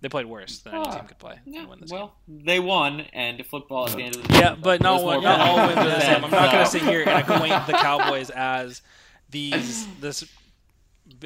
They 0.00 0.08
played 0.08 0.26
worse 0.26 0.60
than 0.60 0.74
any 0.74 0.84
Ah, 0.86 0.90
team 0.96 1.06
could 1.08 1.18
play 1.18 1.40
and 1.44 1.68
win 1.68 1.80
this 1.80 1.90
game. 1.90 1.98
well, 1.98 2.14
they 2.28 2.60
won, 2.60 3.00
and 3.12 3.44
football 3.44 3.86
at 3.88 3.96
the 3.96 4.02
end 4.02 4.14
of 4.16 4.22
the 4.22 4.28
day. 4.28 4.38
Yeah, 4.38 4.54
but 4.60 4.80
not 4.80 4.94
was 4.94 5.02
more 5.02 5.14
one, 5.16 5.24
not 5.24 5.40
all 5.40 5.56
wins 5.66 5.78
are 5.78 5.84
the 5.86 6.00
same. 6.00 6.24
I'm 6.24 6.30
not 6.30 6.52
going 6.52 6.64
to 6.64 6.70
sit 6.70 6.82
here 6.82 7.00
and 7.02 7.10
acquaint 7.30 7.66
the 7.66 7.72
Cowboys 7.72 8.30
as 8.30 8.82
these 9.30 9.88
this 10.00 10.24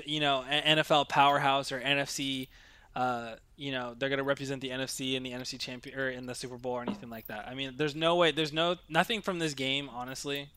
you 0.06 0.20
know 0.20 0.44
NFL 0.48 1.08
powerhouse 1.08 1.70
or 1.72 1.80
NFC. 1.80 2.48
Uh, 2.96 3.34
you 3.62 3.70
know 3.70 3.94
they're 3.96 4.08
going 4.08 4.18
to 4.18 4.24
represent 4.24 4.60
the 4.60 4.70
NFC 4.70 5.14
in 5.14 5.22
the 5.22 5.30
NFC 5.30 5.56
champion 5.56 5.96
or 5.96 6.10
in 6.10 6.26
the 6.26 6.34
Super 6.34 6.58
Bowl 6.58 6.72
or 6.72 6.82
anything 6.82 7.10
like 7.10 7.28
that. 7.28 7.46
I 7.46 7.54
mean, 7.54 7.74
there's 7.76 7.94
no 7.94 8.16
way. 8.16 8.32
There's 8.32 8.52
no 8.52 8.74
nothing 8.88 9.22
from 9.22 9.38
this 9.38 9.54
game, 9.54 9.88
honestly, 9.88 10.48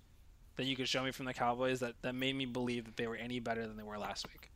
that 0.56 0.65
you 0.65 0.76
could 0.76 0.89
show 0.89 1.04
me 1.04 1.12
from 1.12 1.28
the 1.28 1.34
Cowboys 1.34 1.82
that 1.82 1.94
that 2.02 2.15
made 2.15 2.36
me 2.36 2.48
believe 2.48 2.86
that 2.86 2.98
they 2.98 3.06
were 3.06 3.15
any 3.15 3.39
better 3.39 3.68
than 3.68 3.78
they 3.78 3.84
were 3.84 4.00
last 4.00 4.28
week. 4.28 4.50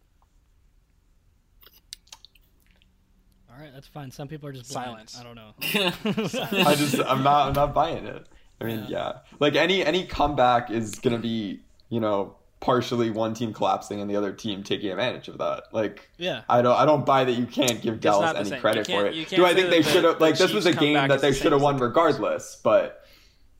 All 3.51 3.61
right, 3.61 3.71
that's 3.71 3.87
fine. 3.87 4.09
Some 4.09 4.27
people 4.27 4.49
are 4.49 4.53
just 4.53 4.71
blind. 4.73 5.09
Silence. 5.09 5.19
I 5.19 5.23
don't 5.23 5.35
know. 5.35 5.53
I 6.65 6.73
just 6.73 6.99
I'm 6.99 7.21
not 7.21 7.49
I'm 7.49 7.53
not 7.53 7.75
buying 7.75 8.07
it. 8.07 8.25
I 8.59 8.63
mean, 8.63 8.87
yeah. 8.89 9.19
Like 9.39 9.55
any 9.55 9.85
any 9.85 10.07
comeback 10.07 10.71
is 10.71 10.95
gonna 10.95 11.19
be, 11.19 11.61
you 11.89 11.99
know, 11.99 12.35
partially 12.61 13.09
one 13.09 13.33
team 13.33 13.53
collapsing 13.53 14.01
and 14.01 14.09
the 14.09 14.15
other 14.17 14.33
team 14.33 14.63
taking 14.63 14.89
advantage 14.91 15.27
of 15.29 15.37
that. 15.37 15.63
Like 15.71 16.09
Yeah. 16.17 16.41
I 16.49 16.61
don't 16.61 16.75
I 16.75 16.85
don't 16.85 17.05
buy 17.05 17.23
that 17.23 17.31
you 17.33 17.45
can't 17.45 17.81
give 17.81 17.99
Dallas 18.01 18.35
any 18.35 18.49
same. 18.49 18.59
credit 18.61 18.85
for 18.85 19.05
it. 19.05 19.29
Do 19.29 19.45
I 19.45 19.53
think 19.53 19.69
they 19.69 19.81
should 19.81 20.03
have 20.03 20.17
the 20.19 20.23
like 20.23 20.37
this 20.37 20.51
was 20.51 20.65
a 20.65 20.73
game 20.73 21.07
that 21.07 21.21
they 21.21 21.31
should 21.31 21.51
have 21.53 21.61
won 21.61 21.77
regardless, 21.77 22.59
but 22.63 23.05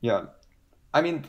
yeah. 0.00 0.24
I 0.92 1.00
mean, 1.02 1.24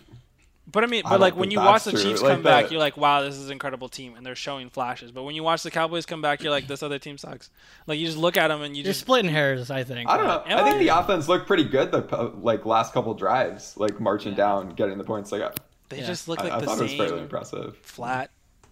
But 0.71 0.84
I 0.84 0.88
mean, 0.88 1.03
but 1.03 1.12
don't 1.12 1.19
like 1.21 1.36
when 1.36 1.51
you 1.51 1.60
watch 1.60 1.84
that's 1.84 1.86
the 1.86 1.91
true. 1.91 2.01
Chiefs 2.12 2.21
Like 2.21 2.34
come 2.34 2.43
back, 2.43 2.65
the- 2.65 2.71
you're 2.71 2.79
like, 2.79 2.97
wow, 2.97 3.21
this 3.21 3.36
is 3.36 3.45
an 3.47 3.51
incredible 3.53 3.88
team, 3.89 4.15
and 4.15 4.25
they're 4.25 4.36
showing 4.36 4.69
flashes. 4.69 5.12
But 5.12 5.23
when 5.23 5.36
you 5.36 5.43
watch 5.43 5.63
the 5.63 5.71
Cowboys 5.71 6.05
come 6.05 6.21
back, 6.21 6.41
you're 6.41 6.51
like, 6.51 6.67
this 6.67 6.81
other 6.84 6.97
team 6.99 7.17
sucks. 7.17 7.49
Like 7.88 7.99
you 7.99 8.05
just 8.05 8.17
look 8.17 8.36
at 8.38 8.47
them 8.49 8.62
and 8.63 8.75
you 8.75 8.84
You're 8.84 8.91
just 8.91 9.01
splitting 9.01 9.31
hairs, 9.31 9.69
I 9.71 9.84
think. 9.84 10.10
I 10.10 10.17
don't 10.17 10.27
know. 10.27 10.43
Am 10.47 10.57
I 10.60 10.63
think 10.63 10.75
I? 10.75 10.79
the 10.79 10.88
offense 10.89 11.27
looked 11.29 11.47
pretty 11.47 11.63
good 11.65 11.91
the 11.91 12.01
like 12.41 12.65
last 12.65 12.91
couple 12.93 13.13
drives, 13.13 13.77
like 13.77 13.99
marching 14.01 14.34
down, 14.34 14.69
getting 14.71 14.97
the 14.97 15.03
points. 15.03 15.31
Like 15.31 15.41
I, 15.43 15.51
they 15.91 15.99
Yeah. 15.99 16.08
just 16.08 16.27
look 16.27 16.39
like 16.39 16.51
I 16.51 16.60
the 16.60 16.65
thought 16.65 16.80
it 16.80 16.84
was 16.84 16.93
fairly 16.93 17.10
same 17.10 17.17
impressive. 17.19 17.77
flat, 17.84 18.32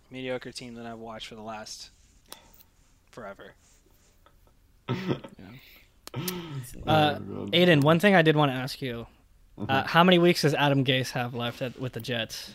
mediocre 0.10 0.51
team 0.51 0.73
that 0.75 0.86
I've 0.88 0.97
watched 0.99 1.27
for 1.27 1.36
the 1.36 1.41
last 1.43 1.91
forever. 3.12 3.53
Uh, 6.88 7.19
Aidan, 7.53 7.82
one 7.82 7.99
thing 7.99 8.15
I 8.15 8.23
did 8.23 8.36
want 8.36 8.51
to 8.51 8.55
ask 8.58 8.82
you 8.82 9.05
Uh, 9.67 9.84
how 9.86 10.03
many 10.03 10.17
weeks 10.17 10.41
does 10.41 10.55
Adam 10.55 10.84
Gase 10.84 11.12
have 11.12 11.36
left 11.36 11.62
at, 11.62 11.79
with 11.79 11.93
the 11.93 11.99
Jets? 11.99 12.53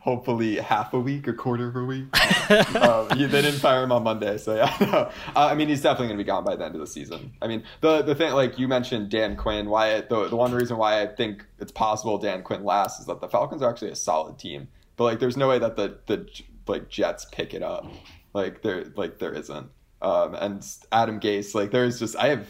Hopefully 0.00 0.56
half 0.56 0.92
a 0.94 1.00
week, 1.00 1.26
a 1.28 1.32
quarter 1.32 1.68
of 1.68 1.76
a 1.76 1.84
week. 1.84 2.06
um, 2.76 3.10
he, 3.16 3.26
they 3.26 3.42
didn't 3.42 3.60
fire 3.60 3.82
him 3.82 3.92
on 3.92 4.02
Monday, 4.02 4.38
so 4.38 4.56
yeah. 4.56 4.76
No. 4.80 5.10
Uh, 5.36 5.46
I 5.46 5.54
mean, 5.54 5.68
he's 5.68 5.82
definitely 5.82 6.08
going 6.08 6.18
to 6.18 6.24
be 6.24 6.26
gone 6.26 6.44
by 6.44 6.56
the 6.56 6.64
end 6.64 6.74
of 6.74 6.80
the 6.80 6.86
season. 6.86 7.32
I 7.40 7.46
mean, 7.46 7.62
the 7.80 8.02
the 8.02 8.14
thing, 8.14 8.32
like 8.32 8.58
you 8.58 8.68
mentioned, 8.68 9.10
Dan 9.10 9.36
Quinn. 9.36 9.68
Why 9.68 10.00
the 10.00 10.28
the 10.28 10.36
one 10.36 10.52
reason 10.52 10.76
why 10.76 11.02
I 11.02 11.06
think 11.06 11.46
it's 11.58 11.72
possible 11.72 12.18
Dan 12.18 12.42
Quinn 12.42 12.64
lasts 12.64 13.00
is 13.00 13.06
that 13.06 13.20
the 13.20 13.28
Falcons 13.28 13.62
are 13.62 13.70
actually 13.70 13.90
a 13.90 13.96
solid 13.96 14.38
team, 14.38 14.68
but 14.96 15.04
like, 15.04 15.20
there's 15.20 15.36
no 15.36 15.48
way 15.48 15.58
that 15.58 15.76
the 15.76 15.98
the 16.06 16.28
like 16.66 16.88
Jets 16.88 17.26
pick 17.30 17.54
it 17.54 17.62
up. 17.62 17.86
Like 18.32 18.62
there, 18.62 18.86
like 18.96 19.18
there 19.18 19.32
isn't. 19.32 19.68
Um, 20.02 20.34
and 20.34 20.66
Adam 20.92 21.20
Gase, 21.20 21.54
like 21.54 21.70
there's 21.70 21.98
just 21.98 22.16
I 22.16 22.28
have 22.28 22.46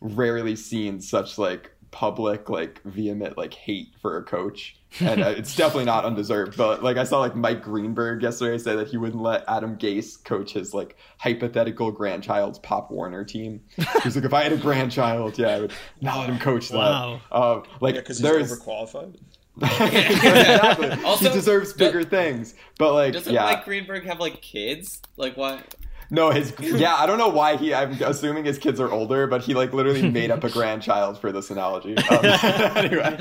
rarely 0.00 0.56
seen 0.56 1.00
such 1.00 1.38
like 1.38 1.73
public 1.94 2.48
like 2.50 2.82
vehement 2.82 3.38
like 3.38 3.54
hate 3.54 3.94
for 4.02 4.16
a 4.16 4.22
coach 4.24 4.74
and 4.98 5.22
uh, 5.22 5.28
it's 5.28 5.54
definitely 5.54 5.84
not 5.84 6.04
undeserved 6.04 6.56
but 6.56 6.82
like 6.82 6.96
i 6.96 7.04
saw 7.04 7.20
like 7.20 7.36
mike 7.36 7.62
greenberg 7.62 8.20
yesterday 8.20 8.58
say 8.58 8.74
that 8.74 8.88
he 8.88 8.96
wouldn't 8.96 9.22
let 9.22 9.44
adam 9.46 9.76
gase 9.76 10.22
coach 10.24 10.54
his 10.54 10.74
like 10.74 10.96
hypothetical 11.18 11.92
grandchild's 11.92 12.58
pop 12.58 12.90
warner 12.90 13.22
team 13.22 13.60
he's 14.02 14.16
like 14.16 14.24
if 14.24 14.34
i 14.34 14.42
had 14.42 14.52
a 14.52 14.56
grandchild 14.56 15.38
yeah 15.38 15.50
i 15.50 15.60
would 15.60 15.72
not 16.00 16.18
let 16.18 16.28
him 16.28 16.38
coach 16.40 16.68
that 16.70 17.20
um, 17.30 17.62
like 17.80 17.94
Yeah, 17.94 18.00
because 18.00 18.18
he's 18.18 18.28
there's 18.28 18.58
overqualified. 18.60 19.16
exactly. 19.62 20.90
Also, 21.04 21.28
he 21.28 21.32
deserves 21.32 21.72
do- 21.74 21.84
bigger 21.84 22.02
things 22.02 22.56
but 22.76 22.92
like 22.92 23.12
Doesn't 23.12 23.32
yeah 23.32 23.44
Mike 23.44 23.64
Greenberg 23.64 24.04
have 24.04 24.18
like 24.18 24.42
kids? 24.42 25.00
Like 25.16 25.36
what? 25.36 25.76
No, 26.10 26.30
his 26.30 26.52
yeah, 26.60 26.94
I 26.94 27.06
don't 27.06 27.18
know 27.18 27.28
why 27.28 27.56
he. 27.56 27.74
I'm 27.74 28.00
assuming 28.02 28.44
his 28.44 28.58
kids 28.58 28.80
are 28.80 28.90
older, 28.90 29.26
but 29.26 29.42
he 29.42 29.54
like 29.54 29.72
literally 29.72 30.08
made 30.10 30.30
up 30.30 30.44
a 30.44 30.50
grandchild 30.50 31.18
for 31.18 31.32
this 31.32 31.50
analogy. 31.50 31.96
Um, 32.10 32.24
anyway, 32.76 33.18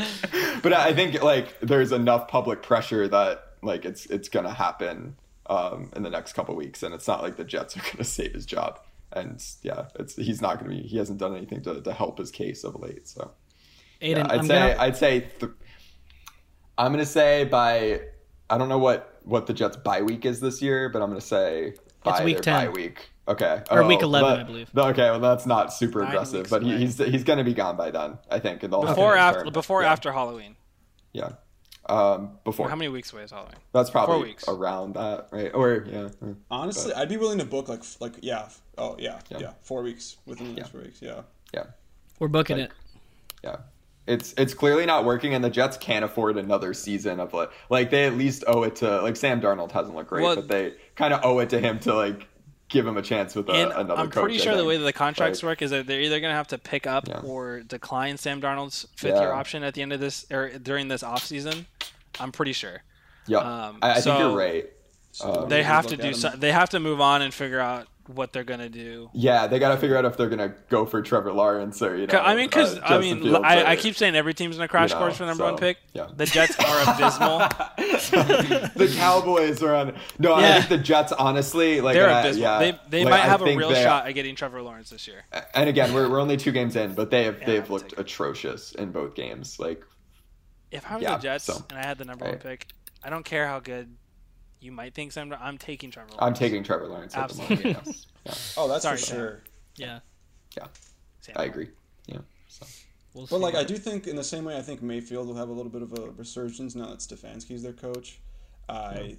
but 0.61 0.73
I 0.73 0.93
think 0.93 1.21
like 1.23 1.59
there's 1.61 1.91
enough 1.91 2.27
public 2.27 2.61
pressure 2.61 3.07
that 3.07 3.43
like 3.61 3.85
it's 3.85 4.05
it's 4.07 4.29
gonna 4.29 4.53
happen 4.53 5.15
um, 5.47 5.91
in 5.95 6.03
the 6.03 6.09
next 6.09 6.33
couple 6.33 6.55
weeks, 6.55 6.83
and 6.83 6.93
it's 6.93 7.07
not 7.07 7.21
like 7.21 7.37
the 7.37 7.43
Jets 7.43 7.77
are 7.77 7.81
gonna 7.91 8.03
save 8.03 8.33
his 8.33 8.45
job. 8.45 8.79
And 9.11 9.43
yeah, 9.61 9.85
it's 9.95 10.15
he's 10.15 10.41
not 10.41 10.59
gonna 10.59 10.71
be. 10.71 10.81
He 10.81 10.97
hasn't 10.97 11.19
done 11.19 11.35
anything 11.35 11.61
to, 11.63 11.81
to 11.81 11.93
help 11.93 12.17
his 12.17 12.31
case 12.31 12.63
of 12.63 12.75
late. 12.79 13.07
So 13.07 13.31
Aidan, 14.01 14.25
yeah, 14.25 14.33
I'd 14.33 14.39
I'm 14.39 14.47
say 14.47 14.59
gonna, 14.59 14.75
I'd 14.79 14.97
say 14.97 15.19
th- 15.39 15.51
I'm 16.77 16.91
gonna 16.91 17.05
say 17.05 17.45
by 17.45 18.01
I 18.49 18.57
don't 18.57 18.69
know 18.69 18.79
what 18.79 19.19
what 19.23 19.47
the 19.47 19.53
Jets 19.53 19.77
bye 19.77 20.01
week 20.01 20.25
is 20.25 20.39
this 20.39 20.61
year, 20.61 20.89
but 20.89 21.01
I'm 21.01 21.09
gonna 21.09 21.21
say 21.21 21.75
by 22.03 22.23
week 22.23 22.35
their 22.37 22.43
10. 22.43 22.65
bye 22.67 22.69
week. 22.69 23.09
Okay, 23.27 23.61
Or 23.71 23.85
week 23.85 23.99
Oh, 24.01 24.05
11, 24.05 24.29
that- 24.29 24.39
I 24.39 24.43
believe. 24.43 24.69
Okay, 24.77 25.09
well 25.09 25.19
that's 25.19 25.45
not 25.45 25.71
super 25.73 25.99
Nine 26.01 26.09
aggressive, 26.09 26.47
but 26.49 26.61
he, 26.63 26.75
he's 26.77 26.97
he's 26.97 27.23
gonna 27.23 27.43
be 27.45 27.53
gone 27.53 27.77
by 27.77 27.89
then. 27.91 28.17
I 28.29 28.39
think. 28.39 28.63
And 28.63 28.73
they'll 28.73 28.81
Before 28.81 29.15
after 29.15 29.39
return. 29.39 29.53
before 29.53 29.81
yeah, 29.83 29.91
after 29.93 30.11
Halloween. 30.11 30.55
Yeah. 31.13 31.29
Um, 31.85 32.37
before 32.45 32.69
How 32.69 32.75
many 32.77 32.87
weeks 32.89 33.11
away 33.13 33.23
is 33.23 33.31
Halloween? 33.31 33.55
that's 33.73 33.89
probably 33.89 34.15
Four 34.15 34.23
weeks. 34.23 34.43
around 34.47 34.95
that, 34.95 35.27
right? 35.31 35.51
Or 35.53 35.85
yeah. 35.89 36.09
Honestly, 36.51 36.93
I'd 36.93 37.09
be 37.09 37.17
willing 37.17 37.39
to 37.39 37.45
book 37.45 37.67
like 37.69 37.83
like 38.01 38.13
yeah. 38.21 38.47
Oh 38.77 38.95
yeah, 38.99 39.19
Yeah. 39.29 39.37
yeah. 39.39 39.51
Four 39.61 39.83
weeks 39.83 40.17
within 40.25 40.47
the 40.47 40.53
next 40.55 40.67
Yeah. 40.67 40.71
four 40.71 40.81
weeks. 40.81 41.01
Yeah. 41.01 41.21
Yeah. 41.53 41.63
we're 42.19 42.27
booking 42.29 42.57
like- 42.57 42.69
it. 42.69 42.75
Yeah. 43.43 43.55
It's 44.05 44.33
it's 44.37 44.53
clearly 44.53 44.85
not 44.85 45.05
working, 45.05 45.33
and 45.33 45.43
the 45.43 45.49
Jets 45.49 45.77
can't 45.77 46.03
afford 46.03 46.37
another 46.37 46.73
season 46.73 47.19
of 47.21 47.33
like 47.33 47.51
like 47.69 47.89
they 47.89 48.05
at 48.05 48.15
least 48.15 48.43
owe 48.47 48.63
it 48.63 48.75
to 48.77 49.01
like 49.01 49.15
Sam 49.15 49.39
Darnold 49.39 49.71
hasn't 49.71 49.95
looked 49.95 50.09
great, 50.09 50.23
Well- 50.23 50.35
but 50.35 50.47
they 50.49 50.73
kind 50.95 51.13
of 51.13 51.21
owe 51.23 51.39
it 51.39 51.49
to 51.51 51.59
him 51.59 51.79
to 51.81 51.93
like 51.95 52.27
give 52.69 52.85
him 52.87 52.97
a 52.97 53.01
chance 53.01 53.35
with 53.35 53.47
a, 53.49 53.51
and 53.53 53.71
another 53.71 54.01
I'm 54.01 54.09
coach. 54.09 54.23
pretty 54.23 54.39
sure 54.39 54.57
the 54.57 54.65
way 54.65 54.77
that 54.77 54.83
the 54.83 54.93
contracts 54.93 55.43
Like, 55.43 55.49
work 55.51 55.61
is 55.61 55.69
that 55.71 55.85
they're 55.85 56.01
either 56.01 56.19
going 56.19 56.31
to 56.31 56.35
have 56.35 56.47
to 56.47 56.57
pick 56.57 56.87
up 56.87 57.07
Yeah. 57.07 57.19
or 57.19 57.59
decline 57.61 58.17
Sam 58.17 58.41
Darnold's 58.41 58.87
fifth 58.95 59.13
Yeah. 59.15 59.21
year 59.21 59.31
option 59.31 59.63
at 59.63 59.75
the 59.75 59.83
end 59.83 59.93
of 59.93 59.99
this 59.99 60.25
or 60.31 60.49
during 60.57 60.87
this 60.87 61.03
offseason. 61.03 61.65
I'm 62.19 62.31
pretty 62.31 62.53
sure. 62.53 62.81
Yeah, 63.27 63.37
um, 63.39 63.77
I, 63.81 63.91
I 63.91 64.01
think 64.01 64.17
you're 64.19 64.35
right. 64.35 64.65
So 65.11 65.43
Um, 65.43 65.49
They 65.49 65.61
have 65.61 65.85
to 65.87 65.97
do 65.97 66.13
so, 66.13 66.29
they 66.29 66.51
have 66.51 66.69
to 66.71 66.79
move 66.79 66.99
on 66.99 67.21
and 67.21 67.31
figure 67.33 67.59
out 67.59 67.87
what 68.07 68.33
they're 68.33 68.43
going 68.43 68.59
to 68.59 68.69
do. 68.69 69.09
Yeah, 69.13 69.47
they 69.47 69.59
got 69.59 69.69
to 69.69 69.77
figure 69.77 69.95
out 69.97 70.03
if 70.05 70.17
they're 70.17 70.29
gonna 70.29 70.53
go 70.69 70.85
for 70.85 71.01
Trevor 71.01 71.31
Lawrence 71.31 71.81
or 71.81 71.95
you 71.95 72.07
know. 72.07 72.19
I 72.19 72.35
mean, 72.35 72.47
because 72.49 72.77
uh, 72.77 72.81
I 72.83 72.99
mean, 72.99 73.21
Fields 73.21 73.39
I, 73.43 73.61
or- 73.61 73.65
I 73.67 73.75
keep 73.75 73.95
saying 73.95 74.15
every 74.15 74.33
team's 74.33 74.57
in 74.57 74.61
a 74.61 74.67
crash 74.67 74.89
you 74.89 74.95
know, 74.95 75.01
course 75.01 75.17
for 75.17 75.25
number 75.25 75.43
so, 75.43 75.51
one 75.51 75.57
pick. 75.57 75.77
yeah. 75.93 76.07
The 76.15 76.25
Jets 76.25 76.57
are 76.59 76.93
abysmal. 76.93 77.39
the 77.77 78.93
Cowboys 78.97 79.63
are 79.63 79.73
on. 79.75 79.95
No, 80.19 80.33
I 80.35 80.59
think 80.59 80.69
the 80.69 80.77
Jets 80.77 81.11
honestly 81.13 81.81
like 81.81 81.95
They're 81.95 82.09
abysmal. 82.09 82.41
Yeah, 82.41 82.59
they 82.59 82.79
they 82.89 83.03
like, 83.05 83.11
might 83.11 83.29
have 83.29 83.41
a 83.41 83.55
real 83.55 83.69
they- 83.69 83.83
shot 83.83 84.07
at 84.07 84.11
getting 84.13 84.35
Trevor 84.35 84.61
Lawrence 84.61 84.89
this 84.89 85.07
year. 85.07 85.23
And 85.53 85.69
again, 85.69 85.93
we're, 85.93 86.09
we're 86.09 86.19
only 86.19 86.37
two 86.37 86.51
games 86.51 86.75
in, 86.75 86.93
but 86.93 87.09
they 87.09 87.23
have 87.23 87.39
Yeah, 87.39 87.45
they've 87.45 87.69
looked 87.69 87.93
atrocious 87.97 88.73
in 88.73 88.91
both 88.91 89.15
games. 89.15 89.59
Like 89.59 89.83
If 90.71 90.89
I 90.89 90.95
was 90.95 91.03
Yeah, 91.03 91.15
the 91.15 91.21
Jets 91.23 91.45
so- 91.45 91.63
and 91.69 91.79
I 91.79 91.85
had 91.85 91.97
the 91.97 92.05
number 92.05 92.25
one 92.25 92.37
pick, 92.37 92.67
I 93.03 93.09
don't 93.09 93.23
care 93.25 93.47
how 93.47 93.59
good 93.59 93.95
you 94.63 94.71
might 94.71 94.93
think 94.95 95.11
Sam. 95.11 95.33
I'm 95.39 95.57
taking 95.57 95.91
Trevor. 95.91 96.09
Lawrence. 96.11 96.23
I'm 96.23 96.33
taking 96.33 96.63
Trevor 96.63 96.87
Lawrence. 96.87 97.15
At 97.15 97.29
the 97.29 97.35
moment. 97.41 97.51
Absolutely. 97.65 97.91
Yes. 97.91 98.07
Yeah, 98.25 98.33
Oh, 98.63 98.67
that's 98.69 98.83
Sorry, 98.83 98.97
for 98.97 99.03
Sam. 99.03 99.17
sure. 99.17 99.43
Yeah, 99.75 99.99
Sam 101.21 101.35
I 101.35 101.43
agree. 101.45 101.69
Yeah. 102.07 102.19
So. 102.47 102.65
we'll. 103.13 103.27
But 103.27 103.39
like, 103.39 103.55
I 103.55 103.63
do 103.63 103.75
think 103.75 104.07
in 104.07 104.15
the 104.15 104.23
same 104.23 104.45
way, 104.45 104.57
I 104.57 104.61
think 104.61 104.81
Mayfield 104.81 105.27
will 105.27 105.35
have 105.35 105.49
a 105.49 105.53
little 105.53 105.71
bit 105.71 105.81
of 105.81 105.91
a 105.93 106.11
resurgence 106.11 106.75
now 106.75 106.87
that 106.87 106.99
Stefanski's 106.99 107.63
their 107.63 107.73
coach. 107.73 108.19
I 108.69 109.17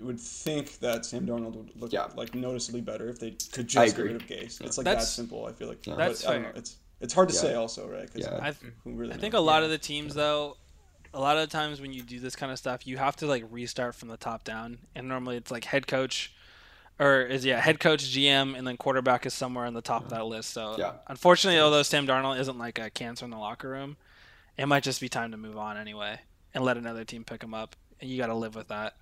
would 0.00 0.20
think 0.20 0.78
that 0.80 1.06
Sam 1.06 1.26
Darnold 1.26 1.54
would 1.56 1.70
look 1.80 1.92
Yeah. 1.92 2.08
like 2.16 2.34
noticeably 2.34 2.80
better 2.80 3.08
if 3.08 3.18
they 3.20 3.30
could 3.52 3.68
just 3.68 3.96
get 3.96 4.02
rid 4.04 4.16
of 4.16 4.26
Gase. 4.26 4.60
It's 4.60 4.76
like 4.76 4.84
That's- 4.84 5.04
that 5.06 5.10
simple. 5.12 5.46
I 5.46 5.52
feel 5.52 5.68
like. 5.68 5.86
Yeah. 5.86 5.94
That's 5.94 6.22
but 6.22 6.30
I 6.30 6.32
don't 6.34 6.42
fair. 6.44 6.52
know. 6.52 6.58
It's 6.58 6.76
it's 7.00 7.14
hard 7.14 7.28
to 7.30 7.34
Yeah. 7.34 7.40
say 7.40 7.54
also, 7.54 7.88
right? 7.88 8.12
'Cause 8.12 8.22
Yeah. 8.22 8.38
I, 8.40 8.52
who 8.84 8.92
really 8.92 9.12
I 9.14 9.16
think 9.16 9.32
knows? 9.32 9.40
a 9.40 9.44
lot 9.44 9.62
of 9.64 9.70
the 9.70 9.78
teams 9.78 10.14
though, 10.14 10.56
a 11.14 11.20
lot 11.20 11.36
of 11.36 11.48
the 11.48 11.52
times 11.56 11.80
when 11.80 11.92
you 11.92 12.02
do 12.02 12.18
this 12.20 12.34
kind 12.36 12.50
of 12.52 12.58
stuff, 12.58 12.86
you 12.86 12.96
have 12.96 13.16
to 13.16 13.26
like 13.26 13.44
restart 13.50 13.94
from 13.94 14.08
the 14.08 14.16
top 14.16 14.44
down, 14.44 14.78
and 14.94 15.08
normally 15.08 15.36
it's 15.36 15.50
like 15.50 15.64
head 15.64 15.86
coach, 15.86 16.32
or 16.98 17.20
is 17.22 17.44
yeah 17.44 17.60
head 17.60 17.80
coach, 17.80 18.02
GM, 18.04 18.56
and 18.56 18.66
then 18.66 18.76
quarterback 18.76 19.26
is 19.26 19.34
somewhere 19.34 19.66
on 19.66 19.74
the 19.74 19.82
top 19.82 20.04
of 20.04 20.10
that 20.10 20.26
list. 20.26 20.50
So 20.50 20.76
Yeah. 20.78 20.92
unfortunately, 21.08 21.60
although 21.60 21.82
Sam 21.82 22.06
Darnold 22.06 22.38
isn't 22.40 22.58
like 22.58 22.78
a 22.78 22.90
cancer 22.90 23.24
in 23.24 23.30
the 23.30 23.38
locker 23.38 23.68
room, 23.68 23.96
it 24.56 24.66
might 24.66 24.82
just 24.82 25.00
be 25.00 25.08
time 25.08 25.30
to 25.32 25.36
move 25.36 25.56
on 25.58 25.76
anyway 25.76 26.20
and 26.54 26.64
let 26.64 26.76
another 26.76 27.04
team 27.04 27.24
pick 27.24 27.42
him 27.42 27.54
up, 27.54 27.76
and 28.00 28.08
you 28.10 28.18
got 28.18 28.26
to 28.26 28.34
live 28.34 28.54
with 28.54 28.68
that. 28.68 28.94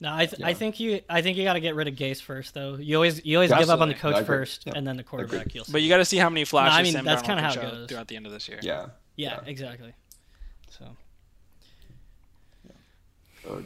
no, 0.00 0.12
I, 0.14 0.26
th- 0.26 0.42
I 0.42 0.54
think 0.54 0.80
you 0.80 1.00
I 1.08 1.22
think 1.22 1.36
you 1.38 1.44
got 1.44 1.52
to 1.54 1.60
get 1.60 1.74
rid 1.76 1.86
of 1.88 1.94
Gase 1.94 2.20
first 2.20 2.52
though. 2.54 2.74
You 2.76 2.96
always 2.96 3.24
you 3.24 3.36
always 3.36 3.52
give 3.52 3.70
up 3.70 3.80
on 3.80 3.88
the 3.88 3.94
coach 3.94 4.24
first, 4.26 4.64
Yeah. 4.66 4.72
and 4.76 4.86
then 4.86 4.96
the 4.96 5.04
quarterback. 5.04 5.54
You'll 5.54 5.64
see. 5.64 5.72
But 5.72 5.82
you 5.82 5.88
got 5.88 5.98
to 5.98 6.04
see 6.04 6.18
how 6.18 6.28
many 6.30 6.44
flashes 6.44 6.78
I 6.78 6.82
mean, 6.82 6.92
Sam 6.92 7.04
that's 7.04 7.22
kinda 7.22 7.42
how 7.42 7.52
it 7.52 7.60
goes. 7.60 7.88
throughout 7.88 8.08
the 8.08 8.16
end 8.16 8.26
of 8.26 8.32
this 8.32 8.48
year. 8.48 8.58
Yeah. 8.62 8.86
yeah, 9.16 9.34
Yeah. 9.34 9.40
exactly. 9.46 9.94
So 10.70 10.96
Ugh. 13.50 13.64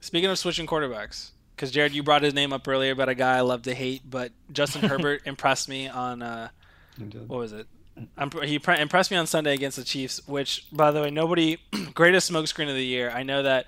Speaking 0.00 0.30
of 0.30 0.38
switching 0.38 0.66
quarterbacks, 0.66 1.30
because 1.54 1.72
Jarod, 1.72 1.92
you 1.92 2.02
brought 2.02 2.22
his 2.22 2.34
name 2.34 2.52
up 2.52 2.66
earlier 2.66 2.92
about 2.92 3.08
a 3.08 3.14
guy 3.14 3.36
I 3.36 3.42
love 3.42 3.62
to 3.62 3.74
hate, 3.74 4.02
but 4.08 4.32
Justin 4.50 4.82
Herbert 4.88 5.22
impressed 5.26 5.68
me 5.68 5.88
on 5.88 6.22
uh, 6.22 6.48
what 7.26 7.38
was 7.38 7.52
it? 7.52 7.66
I'm, 8.16 8.30
he 8.42 8.58
pre- 8.58 8.80
impressed 8.80 9.10
me 9.10 9.16
on 9.16 9.26
Sunday 9.26 9.54
against 9.54 9.76
the 9.76 9.84
Chiefs, 9.84 10.26
which, 10.26 10.66
by 10.72 10.90
the 10.90 11.02
way, 11.02 11.10
nobody 11.10 11.58
greatest 11.94 12.30
smokescreen 12.30 12.68
of 12.68 12.74
the 12.74 12.84
year. 12.84 13.10
I 13.10 13.22
know 13.22 13.42
that 13.42 13.66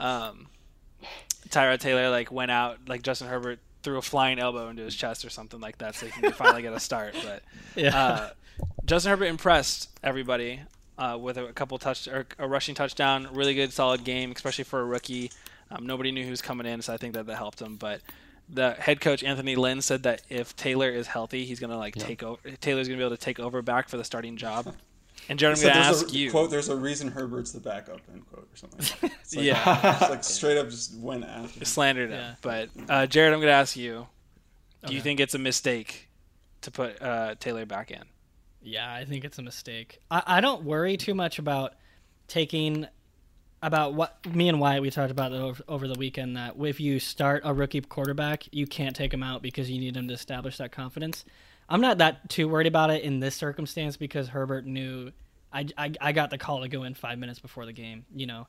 um, 0.00 0.46
Tyrod 1.48 1.80
Taylor 1.80 2.08
like 2.10 2.30
went 2.30 2.50
out 2.50 2.88
like 2.88 3.02
Justin 3.02 3.28
Herbert 3.28 3.58
threw 3.82 3.98
a 3.98 4.02
flying 4.02 4.38
elbow 4.38 4.68
into 4.68 4.82
his 4.82 4.94
chest 4.94 5.24
or 5.24 5.30
something 5.30 5.60
like 5.60 5.78
that, 5.78 5.94
so 5.96 6.06
he 6.06 6.12
can 6.12 6.32
finally 6.32 6.62
get 6.62 6.72
a 6.72 6.80
start. 6.80 7.14
But 7.22 7.42
yeah, 7.76 7.96
uh, 7.96 8.30
Justin 8.84 9.10
Herbert 9.10 9.26
impressed 9.26 9.90
everybody 10.02 10.60
uh, 10.98 11.18
with 11.20 11.36
a 11.36 11.52
couple 11.52 11.78
touch 11.78 12.06
or 12.08 12.26
a 12.38 12.46
rushing 12.46 12.74
touchdown. 12.74 13.28
Really 13.32 13.54
good, 13.54 13.72
solid 13.72 14.04
game, 14.04 14.32
especially 14.32 14.64
for 14.64 14.80
a 14.80 14.84
rookie. 14.84 15.30
Um, 15.70 15.86
nobody 15.86 16.12
knew 16.12 16.24
who 16.24 16.30
was 16.30 16.42
coming 16.42 16.66
in, 16.66 16.82
so 16.82 16.92
I 16.92 16.96
think 16.96 17.14
that 17.14 17.26
that 17.26 17.36
helped 17.36 17.60
him. 17.60 17.76
But 17.76 18.00
the 18.48 18.72
head 18.72 19.00
coach 19.00 19.24
Anthony 19.24 19.56
Lynn 19.56 19.80
said 19.82 20.02
that 20.04 20.22
if 20.28 20.54
Taylor 20.56 20.90
is 20.90 21.06
healthy, 21.06 21.44
he's 21.44 21.60
gonna 21.60 21.78
like 21.78 21.94
take 21.94 22.22
over. 22.22 22.40
Taylor's 22.60 22.88
gonna 22.88 22.98
be 22.98 23.04
able 23.04 23.16
to 23.16 23.22
take 23.22 23.40
over 23.40 23.62
back 23.62 23.88
for 23.88 23.96
the 23.96 24.04
starting 24.04 24.36
job. 24.36 24.74
And 25.26 25.38
Jarod, 25.38 25.56
I'm 25.56 25.62
gonna 25.62 25.80
ask 25.80 26.08
a, 26.08 26.10
you. 26.10 26.30
Quote: 26.30 26.50
There's 26.50 26.68
a 26.68 26.76
reason 26.76 27.08
Herbert's 27.08 27.52
the 27.52 27.60
backup. 27.60 28.00
End 28.12 28.26
quote 28.26 28.46
or 28.52 28.56
something. 28.56 28.80
It's 29.20 29.34
like, 29.34 29.44
Yeah. 29.46 29.96
it's 30.00 30.10
like 30.10 30.24
straight 30.24 30.58
up 30.58 30.68
just 30.68 30.94
went 30.98 31.24
after. 31.24 31.60
him. 31.60 31.64
slandered 31.64 32.10
him. 32.10 32.18
Yeah. 32.18 32.34
But 32.42 32.68
uh, 32.90 33.06
Jarod, 33.06 33.32
I'm 33.32 33.40
gonna 33.40 33.52
ask 33.52 33.74
you. 33.74 34.06
Do 34.84 34.92
you 34.92 35.00
think 35.00 35.20
it's 35.20 35.34
a 35.34 35.38
mistake 35.38 36.10
to 36.60 36.70
put 36.70 37.00
uh, 37.00 37.36
Taylor 37.40 37.64
back 37.64 37.90
in? 37.90 38.02
Yeah, 38.64 38.92
I 38.92 39.04
think 39.04 39.24
it's 39.24 39.38
a 39.38 39.42
mistake. 39.42 40.00
I, 40.10 40.22
I 40.26 40.40
don't 40.40 40.64
worry 40.64 40.96
too 40.96 41.14
much 41.14 41.38
about 41.38 41.74
taking 42.26 42.86
about 43.62 43.94
what 43.94 44.24
me 44.26 44.48
and 44.48 44.60
Wyatt 44.60 44.82
we 44.82 44.90
talked 44.90 45.10
about 45.10 45.32
over, 45.32 45.62
over 45.68 45.88
the 45.88 45.98
weekend 45.98 46.36
that 46.36 46.54
if 46.58 46.80
you 46.80 47.00
start 47.00 47.42
a 47.46 47.54
rookie 47.54 47.80
quarterback, 47.80 48.44
you 48.52 48.66
can't 48.66 48.94
take 48.94 49.12
him 49.12 49.22
out 49.22 49.40
because 49.40 49.70
you 49.70 49.78
need 49.78 49.96
him 49.96 50.08
to 50.08 50.14
establish 50.14 50.58
that 50.58 50.70
confidence. 50.70 51.24
I'm 51.68 51.80
not 51.80 51.98
that 51.98 52.28
too 52.28 52.46
worried 52.46 52.66
about 52.66 52.90
it 52.90 53.02
in 53.02 53.20
this 53.20 53.34
circumstance 53.34 53.96
because 53.96 54.28
Herbert 54.28 54.66
knew 54.66 55.12
I, 55.50 55.66
I, 55.78 55.92
I 56.00 56.12
got 56.12 56.28
the 56.28 56.36
call 56.36 56.60
to 56.60 56.68
go 56.68 56.82
in 56.82 56.92
five 56.94 57.18
minutes 57.18 57.38
before 57.38 57.64
the 57.64 57.72
game, 57.72 58.04
you 58.14 58.26
know. 58.26 58.46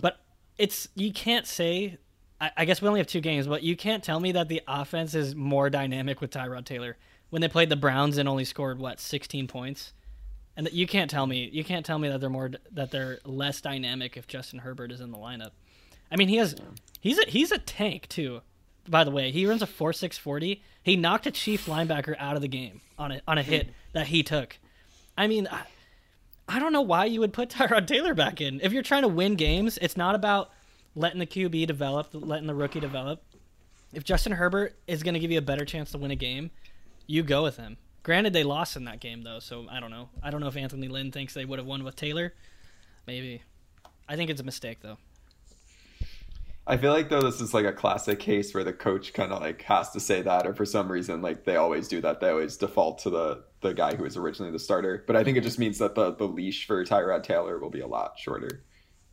But 0.00 0.18
it's 0.56 0.88
you 0.94 1.12
can't 1.12 1.46
say. 1.46 1.98
I, 2.40 2.50
I 2.58 2.64
guess 2.64 2.80
we 2.80 2.88
only 2.88 3.00
have 3.00 3.06
two 3.06 3.20
games, 3.20 3.46
but 3.46 3.62
you 3.62 3.76
can't 3.76 4.02
tell 4.02 4.18
me 4.18 4.32
that 4.32 4.48
the 4.48 4.62
offense 4.66 5.14
is 5.14 5.34
more 5.36 5.70
dynamic 5.70 6.20
with 6.20 6.30
Tyrod 6.30 6.64
Taylor 6.64 6.96
when 7.30 7.42
they 7.42 7.48
played 7.48 7.68
the 7.68 7.76
Browns 7.76 8.18
and 8.18 8.28
only 8.28 8.44
scored 8.44 8.78
what 8.78 9.00
16 9.00 9.46
points 9.48 9.92
and 10.58 10.68
you 10.72 10.88
can't 10.88 11.08
tell 11.08 11.26
me 11.26 11.48
you 11.52 11.64
can't 11.64 11.86
tell 11.86 11.98
me 11.98 12.08
that 12.08 12.20
they're 12.20 12.28
more 12.28 12.50
that 12.72 12.90
they're 12.90 13.20
less 13.24 13.60
dynamic 13.60 14.16
if 14.16 14.26
Justin 14.26 14.58
Herbert 14.58 14.90
is 14.90 15.00
in 15.00 15.12
the 15.12 15.16
lineup. 15.16 15.52
I 16.10 16.16
mean, 16.16 16.28
he 16.28 16.36
has 16.36 16.56
he's 17.00 17.18
a 17.18 17.30
he's 17.30 17.52
a 17.52 17.58
tank 17.58 18.08
too. 18.08 18.42
By 18.88 19.04
the 19.04 19.10
way, 19.10 19.30
he 19.30 19.46
runs 19.46 19.62
a 19.62 19.66
four 19.66 19.92
six 19.92 20.18
forty. 20.18 20.62
He 20.82 20.96
knocked 20.96 21.26
a 21.26 21.30
Chief 21.30 21.66
linebacker 21.66 22.16
out 22.18 22.34
of 22.34 22.42
the 22.42 22.48
game 22.48 22.80
on 22.98 23.12
a 23.12 23.20
on 23.28 23.38
a 23.38 23.42
hit 23.42 23.70
that 23.92 24.08
he 24.08 24.24
took. 24.24 24.58
I 25.16 25.28
mean, 25.28 25.46
I, 25.50 25.62
I 26.48 26.58
don't 26.58 26.72
know 26.72 26.82
why 26.82 27.04
you 27.04 27.20
would 27.20 27.32
put 27.32 27.50
Tyrod 27.50 27.86
Taylor 27.86 28.14
back 28.14 28.40
in. 28.40 28.60
If 28.60 28.72
you're 28.72 28.82
trying 28.82 29.02
to 29.02 29.08
win 29.08 29.36
games, 29.36 29.78
it's 29.80 29.96
not 29.96 30.16
about 30.16 30.50
letting 30.96 31.20
the 31.20 31.26
QB 31.26 31.68
develop, 31.68 32.08
letting 32.12 32.48
the 32.48 32.54
rookie 32.54 32.80
develop. 32.80 33.22
If 33.92 34.02
Justin 34.02 34.32
Herbert 34.32 34.76
is 34.88 35.04
going 35.04 35.14
to 35.14 35.20
give 35.20 35.30
you 35.30 35.38
a 35.38 35.42
better 35.42 35.64
chance 35.64 35.92
to 35.92 35.98
win 35.98 36.10
a 36.10 36.16
game, 36.16 36.50
you 37.08 37.24
go 37.24 37.42
with 37.42 37.56
him. 37.56 37.76
Granted, 38.04 38.32
they 38.32 38.44
lost 38.44 38.76
in 38.76 38.84
that 38.84 39.00
game 39.00 39.22
though, 39.22 39.40
so 39.40 39.66
I 39.68 39.80
don't 39.80 39.90
know. 39.90 40.10
I 40.22 40.30
don't 40.30 40.40
know 40.40 40.46
if 40.46 40.56
Anthony 40.56 40.86
Lynn 40.86 41.10
thinks 41.10 41.34
they 41.34 41.44
would 41.44 41.58
have 41.58 41.66
won 41.66 41.82
with 41.82 41.96
Taylor. 41.96 42.32
Maybe. 43.06 43.42
I 44.08 44.14
think 44.14 44.30
it's 44.30 44.40
a 44.40 44.44
mistake 44.44 44.78
though. 44.80 44.98
I 46.66 46.76
feel 46.76 46.92
like 46.92 47.08
though 47.08 47.22
this 47.22 47.40
is 47.40 47.54
like 47.54 47.64
a 47.64 47.72
classic 47.72 48.20
case 48.20 48.52
where 48.52 48.62
the 48.62 48.74
coach 48.74 49.14
kind 49.14 49.32
of 49.32 49.40
like 49.40 49.62
has 49.62 49.90
to 49.92 50.00
say 50.00 50.22
that, 50.22 50.46
or 50.46 50.54
for 50.54 50.66
some 50.66 50.92
reason 50.92 51.22
like 51.22 51.44
they 51.44 51.56
always 51.56 51.88
do 51.88 52.00
that. 52.02 52.20
They 52.20 52.28
always 52.28 52.56
default 52.56 52.98
to 53.00 53.10
the 53.10 53.44
the 53.62 53.72
guy 53.72 53.96
who 53.96 54.04
was 54.04 54.16
originally 54.16 54.52
the 54.52 54.58
starter. 54.58 55.02
But 55.06 55.16
I 55.16 55.24
think 55.24 55.38
it 55.38 55.42
just 55.42 55.58
means 55.58 55.78
that 55.78 55.94
the 55.94 56.14
the 56.14 56.28
leash 56.28 56.66
for 56.66 56.84
Tyrod 56.84 57.22
Taylor 57.22 57.58
will 57.58 57.70
be 57.70 57.80
a 57.80 57.86
lot 57.86 58.18
shorter. 58.18 58.64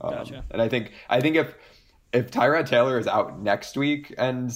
Um, 0.02 0.14
Gotcha. 0.14 0.44
And 0.52 0.62
I 0.62 0.68
think 0.68 0.92
I 1.10 1.22
think 1.22 1.38
if 1.38 1.56
if 2.14 2.30
Tyrod 2.30 2.68
Taylor 2.68 3.00
is 3.00 3.08
out 3.08 3.40
next 3.40 3.78
week 3.78 4.14
and 4.18 4.52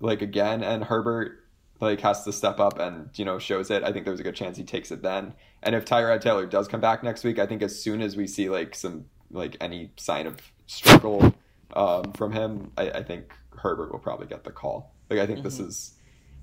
like 0.00 0.22
again 0.22 0.62
and 0.62 0.82
Herbert 0.82 1.44
like 1.80 2.00
has 2.00 2.24
to 2.24 2.32
step 2.32 2.58
up 2.60 2.78
and 2.78 3.10
you 3.14 3.24
know 3.24 3.38
shows 3.38 3.70
it, 3.70 3.82
I 3.82 3.92
think 3.92 4.04
there's 4.04 4.20
a 4.20 4.24
good 4.24 4.34
chance 4.34 4.56
he 4.56 4.64
takes 4.64 4.90
it 4.90 5.02
then. 5.02 5.34
And 5.62 5.74
if 5.74 5.84
Tyrod 5.84 6.20
Taylor 6.20 6.46
does 6.46 6.68
come 6.68 6.80
back 6.80 7.02
next 7.02 7.24
week, 7.24 7.38
I 7.38 7.46
think 7.46 7.62
as 7.62 7.80
soon 7.80 8.00
as 8.00 8.16
we 8.16 8.26
see 8.26 8.48
like 8.48 8.74
some 8.74 9.06
like 9.30 9.56
any 9.60 9.92
sign 9.96 10.26
of 10.26 10.40
struggle 10.66 11.34
um, 11.74 12.12
from 12.12 12.32
him, 12.32 12.72
I, 12.76 12.90
I 12.90 13.02
think 13.02 13.32
Herbert 13.56 13.92
will 13.92 13.98
probably 13.98 14.26
get 14.26 14.44
the 14.44 14.50
call. 14.50 14.94
Like 15.10 15.20
I 15.20 15.26
think 15.26 15.42
this 15.42 15.58
is 15.58 15.94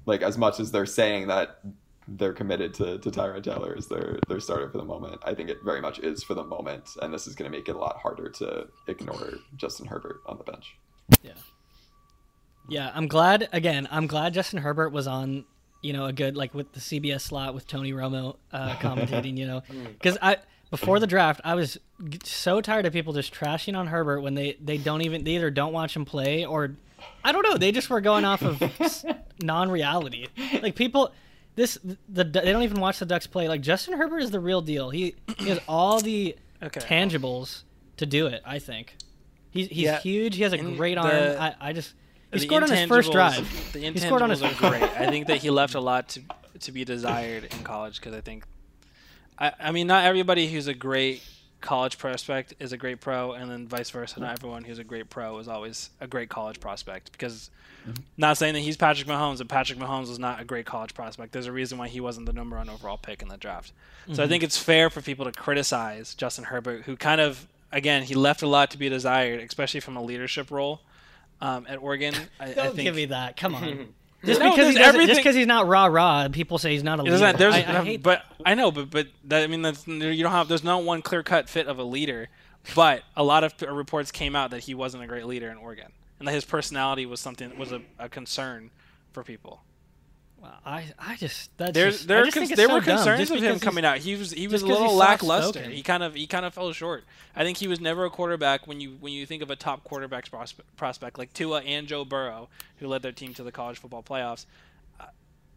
like 0.05 0.21
as 0.21 0.37
much 0.37 0.59
as 0.59 0.71
they're 0.71 0.85
saying 0.85 1.27
that 1.27 1.59
they're 2.07 2.33
committed 2.33 2.73
to, 2.75 2.99
to 2.99 3.09
Tyrod 3.09 3.43
Taylor 3.43 3.75
as 3.77 3.87
their 3.87 4.19
their 4.27 4.39
starter 4.39 4.69
for 4.69 4.77
the 4.77 4.85
moment. 4.85 5.21
I 5.23 5.33
think 5.33 5.49
it 5.49 5.59
very 5.63 5.81
much 5.81 5.99
is 5.99 6.23
for 6.23 6.33
the 6.33 6.43
moment, 6.43 6.89
and 7.01 7.13
this 7.13 7.27
is 7.27 7.35
going 7.35 7.51
to 7.51 7.57
make 7.57 7.67
it 7.67 7.75
a 7.75 7.79
lot 7.79 7.97
harder 7.97 8.29
to 8.29 8.67
ignore 8.87 9.33
Justin 9.55 9.87
Herbert 9.87 10.21
on 10.25 10.37
the 10.37 10.43
bench. 10.43 10.75
Yeah, 11.21 11.33
I'm 12.71 13.07
glad. 13.07 13.47
Again, 13.51 13.87
I'm 13.91 14.07
glad 14.07 14.33
Justin 14.33 14.59
Herbert 14.59 14.89
was 14.89 15.07
on. 15.07 15.45
You 15.81 15.93
know, 15.93 16.05
a 16.05 16.13
good 16.13 16.35
like 16.35 16.55
with 16.55 16.71
the 16.73 16.79
CBS 16.79 17.21
slot 17.21 17.53
with 17.53 17.67
Tony 17.67 17.93
Romo 17.93 18.37
uh, 18.51 18.69
commentating. 18.79 19.37
You 19.37 19.45
know, 19.45 19.61
because 19.93 20.17
I 20.19 20.37
before 20.71 20.99
the 20.99 21.05
draft 21.05 21.41
I 21.43 21.53
was 21.53 21.77
so 22.23 22.59
tired 22.59 22.87
of 22.87 22.93
people 22.93 23.13
just 23.13 23.31
trashing 23.33 23.77
on 23.77 23.85
Herbert 23.85 24.21
when 24.21 24.33
they 24.33 24.57
they 24.59 24.77
don't 24.79 25.03
even 25.03 25.23
they 25.23 25.35
either 25.35 25.51
don't 25.51 25.73
watch 25.73 25.95
him 25.95 26.03
play 26.03 26.43
or 26.43 26.75
I 27.23 27.31
don't 27.31 27.43
know 27.43 27.55
they 27.57 27.71
just 27.71 27.87
were 27.91 28.01
going 28.01 28.25
off 28.25 28.41
of 28.41 28.59
non-reality. 29.43 30.27
Like 30.61 30.75
people, 30.75 31.13
this 31.55 31.77
the 32.09 32.23
they 32.23 32.51
don't 32.51 32.63
even 32.63 32.79
watch 32.79 32.99
the 32.99 33.05
Ducks 33.05 33.27
play. 33.27 33.47
Like 33.47 33.61
Justin 33.61 33.97
Herbert 33.97 34.19
is 34.19 34.31
the 34.31 34.39
real 34.39 34.61
deal. 34.61 34.89
He 34.89 35.15
he 35.37 35.49
has 35.49 35.59
all 35.67 35.99
the 36.01 36.35
Okay. 36.63 36.79
tangibles 36.79 37.63
to 37.97 38.05
do 38.07 38.25
it. 38.27 38.41
I 38.45 38.57
think 38.59 38.95
he's 39.51 39.67
he's 39.67 39.77
Yeah. 39.85 39.99
huge. 39.99 40.35
He 40.35 40.41
has 40.43 40.53
a 40.53 40.57
In 40.57 40.75
great 40.77 40.97
arm. 40.97 41.09
the- 41.09 41.39
I, 41.39 41.55
I 41.59 41.73
just 41.73 41.93
he 42.31 42.39
The 42.39 42.45
scored 42.45 42.63
on 42.63 42.69
his 42.69 42.87
first 42.87 43.11
drive. 43.11 43.71
The 43.73 43.79
He 43.79 43.99
scored 43.99 44.21
on 44.21 44.29
his 44.29 44.41
intangibles 44.41 44.63
are 44.63 44.69
great. 44.69 44.83
I 44.83 45.09
think 45.09 45.27
that 45.27 45.37
he 45.37 45.49
left 45.49 45.75
a 45.75 45.79
lot 45.91 46.09
to 46.09 46.21
to 46.61 46.71
be 46.71 46.85
desired 46.85 47.43
in 47.43 47.63
college 47.63 47.99
because 47.99 48.13
I 48.13 48.21
think, 48.21 48.45
I, 49.37 49.51
I 49.59 49.71
mean, 49.71 49.87
not 49.87 50.05
everybody 50.05 50.47
who's 50.47 50.67
a 50.67 50.73
great 50.73 51.21
college 51.61 51.97
prospect 51.97 52.53
is 52.59 52.71
a 52.71 52.77
great 52.77 53.01
pro, 53.01 53.33
and 53.33 53.49
then 53.49 53.67
vice 53.67 53.89
versa. 53.89 54.19
Not 54.19 54.31
everyone 54.31 54.63
who's 54.63 54.79
a 54.79 54.83
great 54.83 55.09
pro 55.09 55.37
is 55.39 55.47
always 55.47 55.89
a 55.99 56.07
great 56.07 56.29
college 56.29 56.59
prospect. 56.59 57.11
Because, 57.11 57.49
mm-hmm. 57.81 58.01
not 58.17 58.37
saying 58.37 58.53
that 58.53 58.61
he's 58.61 58.77
Patrick 58.77 59.07
Mahomes, 59.07 59.39
but 59.39 59.49
Patrick 59.49 59.79
Mahomes 59.79 60.07
was 60.07 60.19
not 60.19 60.39
a 60.39 60.45
great 60.45 60.65
college 60.65 60.93
prospect. 60.93 61.33
There's 61.33 61.47
a 61.47 61.51
reason 61.51 61.77
why 61.77 61.87
he 61.87 61.99
wasn't 61.99 62.27
the 62.27 62.33
number 62.33 62.55
one 62.55 62.69
overall 62.69 62.97
pick 62.97 63.21
in 63.21 63.27
the 63.27 63.37
draft. 63.37 63.73
So 64.07 64.13
I 64.13 64.15
mm-hmm. 64.15 64.29
think 64.29 64.43
it's 64.43 64.57
fair 64.57 64.89
for 64.89 65.01
people 65.01 65.25
to 65.25 65.31
criticize 65.31 66.13
Justin 66.13 66.45
Herbert, 66.45 66.83
who 66.83 66.95
kind 66.95 67.19
of 67.19 67.47
again 67.71 68.03
he 68.03 68.13
left 68.13 68.43
a 68.43 68.47
lot 68.47 68.69
to 68.71 68.77
be 68.77 68.87
desired, 68.87 69.41
especially 69.41 69.79
from 69.79 69.97
a 69.97 70.03
leadership 70.03 70.51
role. 70.51 70.81
Um, 71.41 71.65
at 71.69 71.79
Oregon, 71.81 72.13
I, 72.39 72.45
I 72.45 72.53
Don't 72.53 72.75
think 72.75 72.85
give 72.87 72.95
me 72.95 73.05
that. 73.07 73.37
Come 73.37 73.55
on. 73.55 73.87
Just 74.23 74.39
No, 74.39 74.49
because 74.49 74.73
there's 74.73 74.77
he 74.77 74.79
doesn't- 74.81 75.07
just 75.07 75.19
because 75.19 75.35
he's 75.35 75.45
not 75.45 75.67
rah 75.67 75.85
rah, 75.85 76.27
people 76.29 76.57
say 76.57 76.71
he's 76.71 76.81
not 76.83 76.99
a 76.99 77.03
leader. 77.03 77.17
doesn't- 77.17 77.37
there's, 77.37 77.53
I, 77.53 77.57
I 77.59 77.83
hate 77.83 78.01
but 78.01 78.23
I 78.43 78.55
know, 78.55 78.71
but 78.71 78.89
but 78.89 79.07
that, 79.25 79.43
I 79.43 79.47
mean, 79.47 79.61
that's, 79.61 79.85
you 79.87 80.23
don't 80.23 80.31
have. 80.31 80.47
There's 80.47 80.63
not 80.63 80.83
one 80.83 81.03
clear 81.03 81.21
cut 81.21 81.47
fit 81.47 81.67
of 81.67 81.77
a 81.77 81.83
leader, 81.83 82.29
but 82.73 83.03
a 83.15 83.23
lot 83.23 83.43
of 83.43 83.53
reports 83.61 84.11
came 84.11 84.35
out 84.35 84.49
that 84.49 84.61
he 84.61 84.73
wasn't 84.73 85.03
a 85.03 85.07
great 85.07 85.27
leader 85.27 85.49
in 85.51 85.57
Oregon, 85.57 85.91
and 86.17 86.27
that 86.27 86.31
his 86.31 86.43
personality 86.43 87.05
was 87.05 87.19
something 87.19 87.55
was 87.59 87.71
a, 87.71 87.81
a 87.99 88.09
concern 88.09 88.71
for 89.11 89.23
people. 89.23 89.61
I 90.65 90.85
I 90.99 91.15
just 91.15 91.55
that's 91.57 91.73
There's 91.73 91.95
just, 91.97 92.07
there 92.07 92.21
I 92.21 92.23
just 92.25 92.37
cons- 92.37 92.49
there 92.49 92.67
so 92.67 92.73
were 92.75 92.81
concerns 92.81 93.31
of 93.31 93.41
him 93.41 93.59
coming 93.59 93.85
out. 93.85 93.97
He 93.99 94.15
was 94.15 94.31
he 94.31 94.47
was 94.47 94.61
a 94.61 94.67
little 94.67 94.93
lackluster. 94.95 95.61
He 95.63 95.81
kind 95.83 96.03
of 96.03 96.15
he 96.15 96.27
kind 96.27 96.45
of 96.45 96.53
fell 96.53 96.71
short. 96.73 97.03
I 97.35 97.43
think 97.43 97.57
he 97.57 97.67
was 97.67 97.79
never 97.79 98.05
a 98.05 98.09
quarterback 98.09 98.67
when 98.67 98.79
you 98.81 98.97
when 98.99 99.13
you 99.13 99.25
think 99.25 99.41
of 99.41 99.49
a 99.49 99.55
top 99.55 99.83
quarterback 99.83 100.29
prospect, 100.29 100.75
prospect 100.77 101.17
like 101.17 101.33
Tua 101.33 101.61
and 101.61 101.87
Joe 101.87 102.05
Burrow, 102.05 102.49
who 102.77 102.87
led 102.87 103.01
their 103.01 103.11
team 103.11 103.33
to 103.35 103.43
the 103.43 103.51
college 103.51 103.77
football 103.77 104.03
playoffs. 104.03 104.45
Uh, 104.99 105.05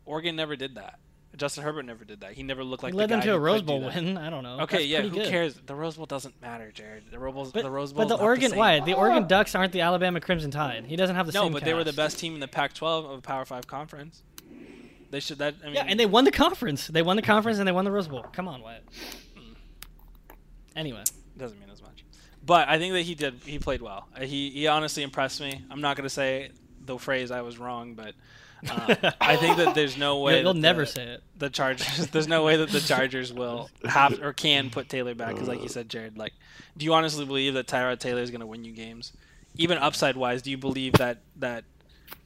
Oregon 0.07 0.37
never 0.37 0.57
did 0.57 0.75
that. 0.77 0.99
Justin 1.37 1.63
Herbert 1.63 1.85
never 1.85 2.05
did 2.05 2.23
that. 2.23 2.33
He 2.33 2.43
never 2.43 2.65
looked 2.65 2.83
like 2.83 2.93
He 2.93 2.97
the 2.97 3.01
led 3.03 3.11
them 3.11 3.21
to 3.21 3.35
a 3.35 3.39
Rose 3.39 3.63
Bowl 3.63 3.81
win. 3.81 4.17
I 4.17 4.29
don't 4.31 4.43
know. 4.43 4.61
Okay, 4.61 4.79
That's 4.79 4.87
yeah, 4.89 5.03
who 5.03 5.11
good. 5.11 5.29
cares? 5.29 5.55
The 5.67 5.75
Rose 5.75 5.97
Bowl 5.97 6.07
doesn't 6.07 6.41
matter, 6.41 6.73
Jarod. 6.75 7.11
The 7.13 7.19
Rose 7.19 7.35
Bowl, 7.35 7.51
But, 7.53 7.63
the 7.63 7.71
Rose 7.71 7.93
Bowl. 7.93 8.07
but 8.09 8.17
the 8.17 8.21
Oregon, 8.21 8.57
why? 8.57 8.81
The 8.81 8.95
Oregon 8.95 9.29
Ducks 9.29 9.55
aren't 9.55 9.73
the 9.73 9.83
Alabama 9.83 10.21
Crimson 10.21 10.51
Tide. 10.51 10.87
He 10.87 10.97
doesn't 10.97 11.15
have 11.15 11.27
the 11.27 11.33
No, 11.33 11.43
same. 11.45 11.53
but 11.53 11.65
they 11.65 11.75
were 11.75 11.85
the 11.85 11.93
best 11.93 12.19
team 12.19 12.35
in 12.35 12.41
the 12.41 12.49
Pac-12 12.49 13.05
of 13.13 13.19
a 13.19 13.21
Power 13.23 13.45
Five 13.45 13.67
conference. 13.69 14.23
They 15.11 15.21
should 15.21 15.39
that. 15.39 15.55
I 15.63 15.67
mean, 15.67 15.75
Yeah, 15.75 15.85
and 15.87 15.99
they 15.99 16.07
won 16.07 16.25
the 16.25 16.31
conference. 16.31 16.87
They 16.87 17.03
won 17.03 17.17
the 17.17 17.23
conference 17.23 17.59
and 17.59 17.67
they 17.67 17.73
won 17.73 17.85
the 17.85 17.91
Rose 17.91 18.09
Bowl. 18.09 18.23
Come 18.33 18.47
on, 18.49 18.61
Wyatt. 18.63 18.85
Anyway, 20.77 21.03
doesn't 21.37 21.59
mean 21.59 21.71
as 21.71 21.83
much. 21.83 22.05
But 22.45 22.69
I 22.69 22.79
think 22.79 22.93
that 22.95 23.03
he 23.03 23.15
did. 23.15 23.35
He 23.45 23.59
played 23.59 23.83
well. 23.83 24.07
Uh, 24.17 24.21
He 24.25 24.51
he 24.51 24.67
honestly 24.69 25.03
impressed 25.03 25.41
me. 25.41 25.63
I'm 25.71 25.81
not 25.81 25.97
gonna 25.97 26.09
say 26.09 26.51
the 26.85 26.99
phrase 26.99 27.31
I 27.31 27.43
was 27.43 27.59
wrong, 27.59 27.95
but 27.95 28.15
uh, 28.69 29.13
I 29.21 29.37
think 29.37 29.57
that 29.59 29.75
there's 29.75 29.97
no 29.97 30.21
way 30.23 30.43
that 30.43 30.55
never 30.57 30.83
the, 30.83 30.87
say 30.87 31.03
it. 31.05 31.23
the 31.37 31.51
Chargers. 31.51 32.07
There's 32.13 32.27
no 32.29 32.45
way 32.45 32.57
that 32.57 32.71
the 32.71 32.81
Chargers 32.81 33.33
will 33.33 33.71
have 33.85 34.21
or 34.23 34.33
can 34.33 34.71
put 34.71 34.89
Taylor 34.89 35.15
back 35.15 35.35
because, 35.35 35.47
like 35.49 35.63
you 35.63 35.69
said, 35.69 35.89
Jarod. 35.89 36.17
Like, 36.17 36.33
do 36.77 36.85
you 36.85 36.93
honestly 36.95 37.25
believe 37.25 37.55
that 37.55 37.67
Tyrod 37.67 37.99
Taylor 38.01 38.23
is 38.23 38.31
gonna 38.31 38.47
win 38.47 38.65
you 38.65 38.73
games, 38.73 39.13
even 39.57 39.79
upside 39.79 40.17
wise? 40.17 40.43
Do 40.43 40.51
you 40.51 40.59
believe 40.59 40.95
that 40.95 41.19
that 41.37 41.65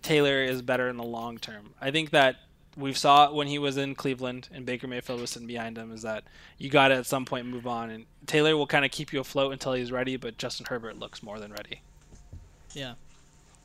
Taylor 0.02 0.42
is 0.42 0.62
better 0.62 0.88
in 0.88 0.96
the 0.96 1.04
long 1.04 1.38
term? 1.38 1.74
I 1.80 1.90
think 1.90 2.10
that 2.10 2.36
we 2.76 2.92
saw 2.92 3.32
when 3.32 3.46
he 3.46 3.58
was 3.58 3.76
in 3.76 3.94
Cleveland 3.94 4.48
and 4.52 4.64
Baker 4.64 4.86
Mayfield 4.86 5.20
was 5.20 5.30
sitting 5.30 5.48
behind 5.48 5.76
him 5.76 5.92
is 5.92 6.02
that 6.02 6.24
you 6.58 6.70
got 6.70 6.88
to 6.88 6.94
at 6.94 7.06
some 7.06 7.24
point 7.24 7.46
move 7.46 7.66
on 7.66 7.90
and 7.90 8.06
Taylor 8.26 8.56
will 8.56 8.66
kind 8.66 8.84
of 8.84 8.90
keep 8.90 9.12
you 9.12 9.20
afloat 9.20 9.52
until 9.52 9.74
he's 9.74 9.92
ready, 9.92 10.16
but 10.16 10.38
Justin 10.38 10.66
Herbert 10.66 10.98
looks 10.98 11.22
more 11.22 11.38
than 11.38 11.52
ready. 11.52 11.82
Yeah. 12.72 12.94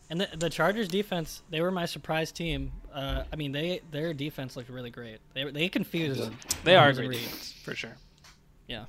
And 0.10 0.22
the, 0.22 0.30
the 0.38 0.50
Chargers 0.50 0.88
defense, 0.88 1.42
they 1.50 1.62
were 1.62 1.72
my 1.72 1.86
surprise 1.86 2.32
team. 2.32 2.72
Uh, 2.94 3.24
I 3.32 3.36
mean, 3.36 3.52
they 3.52 3.82
their 3.92 4.14
defense 4.14 4.56
looked 4.56 4.70
really 4.70 4.90
great. 4.90 5.20
They 5.34 5.44
they 5.52 5.70
confused. 5.70 6.32
They 6.64 6.76
are 6.76 6.90
a 6.90 6.94
great 6.94 7.12
defense 7.12 7.54
for 7.64 7.76
sure. 7.76 7.98
Yeah. 8.68 8.86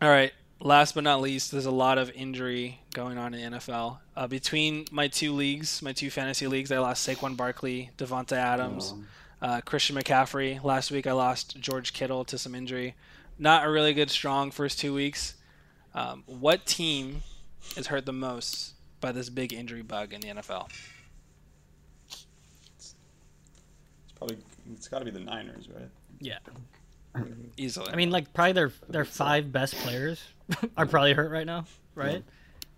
All 0.00 0.08
right. 0.08 0.32
Last 0.62 0.94
but 0.94 1.04
not 1.04 1.22
least, 1.22 1.52
there's 1.52 1.64
a 1.64 1.70
lot 1.70 1.96
of 1.96 2.10
injury 2.10 2.80
going 2.92 3.16
on 3.16 3.32
in 3.32 3.52
the 3.52 3.58
NFL. 3.58 3.98
Uh, 4.14 4.26
between 4.26 4.84
my 4.90 5.08
two 5.08 5.32
leagues, 5.32 5.80
my 5.80 5.92
two 5.92 6.10
fantasy 6.10 6.46
leagues, 6.46 6.70
I 6.70 6.78
lost 6.78 7.08
Saquon 7.08 7.34
Barkley, 7.34 7.90
Davante 7.96 8.32
Adams, 8.32 8.92
uh, 9.40 9.62
Christian 9.62 9.96
McCaffrey. 9.96 10.62
Last 10.62 10.90
week, 10.90 11.06
I 11.06 11.12
lost 11.12 11.58
George 11.58 11.94
Kittle 11.94 12.26
to 12.26 12.36
some 12.36 12.54
injury. 12.54 12.94
Not 13.38 13.66
a 13.66 13.70
really 13.70 13.94
good, 13.94 14.10
strong 14.10 14.50
first 14.50 14.78
two 14.78 14.92
weeks. 14.92 15.34
Um, 15.94 16.24
what 16.26 16.66
team 16.66 17.22
is 17.78 17.86
hurt 17.86 18.04
the 18.04 18.12
most 18.12 18.74
by 19.00 19.12
this 19.12 19.30
big 19.30 19.54
injury 19.54 19.82
bug 19.82 20.12
in 20.12 20.20
the 20.20 20.28
NFL? 20.28 20.68
It's 22.76 22.94
probably 24.14 24.36
it's 24.74 24.88
got 24.88 24.98
to 24.98 25.06
be 25.06 25.10
the 25.10 25.20
Niners, 25.20 25.68
right? 25.74 25.88
Yeah. 26.20 26.38
Easily. 27.56 27.92
I 27.92 27.96
mean, 27.96 28.10
like 28.10 28.32
probably 28.32 28.52
their 28.52 28.72
their 28.88 29.04
five 29.04 29.52
best 29.52 29.74
players 29.76 30.22
are 30.76 30.86
probably 30.86 31.12
hurt 31.12 31.30
right 31.30 31.46
now, 31.46 31.64
right? 31.94 32.22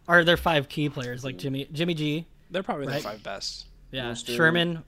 Or 0.09 0.25
their 0.25 0.37
five 0.37 0.69
key 0.69 0.89
players 0.89 1.23
like 1.25 1.37
Jimmy 1.39 1.69
Jimmy 1.73 1.95
G, 1.95 2.27
they're 2.51 2.63
probably 2.63 2.87
right. 2.87 2.97
the 3.03 3.09
five 3.09 3.23
best. 3.23 3.67
yeah, 3.91 4.11
Mostert. 4.11 4.37
Sherman, 4.37 4.83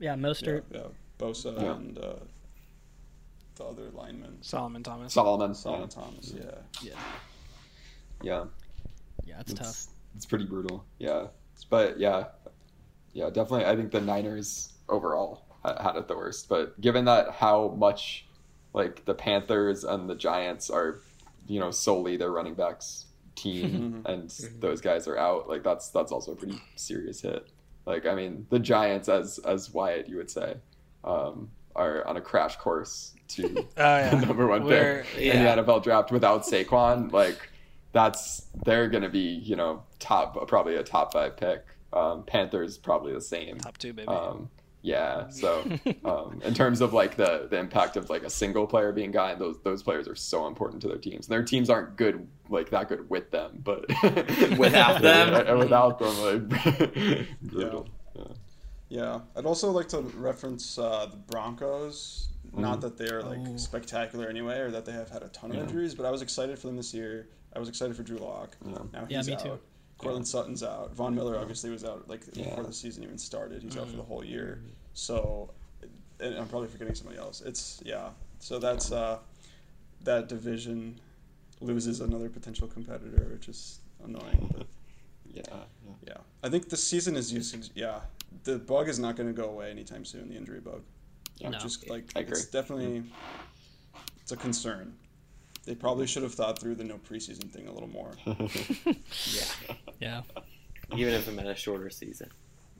yeah, 0.00 0.12
Yeah, 0.12 0.16
Mostert. 0.16 0.62
yeah. 0.72 0.80
Bosa 1.18 1.60
Yeah. 1.60 1.74
and 1.74 1.98
uh, 1.98 2.14
the 3.54 3.64
other 3.64 3.90
lineman, 3.92 4.42
Solomon 4.42 4.82
Thomas. 4.82 5.12
Solomon. 5.12 5.54
Solomon 5.54 5.88
yeah. 5.88 6.02
Thomas. 6.02 6.34
Yeah. 6.34 6.42
Yeah. 6.82 6.92
Yeah, 8.22 8.44
Yeah, 9.24 9.40
it's 9.40 9.52
tough. 9.54 9.68
It's, 9.68 9.88
it's 10.16 10.26
pretty 10.26 10.46
brutal. 10.46 10.84
Yeah. 10.98 11.26
But 11.70 11.98
yeah. 12.00 12.24
Yeah, 13.12 13.26
definitely. 13.26 13.66
I 13.66 13.76
think 13.76 13.92
the 13.92 14.00
Niners 14.00 14.72
overall 14.88 15.44
had 15.64 15.94
it 15.96 16.08
the 16.08 16.16
worst. 16.16 16.48
But 16.48 16.80
given 16.80 17.04
that 17.04 17.30
how 17.30 17.68
much 17.78 18.26
like 18.74 19.04
the 19.06 19.14
Panthers 19.14 19.84
and 19.84 20.10
the 20.10 20.14
Giants 20.14 20.68
are, 20.68 20.98
you 21.46 21.58
know, 21.60 21.70
solely 21.70 22.16
their 22.18 22.30
running 22.30 22.54
backs 22.54 23.06
team, 23.36 24.02
Mhm. 24.04 24.12
and 24.12 24.60
those 24.60 24.80
guys 24.82 25.08
are 25.08 25.16
out, 25.18 25.48
like 25.48 25.62
that's 25.62 25.88
that's 25.88 26.12
also 26.12 26.32
a 26.32 26.36
pretty 26.36 26.60
serious 26.76 27.20
hit. 27.22 27.46
Like 27.86 28.04
I 28.06 28.14
mean, 28.14 28.46
the 28.50 28.58
Giants, 28.58 29.08
as 29.08 29.38
as 29.38 29.72
Wyatt 29.72 30.08
you 30.08 30.16
would 30.18 30.30
say, 30.30 30.56
um, 31.04 31.50
are 31.76 32.06
on 32.06 32.16
a 32.16 32.20
crash 32.20 32.56
course 32.56 33.14
to 33.28 33.44
Oh 33.58 33.64
yeah. 33.76 34.14
the 34.14 34.26
number 34.26 34.46
one 34.46 34.64
Where- 34.64 35.04
pick 35.14 35.24
yeah. 35.24 35.52
in 35.52 35.56
the 35.56 35.62
NFL 35.62 35.82
draft 35.82 36.12
without 36.12 36.42
Saquon. 36.44 37.10
Like 37.12 37.50
that's 37.92 38.46
they're 38.64 38.88
gonna 38.88 39.08
be 39.08 39.20
you 39.20 39.56
know 39.56 39.82
top 39.98 40.46
probably 40.48 40.76
a 40.76 40.82
top 40.82 41.12
five 41.12 41.36
pick. 41.36 41.64
Um, 41.92 42.24
Panthers 42.24 42.76
probably 42.76 43.12
the 43.12 43.20
same. 43.20 43.58
Top 43.58 43.78
two, 43.78 43.92
baby. 43.92 44.08
Um, 44.08 44.48
yeah. 44.84 45.28
So 45.30 45.64
um, 46.04 46.40
in 46.44 46.52
terms 46.54 46.80
of 46.82 46.92
like 46.92 47.16
the 47.16 47.48
the 47.50 47.58
impact 47.58 47.96
of 47.96 48.10
like 48.10 48.22
a 48.22 48.30
single 48.30 48.66
player 48.66 48.92
being 48.92 49.10
gone, 49.10 49.38
those 49.38 49.58
those 49.64 49.82
players 49.82 50.06
are 50.06 50.14
so 50.14 50.46
important 50.46 50.82
to 50.82 50.88
their 50.88 50.98
teams. 50.98 51.26
And 51.26 51.32
their 51.32 51.42
teams 51.42 51.70
aren't 51.70 51.96
good 51.96 52.28
like 52.50 52.68
that 52.70 52.88
good 52.90 53.08
with 53.08 53.30
them, 53.30 53.60
but 53.64 53.86
Without 54.58 55.00
them? 55.08 55.58
without 55.58 55.98
them, 55.98 56.48
like 56.50 57.26
brutal. 57.42 57.88
Yeah. 58.14 58.24
Yeah, 58.90 59.20
I'd 59.34 59.46
also 59.46 59.70
like 59.72 59.88
to 59.88 60.00
reference 60.00 60.78
uh, 60.78 61.06
the 61.10 61.16
Broncos. 61.16 62.28
Not 62.56 62.78
Mhm. 62.78 62.80
that 62.82 62.98
they're 62.98 63.22
like 63.22 63.38
Ooh. 63.48 63.58
spectacular 63.58 64.28
anyway, 64.28 64.58
or 64.60 64.70
that 64.70 64.84
they 64.84 64.92
have 64.92 65.08
had 65.08 65.22
a 65.24 65.28
ton 65.28 65.50
of 65.50 65.56
Yeah. 65.56 65.62
injuries, 65.64 65.94
but 65.94 66.06
I 66.06 66.10
was 66.12 66.22
excited 66.22 66.56
for 66.58 66.68
them 66.68 66.76
this 66.76 66.94
year. 66.94 67.26
I 67.56 67.58
was 67.58 67.68
excited 67.68 67.96
for 67.96 68.02
Drew 68.04 68.18
Lock. 68.18 68.56
Yeah. 68.64 68.78
Now 68.92 69.06
Yeah, 69.08 69.22
me 69.22 69.32
out. 69.32 69.38
too. 69.40 69.58
Courtland 69.98 70.26
Sutton's 70.26 70.62
out. 70.62 70.94
Von 70.94 71.14
Miller 71.14 71.38
obviously 71.38 71.70
was 71.70 71.84
out 71.84 72.08
like 72.08 72.22
Yeah. 72.32 72.44
before 72.50 72.64
the 72.64 72.72
season 72.72 73.04
even 73.04 73.18
started. 73.18 73.62
He's 73.62 73.76
out 73.76 73.88
for 73.88 73.96
the 73.96 74.02
whole 74.02 74.24
year. 74.24 74.60
So, 74.92 75.50
and 76.20 76.34
I'm 76.36 76.48
probably 76.48 76.68
forgetting 76.68 76.94
somebody 76.94 77.18
else. 77.18 77.40
It's 77.40 77.80
yeah. 77.84 78.10
So 78.40 78.58
that's 78.58 78.92
uh, 78.92 79.18
that 80.02 80.28
division 80.28 81.00
loses 81.60 82.00
another 82.00 82.28
potential 82.28 82.68
competitor, 82.68 83.28
which 83.32 83.48
is 83.48 83.78
annoying. 84.04 84.52
But 84.56 84.66
Yeah. 85.32 85.42
yeah. 85.48 85.92
yeah, 86.08 86.16
I 86.42 86.48
think 86.50 86.68
the 86.68 86.76
season 86.76 87.16
is 87.16 87.32
used. 87.32 87.70
Yeah, 87.74 88.00
the 88.44 88.58
bug 88.58 88.88
is 88.88 88.98
not 88.98 89.16
going 89.16 89.28
to 89.28 89.32
go 89.32 89.48
away 89.48 89.70
anytime 89.70 90.04
soon. 90.04 90.28
The 90.28 90.36
injury 90.36 90.60
bug. 90.60 90.82
Yeah. 91.38 91.50
No. 91.50 91.58
Just 91.58 91.88
like 91.88 92.12
I 92.16 92.20
agree. 92.20 92.32
it's 92.32 92.46
definitely 92.46 93.04
it's 94.20 94.32
a 94.32 94.36
concern. 94.36 94.94
They 95.66 95.74
probably 95.74 96.06
should 96.06 96.22
have 96.22 96.34
thought 96.34 96.58
through 96.60 96.74
the 96.74 96.84
no 96.84 96.98
preseason 96.98 97.50
thing 97.50 97.66
a 97.68 97.72
little 97.72 97.88
more. 97.88 98.12
Yeah. 99.32 99.74
Yeah. 100.00 100.22
Even 100.96 101.14
if 101.14 101.26
it 101.28 101.32
meant 101.32 101.48
a 101.48 101.54
shorter 101.54 101.88
season. 101.90 102.30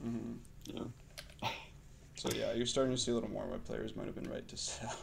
hmm 0.01 0.33
Yeah. 0.65 1.49
So 2.15 2.29
yeah, 2.35 2.53
you're 2.53 2.65
starting 2.65 2.95
to 2.95 3.01
see 3.01 3.11
a 3.11 3.13
little 3.15 3.29
more 3.29 3.45
why 3.45 3.57
players 3.57 3.95
might 3.95 4.05
have 4.05 4.15
been 4.15 4.29
right 4.29 4.47
to 4.47 4.57
sit 4.57 4.87
out. 4.87 4.97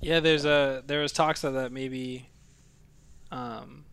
Yeah, 0.00 0.20
there's 0.20 0.44
a 0.44 0.82
there 0.86 1.00
was 1.00 1.10
talks 1.12 1.42
of 1.44 1.54
that 1.54 1.72
maybe 1.72 2.28
um, 3.32 3.84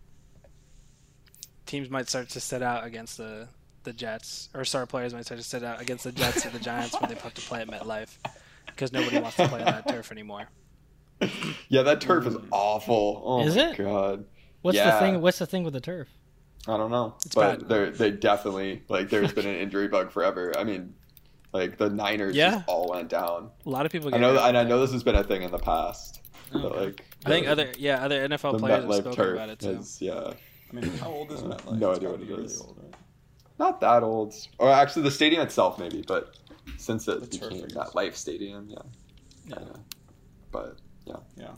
teams 1.65 1.89
might 1.89 2.07
start 2.07 2.29
to 2.29 2.39
sit 2.39 2.61
out 2.61 2.85
against 2.85 3.17
the 3.17 3.47
the 3.83 3.93
Jets, 3.93 4.49
or 4.53 4.65
star 4.65 4.85
players 4.85 5.13
might 5.13 5.25
start 5.25 5.39
to 5.39 5.45
sit 5.45 5.63
out 5.63 5.81
against 5.81 6.03
the 6.03 6.11
Jets 6.11 6.45
or 6.45 6.49
the 6.49 6.59
Giants 6.59 6.99
when 6.99 7.09
they 7.09 7.15
have 7.15 7.33
to 7.33 7.41
play 7.41 7.61
at 7.61 7.67
MetLife 7.67 8.17
because 8.67 8.91
nobody 8.91 9.19
wants 9.19 9.37
to 9.37 9.47
play 9.47 9.59
on 9.61 9.65
that 9.65 9.87
turf 9.87 10.11
anymore. 10.11 10.47
Yeah, 11.69 11.81
that 11.83 12.01
turf 12.01 12.25
is 12.27 12.35
awful. 12.51 13.21
Oh 13.25 13.41
Is 13.47 13.55
my 13.55 13.69
it? 13.71 13.77
god. 13.77 14.25
What's 14.61 14.77
Yeah. 14.77 14.91
the 14.93 14.99
thing? 14.99 15.21
What's 15.21 15.39
the 15.39 15.45
thing 15.45 15.63
with 15.63 15.73
the 15.73 15.81
turf? 15.81 16.07
I 16.67 16.77
don't 16.77 16.89
know, 16.91 17.13
It's 17.25 17.35
but 17.35 17.59
bad. 17.59 17.69
they're 17.69 17.91
they 17.91 18.11
definitely 18.11 18.83
like 18.89 19.09
there's 19.09 19.31
been 19.33 19.45
an 19.47 19.55
injury 19.65 19.87
bug 19.87 20.11
forever. 20.11 20.51
I 20.57 20.63
mean, 20.63 20.95
like 21.53 21.77
the 21.77 21.89
Niners 21.89 22.35
Yeah. 22.35 22.51
just 22.55 22.67
all 22.67 22.89
went 22.89 23.09
down. 23.09 23.51
A 23.65 23.69
lot 23.69 23.85
of 23.85 23.91
people. 23.91 24.07
I 24.09 24.11
Get 24.13 24.21
know, 24.21 24.33
hurt. 24.33 24.47
and 24.49 24.57
I 24.57 24.63
know 24.63 24.79
this 24.81 24.91
has 24.91 25.03
been 25.03 25.15
a 25.15 25.23
thing 25.23 25.43
in 25.43 25.51
the 25.51 25.59
past. 25.59 26.21
But 26.51 26.75
like, 26.75 27.05
I 27.25 27.29
think 27.29 27.45
the- 27.45 27.51
other 27.51 27.71
yeah 27.77 28.03
other 28.03 28.27
NFL 28.27 28.53
the 28.53 28.59
players 28.59 28.83
have 28.83 28.93
spoken 28.93 29.13
turf 29.13 29.33
about 29.35 29.49
it 29.49 29.59
too. 29.59 29.69
is 29.71 30.01
yeah, 30.01 30.33
I 30.71 30.75
mean, 30.75 30.89
how 30.97 31.09
old 31.11 31.31
is 31.31 31.41
Uh, 31.43 31.45
MetLife? 31.47 31.77
no 31.79 31.89
It's 31.91 31.99
idea 31.99 32.09
what 32.09 32.19
be 32.19 32.25
it 32.25 32.29
really 32.29 32.45
is. 32.45 32.61
old, 32.61 32.77
right? 32.81 32.93
not 33.59 33.79
that 33.81 34.03
old. 34.03 34.33
Or 34.59 34.69
actually, 34.69 35.03
the 35.03 35.11
stadium 35.11 35.41
itself 35.41 35.77
maybe, 35.79 36.03
but 36.07 36.35
since 36.77 37.07
it 37.07 37.21
The 37.21 37.27
became 37.27 37.63
I 37.65 37.73
that 37.83 37.95
Life 37.95 38.15
Stadium, 38.15 38.67
yeah, 38.69 38.77
Yeah. 39.47 39.55
yeah. 39.61 39.67
But 40.51 40.77
yeah, 41.05 41.15
Yeah. 41.37 41.51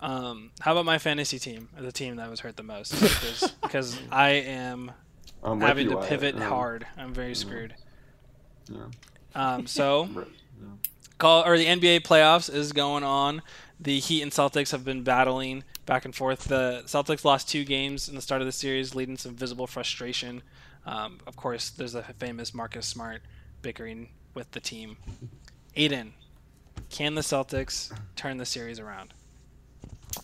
Um, 0.00 0.50
how 0.60 0.72
about 0.72 0.84
my 0.84 0.98
fantasy 0.98 1.38
team, 1.38 1.68
or 1.76 1.82
the 1.82 1.92
team 1.92 2.16
that 2.16 2.28
was 2.28 2.40
hurt 2.40 2.56
the 2.56 2.62
most? 2.64 2.92
Because- 3.00 3.52
Because 3.62 4.00
I 4.10 4.30
am 4.30 4.90
I'm 5.44 5.60
having 5.60 5.88
to 5.90 5.96
pivot 6.02 6.36
Yeah. 6.36 6.48
hard. 6.48 6.86
I'm 6.96 7.14
very 7.14 7.34
screwed. 7.34 7.74
Yeah. 8.68 8.86
Um, 9.34 9.66
so 9.66 10.08
Yeah. 10.60 10.68
call 11.18 11.44
or 11.44 11.56
the 11.56 11.66
NBA 11.66 12.00
playoffs 12.00 12.52
is 12.52 12.72
going 12.72 13.04
on. 13.04 13.42
The 13.80 13.98
Heat 14.00 14.22
and 14.22 14.30
Celtics 14.32 14.70
have 14.72 14.84
been 14.84 15.02
battling 15.02 15.64
back 15.86 16.04
and 16.04 16.14
forth. 16.14 16.44
The 16.44 16.82
Celtics 16.86 17.24
lost 17.24 17.48
two 17.48 17.64
games 17.64 18.08
in 18.08 18.14
the 18.14 18.22
start 18.22 18.40
of 18.40 18.46
the 18.46 18.52
series, 18.52 18.94
leading 18.94 19.16
to 19.16 19.22
some 19.22 19.34
visible 19.34 19.66
frustration. 19.66 20.42
Um, 20.86 21.18
of 21.26 21.36
course, 21.36 21.70
there's 21.70 21.92
the 21.92 22.02
famous 22.02 22.54
Marcus 22.54 22.86
Smart 22.86 23.22
bickering 23.62 24.10
with 24.34 24.50
the 24.52 24.60
team. 24.60 24.96
Aidan, 25.76 26.12
can 26.90 27.14
the 27.14 27.22
Celtics 27.22 27.92
turn 28.16 28.36
the 28.36 28.46
series 28.46 28.78
around? 28.78 29.14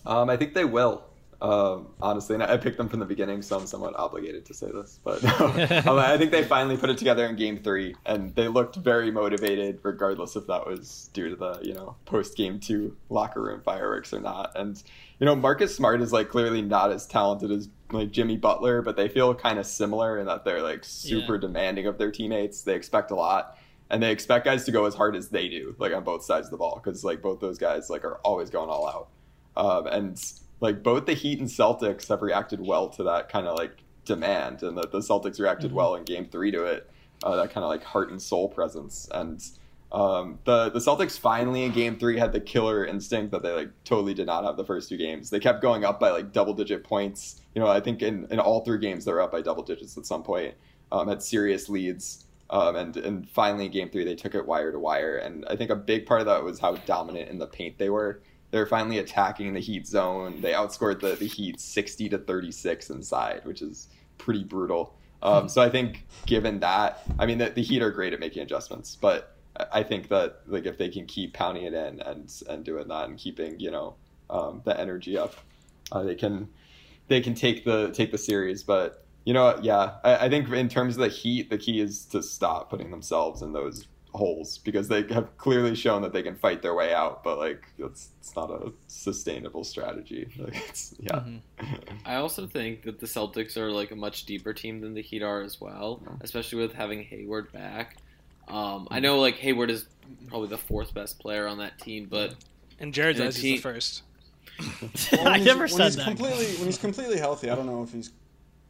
Um, 0.05 0.29
I 0.29 0.37
think 0.37 0.55
they 0.55 0.65
will. 0.65 1.05
Um, 1.41 1.91
honestly, 2.03 2.35
and 2.35 2.43
I 2.43 2.57
picked 2.57 2.79
them 2.79 2.89
from 2.89 2.99
the 2.99 3.07
beginning, 3.07 3.43
so 3.43 3.57
I'm 3.59 3.67
somewhat 3.69 3.95
obligated 3.97 4.45
to 4.47 4.55
say 4.55 4.67
this. 4.73 4.99
But 5.05 5.25
um, 5.87 5.99
I 5.99 6.19
think 6.19 6.33
they 6.33 6.43
finally 6.43 6.77
put 6.77 6.91
it 6.91 6.99
together 6.99 7.25
in 7.27 7.37
Game 7.37 7.59
Three, 7.63 7.95
and 8.05 8.35
they 8.35 8.49
looked 8.49 8.75
very 8.77 9.13
motivated, 9.13 9.79
regardless 9.85 10.35
if 10.35 10.49
that 10.49 10.67
was 10.67 11.11
due 11.13 11.31
to 11.31 11.37
the 11.37 11.61
you 11.63 11.75
know 11.75 11.95
post 12.07 12.37
Game 12.37 12.59
Two 12.59 12.97
locker 13.09 13.41
room 13.41 13.61
fireworks 13.63 14.13
or 14.13 14.21
not. 14.21 14.51
And 14.57 14.83
you 15.21 15.27
know, 15.27 15.37
Marcus 15.37 15.75
Smart 15.77 16.01
is 16.03 16.13
like 16.13 16.29
clearly 16.29 16.61
not 16.61 16.91
as 16.91 17.07
talented 17.07 17.53
as 17.53 17.69
like 17.93 18.11
Jimmy 18.11 18.37
Butler, 18.37 18.83
but 18.83 18.97
they 18.97 19.09
feel 19.09 19.33
kind 19.33 19.61
of 19.61 19.67
similar 19.67 20.19
in 20.19 20.27
that 20.27 20.45
they're 20.45 20.63
like 20.63 20.81
super 20.83 21.35
Yeah. 21.37 21.41
demanding 21.41 21.87
of 21.87 21.99
their 21.99 22.11
teammates. 22.11 22.63
They 22.63 22.75
expect 22.75 23.13
a 23.13 23.15
lot. 23.15 23.57
And 23.91 24.03
they 24.03 24.11
expect 24.13 24.45
guys 24.45 24.65
to 24.65 24.73
go 24.73 24.85
as 24.85 24.95
hard 24.95 25.17
as 25.17 25.29
they 25.29 25.49
do, 25.49 25.75
like 25.79 25.95
on 25.95 26.05
both 26.05 26.23
sides 26.23 26.47
of 26.49 26.51
the 26.51 26.57
ball, 26.59 26.81
because 26.83 27.05
like 27.05 27.23
both 27.23 27.41
those 27.41 27.57
guys 27.59 27.89
like 27.89 28.05
are 28.05 28.17
always 28.25 28.51
going 28.51 28.69
all 28.69 28.87
out. 28.87 29.09
Um, 29.57 29.87
and 29.87 30.23
like 30.61 30.83
both 30.83 31.07
the 31.07 31.15
Heat 31.15 31.39
and 31.41 31.49
Celtics 31.49 32.09
have 32.09 32.21
reacted 32.23 32.61
well 32.61 32.89
to 32.91 33.03
that 33.05 33.29
kind 33.31 33.47
of 33.47 33.57
like 33.57 33.73
demand, 34.05 34.63
and 34.63 34.77
the, 34.77 34.83
the 34.83 34.99
Celtics 34.99 35.41
reacted 35.41 35.71
Mhm. 35.71 35.75
well 35.75 35.95
in 35.95 36.05
Game 36.05 36.27
Three 36.27 36.51
to 36.51 36.65
it. 36.65 36.91
Uh, 37.23 37.37
that 37.37 37.51
kind 37.51 37.65
of 37.65 37.71
like 37.71 37.83
heart 37.83 38.11
and 38.11 38.21
soul 38.23 38.49
presence, 38.49 39.09
and 39.13 39.43
um, 39.91 40.39
the 40.45 40.69
the 40.71 40.79
Celtics 40.79 41.19
finally 41.19 41.65
in 41.65 41.73
Game 41.73 41.99
Three 41.99 42.19
had 42.19 42.33
the 42.33 42.41
killer 42.41 42.85
instinct 42.85 43.33
that 43.33 43.43
they 43.43 43.53
like 43.53 43.71
totally 43.85 44.13
did 44.15 44.27
not 44.27 44.45
have 44.45 44.57
the 44.57 44.65
first 44.65 44.89
two 44.91 44.97
games. 44.99 45.31
They 45.31 45.41
kept 45.41 45.63
going 45.63 45.85
up 45.85 45.99
by 45.99 46.11
like 46.11 46.33
double 46.33 46.53
digit 46.55 46.85
points. 46.85 47.41
You 47.55 47.63
know, 47.63 47.69
I 47.69 47.81
think 47.81 48.03
in, 48.03 48.27
in 48.31 48.39
all 48.39 48.61
three 48.65 48.79
games 48.79 49.05
they 49.07 49.13
were 49.13 49.23
up 49.23 49.33
by 49.33 49.41
double 49.41 49.63
digits 49.63 49.97
at 49.97 50.05
some 50.07 50.23
point. 50.23 50.55
Um, 50.93 51.09
had 51.09 51.23
serious 51.23 51.69
leads. 51.69 52.25
Um, 52.51 52.77
and 52.77 52.97
and 52.97 53.29
finally 53.29 53.67
in 53.67 53.73
game 53.73 53.91
three 53.91 54.05
they 54.05 54.15
took 54.15 54.35
it 54.35 54.47
wire 54.47 54.73
to 54.73 54.79
wire 54.79 55.19
and 55.19 55.45
I 55.51 55.57
think 55.57 55.71
a 55.71 55.77
big 55.77 56.07
part 56.07 56.21
of 56.21 56.27
that 56.29 56.43
was 56.43 56.59
how 56.59 56.77
dominant 56.77 57.29
in 57.29 57.39
the 57.39 57.47
paint 57.47 57.77
they 57.77 57.91
were 57.91 58.23
they 58.51 58.59
were 58.59 58.67
finally 58.67 58.99
attacking 58.99 59.53
the 59.53 59.61
Heat 59.61 59.87
zone. 59.87 60.41
They 60.41 60.53
outscored 60.53 61.01
the, 61.01 61.15
the 61.15 61.27
Heat 61.27 61.61
60 61.61 62.09
to 62.09 62.17
36 62.19 62.89
inside, 62.89 63.43
which 63.45 63.61
is 63.61 63.89
pretty 64.17 64.43
brutal. 64.43 64.95
Um, 65.23 65.51
so 65.51 65.61
I 65.61 65.69
think 65.69 66.07
given 66.25 66.61
that, 66.61 67.03
I 67.19 67.27
mean, 67.27 67.37
the, 67.37 67.51
the 67.51 67.63
Heat 67.63 67.83
are 67.83 67.91
great 67.91 68.15
at 68.15 68.21
making 68.21 68.43
adjustments, 68.43 68.97
but 68.99 69.37
I- 69.59 69.81
I 69.81 69.83
think 69.83 70.09
that 70.09 70.41
like 70.47 70.65
if 70.65 70.79
they 70.79 70.89
can 70.89 71.05
keep 71.05 71.35
pounding 71.35 71.65
it 71.65 71.75
in 71.75 72.01
and 72.01 72.33
and 72.49 72.65
doing 72.65 72.89
that 72.89 73.09
and 73.09 73.19
keeping 73.19 73.61
you 73.61 73.71
know 73.71 73.97
um, 74.31 74.63
the 74.65 74.79
energy 74.81 75.19
up, 75.19 75.35
uh, 75.93 76.03
they 76.05 76.15
can 76.15 76.49
they 77.09 77.21
can 77.21 77.35
take 77.35 77.65
the 77.67 77.91
take 77.91 78.13
the 78.13 78.19
series. 78.19 78.63
But 78.63 79.05
you 79.25 79.35
know, 79.35 79.59
yeah, 79.63 79.95
I, 80.05 80.27
I 80.27 80.29
think 80.29 80.49
in 80.51 80.69
terms 80.69 80.97
of 80.97 81.03
the 81.03 81.09
Heat, 81.09 81.51
the 81.51 81.59
key 81.59 81.81
is 81.81 82.05
to 82.07 82.23
stop 82.23 82.71
putting 82.71 82.91
themselves 82.91 83.43
in 83.43 83.53
those 83.53 83.87
holes 84.15 84.57
because 84.59 84.89
they 84.89 85.03
have 85.13 85.37
clearly 85.37 85.75
shown 85.75 86.01
that 86.01 86.13
they 86.15 86.23
can 86.23 86.35
fight 86.35 86.63
their 86.63 86.75
way 86.75 86.95
out, 86.95 87.23
but 87.23 87.39
like 87.39 87.63
it's 87.79 88.09
it's 88.21 88.35
not 88.35 88.51
a 88.51 88.73
sustainable 88.87 89.65
strategy. 89.65 90.27
Like 90.39 90.57
it's 90.69 90.95
yeah. 90.99 91.17
Mhm. 91.21 91.41
I 92.07 92.15
also 92.17 92.47
think 92.47 92.83
that 92.85 92.99
the 93.01 93.07
Celtics 93.07 93.57
are 93.59 93.71
like 93.71 93.91
a 93.91 93.97
much 93.97 94.25
deeper 94.25 94.55
team 94.55 94.81
than 94.81 94.95
the 94.95 95.03
Heat 95.03 95.23
are 95.23 95.43
as 95.43 95.61
well, 95.61 96.01
Yeah. 96.03 96.15
especially 96.23 96.59
with 96.61 96.73
having 96.73 97.03
Hayward 97.05 97.53
back. 97.53 97.99
Um, 98.49 98.89
I 98.91 98.99
know 99.01 99.21
like 99.21 99.35
Hayward 99.37 99.71
is 99.71 99.87
probably 100.27 100.49
the 100.49 100.57
fourth 100.59 100.95
best 100.95 101.19
player 101.19 101.47
on 101.47 101.59
that 101.59 101.79
team, 101.79 102.07
but 102.11 102.35
And 102.81 102.95
Jarod's 102.95 103.19
And 103.21 103.29
eyes 103.29 103.37
he- 103.37 103.57
the 103.57 103.63
first. 103.63 104.03
Well, 105.13 105.29
I 105.29 105.39
never 105.39 105.61
when 105.61 105.69
said 105.69 105.85
he's 105.85 105.97
that. 105.97 106.05
Completely, 106.07 106.47
when 106.57 106.65
he's 106.65 106.79
completely 106.79 107.19
healthy, 107.19 107.51
I 107.51 107.55
don't 107.55 107.67
know 107.67 107.83
if 107.83 107.93
he's 107.93 108.11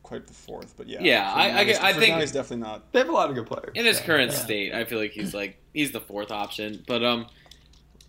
quite 0.09 0.27
the 0.27 0.33
fourth, 0.33 0.75
but 0.77 0.89
yeah. 0.89 0.99
Yeah, 1.03 1.33
I- 1.33 1.49
I 1.51 1.61
I 1.91 1.93
think- 1.93 2.15
now 2.15 2.21
he's 2.21 2.33
definitely 2.33 2.65
not. 2.67 2.91
They 2.93 2.99
have 3.01 3.09
a 3.09 3.13
lot 3.13 3.29
of 3.29 3.35
good 3.37 3.47
players. 3.47 3.73
in 3.75 3.85
his 3.85 3.99
Yeah. 4.01 4.07
current 4.07 4.33
Yeah. 4.33 4.39
state, 4.39 4.75
I 4.75 4.85
feel 4.85 4.99
like 4.99 5.13
he's 5.13 5.35
like 5.35 5.59
he's 5.75 5.93
the 5.93 6.01
fourth 6.01 6.31
option. 6.31 6.83
But 6.87 7.05
um, 7.05 7.27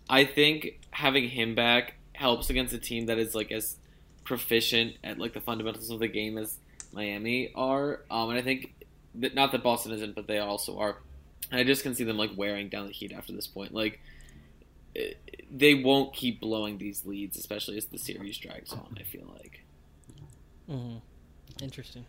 I 0.08 0.24
think 0.24 0.80
having 0.90 1.28
him 1.28 1.54
back 1.54 1.94
helps 2.14 2.50
against 2.50 2.72
a 2.74 2.78
team 2.78 3.06
that 3.06 3.18
is 3.18 3.34
like 3.34 3.52
as 3.52 3.76
proficient 4.24 4.96
at 5.04 5.18
like 5.18 5.32
the 5.34 5.40
fundamentals 5.40 5.90
of 5.90 5.98
the 6.00 6.08
game 6.08 6.38
as 6.38 6.58
Miami 6.92 7.52
are. 7.54 8.02
Um, 8.10 8.30
and 8.30 8.38
I 8.38 8.42
think 8.42 8.74
that 9.16 9.34
not 9.34 9.52
that 9.52 9.62
Boston 9.62 9.92
isn't, 9.92 10.14
but 10.14 10.26
they 10.26 10.38
also 10.38 10.78
are. 10.78 10.98
I 11.52 11.64
just 11.64 11.82
can 11.82 11.94
see 11.94 12.04
them 12.04 12.16
like 12.16 12.30
wearing 12.36 12.68
down 12.68 12.86
the 12.86 12.92
Heat 12.92 13.12
after 13.12 13.32
this 13.32 13.46
point. 13.46 13.74
Like 13.74 14.00
eh, 14.96 15.12
they 15.50 15.74
won't 15.74 16.14
keep 16.14 16.40
blowing 16.40 16.78
these 16.78 17.04
leads, 17.04 17.36
especially 17.36 17.76
as 17.76 17.86
the 17.86 17.98
series 17.98 18.38
drags 18.38 18.72
on. 18.72 18.96
I 18.98 19.02
feel 19.02 19.26
like. 19.36 19.60
Mm-hmm. 20.70 20.98
Interesting. 21.62 22.04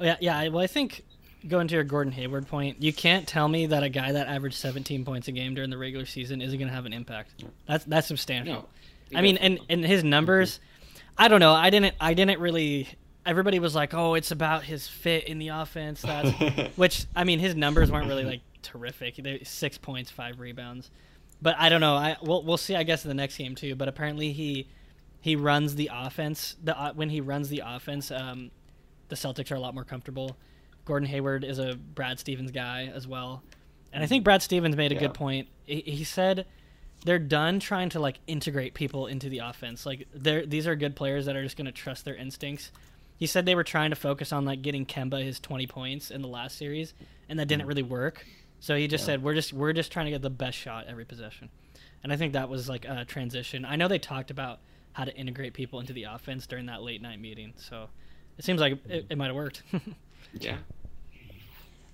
Oh, 0.00 0.04
yeah, 0.04 0.16
yeah. 0.20 0.48
Well, 0.48 0.62
I 0.62 0.66
think 0.66 1.04
going 1.48 1.68
to 1.68 1.74
your 1.74 1.84
Gordon 1.84 2.12
Hayward 2.12 2.46
point, 2.46 2.82
you 2.82 2.92
can't 2.92 3.26
tell 3.26 3.48
me 3.48 3.66
that 3.66 3.82
a 3.82 3.88
guy 3.88 4.12
that 4.12 4.28
averaged 4.28 4.56
17 4.56 5.04
points 5.04 5.28
a 5.28 5.32
game 5.32 5.54
during 5.54 5.70
the 5.70 5.78
regular 5.78 6.06
season 6.06 6.40
isn't 6.40 6.58
going 6.58 6.68
to 6.68 6.74
have 6.74 6.86
an 6.86 6.92
impact. 6.92 7.44
That's 7.66 7.84
that's 7.84 8.06
substantial. 8.06 8.54
No, 8.54 9.18
I 9.18 9.22
mean, 9.22 9.36
and 9.38 9.60
and 9.68 9.84
his 9.84 10.04
numbers, 10.04 10.60
I 11.18 11.28
don't 11.28 11.40
know. 11.40 11.52
I 11.52 11.70
didn't 11.70 11.94
I 12.00 12.14
didn't 12.14 12.40
really. 12.40 12.88
Everybody 13.24 13.60
was 13.60 13.74
like, 13.74 13.94
"Oh, 13.94 14.14
it's 14.14 14.32
about 14.32 14.64
his 14.64 14.88
fit 14.88 15.24
in 15.24 15.38
the 15.38 15.48
offense." 15.48 16.02
That's 16.02 16.30
which 16.76 17.06
I 17.14 17.24
mean, 17.24 17.38
his 17.38 17.54
numbers 17.54 17.90
weren't 17.90 18.08
really 18.08 18.24
like 18.24 18.40
terrific. 18.62 19.16
They, 19.16 19.42
six 19.44 19.78
points, 19.78 20.10
five 20.10 20.40
rebounds, 20.40 20.90
but 21.40 21.54
I 21.58 21.68
don't 21.68 21.80
know. 21.80 21.94
I 21.94 22.16
we'll 22.22 22.42
we'll 22.42 22.56
see. 22.56 22.74
I 22.74 22.82
guess 22.82 23.04
in 23.04 23.08
the 23.08 23.14
next 23.14 23.36
game 23.36 23.54
too. 23.54 23.74
But 23.74 23.88
apparently 23.88 24.32
he 24.32 24.68
he 25.20 25.36
runs 25.36 25.76
the 25.76 25.90
offense. 25.92 26.56
The 26.62 26.78
uh, 26.78 26.92
when 26.94 27.10
he 27.10 27.20
runs 27.20 27.48
the 27.48 27.62
offense, 27.64 28.10
um, 28.10 28.50
the 29.12 29.16
Celtics 29.16 29.52
are 29.52 29.56
a 29.56 29.60
lot 29.60 29.74
more 29.74 29.84
comfortable. 29.84 30.38
Gordon 30.86 31.06
Hayward 31.08 31.44
is 31.44 31.58
a 31.58 31.74
Brad 31.74 32.18
Stevens 32.18 32.50
guy 32.50 32.90
as 32.94 33.06
well, 33.06 33.42
and 33.92 34.02
I 34.02 34.06
think 34.06 34.22
mm. 34.22 34.24
Brad 34.24 34.40
Stevens 34.42 34.74
made 34.74 34.90
a 34.90 34.94
Yeah. 34.94 35.02
good 35.02 35.14
point. 35.14 35.48
He, 35.66 35.82
he 35.82 36.04
said 36.04 36.46
they're 37.04 37.18
done 37.18 37.60
trying 37.60 37.90
to 37.90 38.00
like 38.00 38.20
integrate 38.26 38.72
people 38.72 39.06
into 39.06 39.28
the 39.28 39.38
offense. 39.38 39.84
Like 39.84 40.08
they're 40.14 40.46
these 40.46 40.66
are 40.66 40.74
good 40.74 40.96
players 40.96 41.26
that 41.26 41.36
are 41.36 41.42
just 41.42 41.58
going 41.58 41.66
to 41.66 41.72
trust 41.72 42.06
their 42.06 42.16
instincts. 42.16 42.72
He 43.18 43.26
said 43.26 43.44
they 43.44 43.54
were 43.54 43.64
trying 43.64 43.90
to 43.90 43.96
focus 43.96 44.32
on 44.32 44.46
like 44.46 44.62
getting 44.62 44.86
Kemba 44.86 45.22
his 45.22 45.38
20 45.38 45.66
points 45.66 46.10
in 46.10 46.22
the 46.22 46.28
last 46.28 46.56
series, 46.56 46.94
and 47.28 47.38
that 47.38 47.46
didn't 47.48 47.66
mm. 47.66 47.68
really 47.68 47.82
work. 47.82 48.24
So 48.60 48.76
he 48.76 48.88
just 48.88 49.02
Yeah. 49.02 49.06
said 49.14 49.22
we're 49.22 49.34
just 49.34 49.52
we're 49.52 49.74
just 49.74 49.92
trying 49.92 50.06
to 50.06 50.10
get 50.12 50.22
the 50.22 50.30
best 50.30 50.56
shot 50.56 50.86
every 50.88 51.04
possession, 51.04 51.50
and 52.02 52.10
I 52.12 52.16
think 52.16 52.32
that 52.32 52.48
was 52.48 52.66
like 52.66 52.86
a 52.86 53.04
transition. 53.04 53.66
I 53.66 53.76
know 53.76 53.88
they 53.88 53.98
talked 53.98 54.30
about 54.30 54.60
how 54.92 55.04
to 55.04 55.14
integrate 55.14 55.52
people 55.52 55.80
into 55.80 55.92
the 55.92 56.04
offense 56.04 56.46
during 56.46 56.66
that 56.66 56.82
late 56.82 57.02
night 57.02 57.20
meeting, 57.20 57.52
so 57.56 57.90
it 58.38 58.44
seems 58.44 58.60
like 58.60 58.78
it, 58.88 59.06
it 59.10 59.18
might 59.18 59.26
have 59.26 59.36
worked. 59.36 59.62
Yeah. 60.40 60.56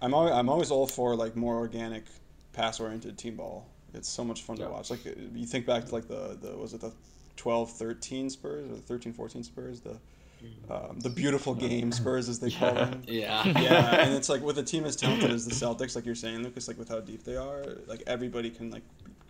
I'm 0.01 0.14
always, 0.14 0.32
I'm 0.32 0.49
always 0.49 0.70
all 0.70 0.86
for 0.86 1.16
like 1.16 1.34
more 1.34 1.57
organic, 1.57 2.05
pass 2.53 2.78
oriented 2.78 3.18
team 3.18 3.34
ball. 3.36 3.66
It's 3.95 4.09
so 4.09 4.22
much 4.24 4.43
fun 4.43 4.57
Yeah. 4.57 4.66
to 4.66 4.70
watch. 4.70 4.91
Like 4.91 5.05
you 5.05 5.45
think 5.47 5.66
back 5.66 5.86
to 5.86 5.93
like 5.95 6.07
the, 6.07 6.39
the 6.41 6.57
was 6.57 6.72
it 6.72 6.80
the 6.80 6.93
12-13 7.36 8.30
Spurs 8.30 8.70
or 8.70 8.74
the 8.97 9.09
13-14 9.11 9.45
Spurs 9.45 9.80
the 9.80 9.97
um, 10.70 11.01
the 11.01 11.11
beautiful 11.11 11.53
game 11.53 11.91
Spurs 11.91 12.28
as 12.28 12.39
they 12.39 12.51
call 12.61 12.72
them. 12.74 13.03
Yeah. 13.09 13.45
yeah, 13.61 13.97
and 14.05 14.14
it's 14.14 14.28
like 14.28 14.41
with 14.41 14.59
a 14.59 14.62
team 14.62 14.84
as 14.84 14.95
talented 14.95 15.32
as 15.32 15.45
the 15.45 15.53
Celtics, 15.55 15.97
like 15.97 16.07
you're 16.07 16.14
saying, 16.14 16.45
Lucas, 16.45 16.68
like 16.68 16.78
with 16.78 16.89
how 16.89 17.01
deep 17.01 17.24
they 17.24 17.34
are, 17.36 17.64
like 17.89 18.05
everybody 18.07 18.51
can 18.51 18.70
like 18.70 18.84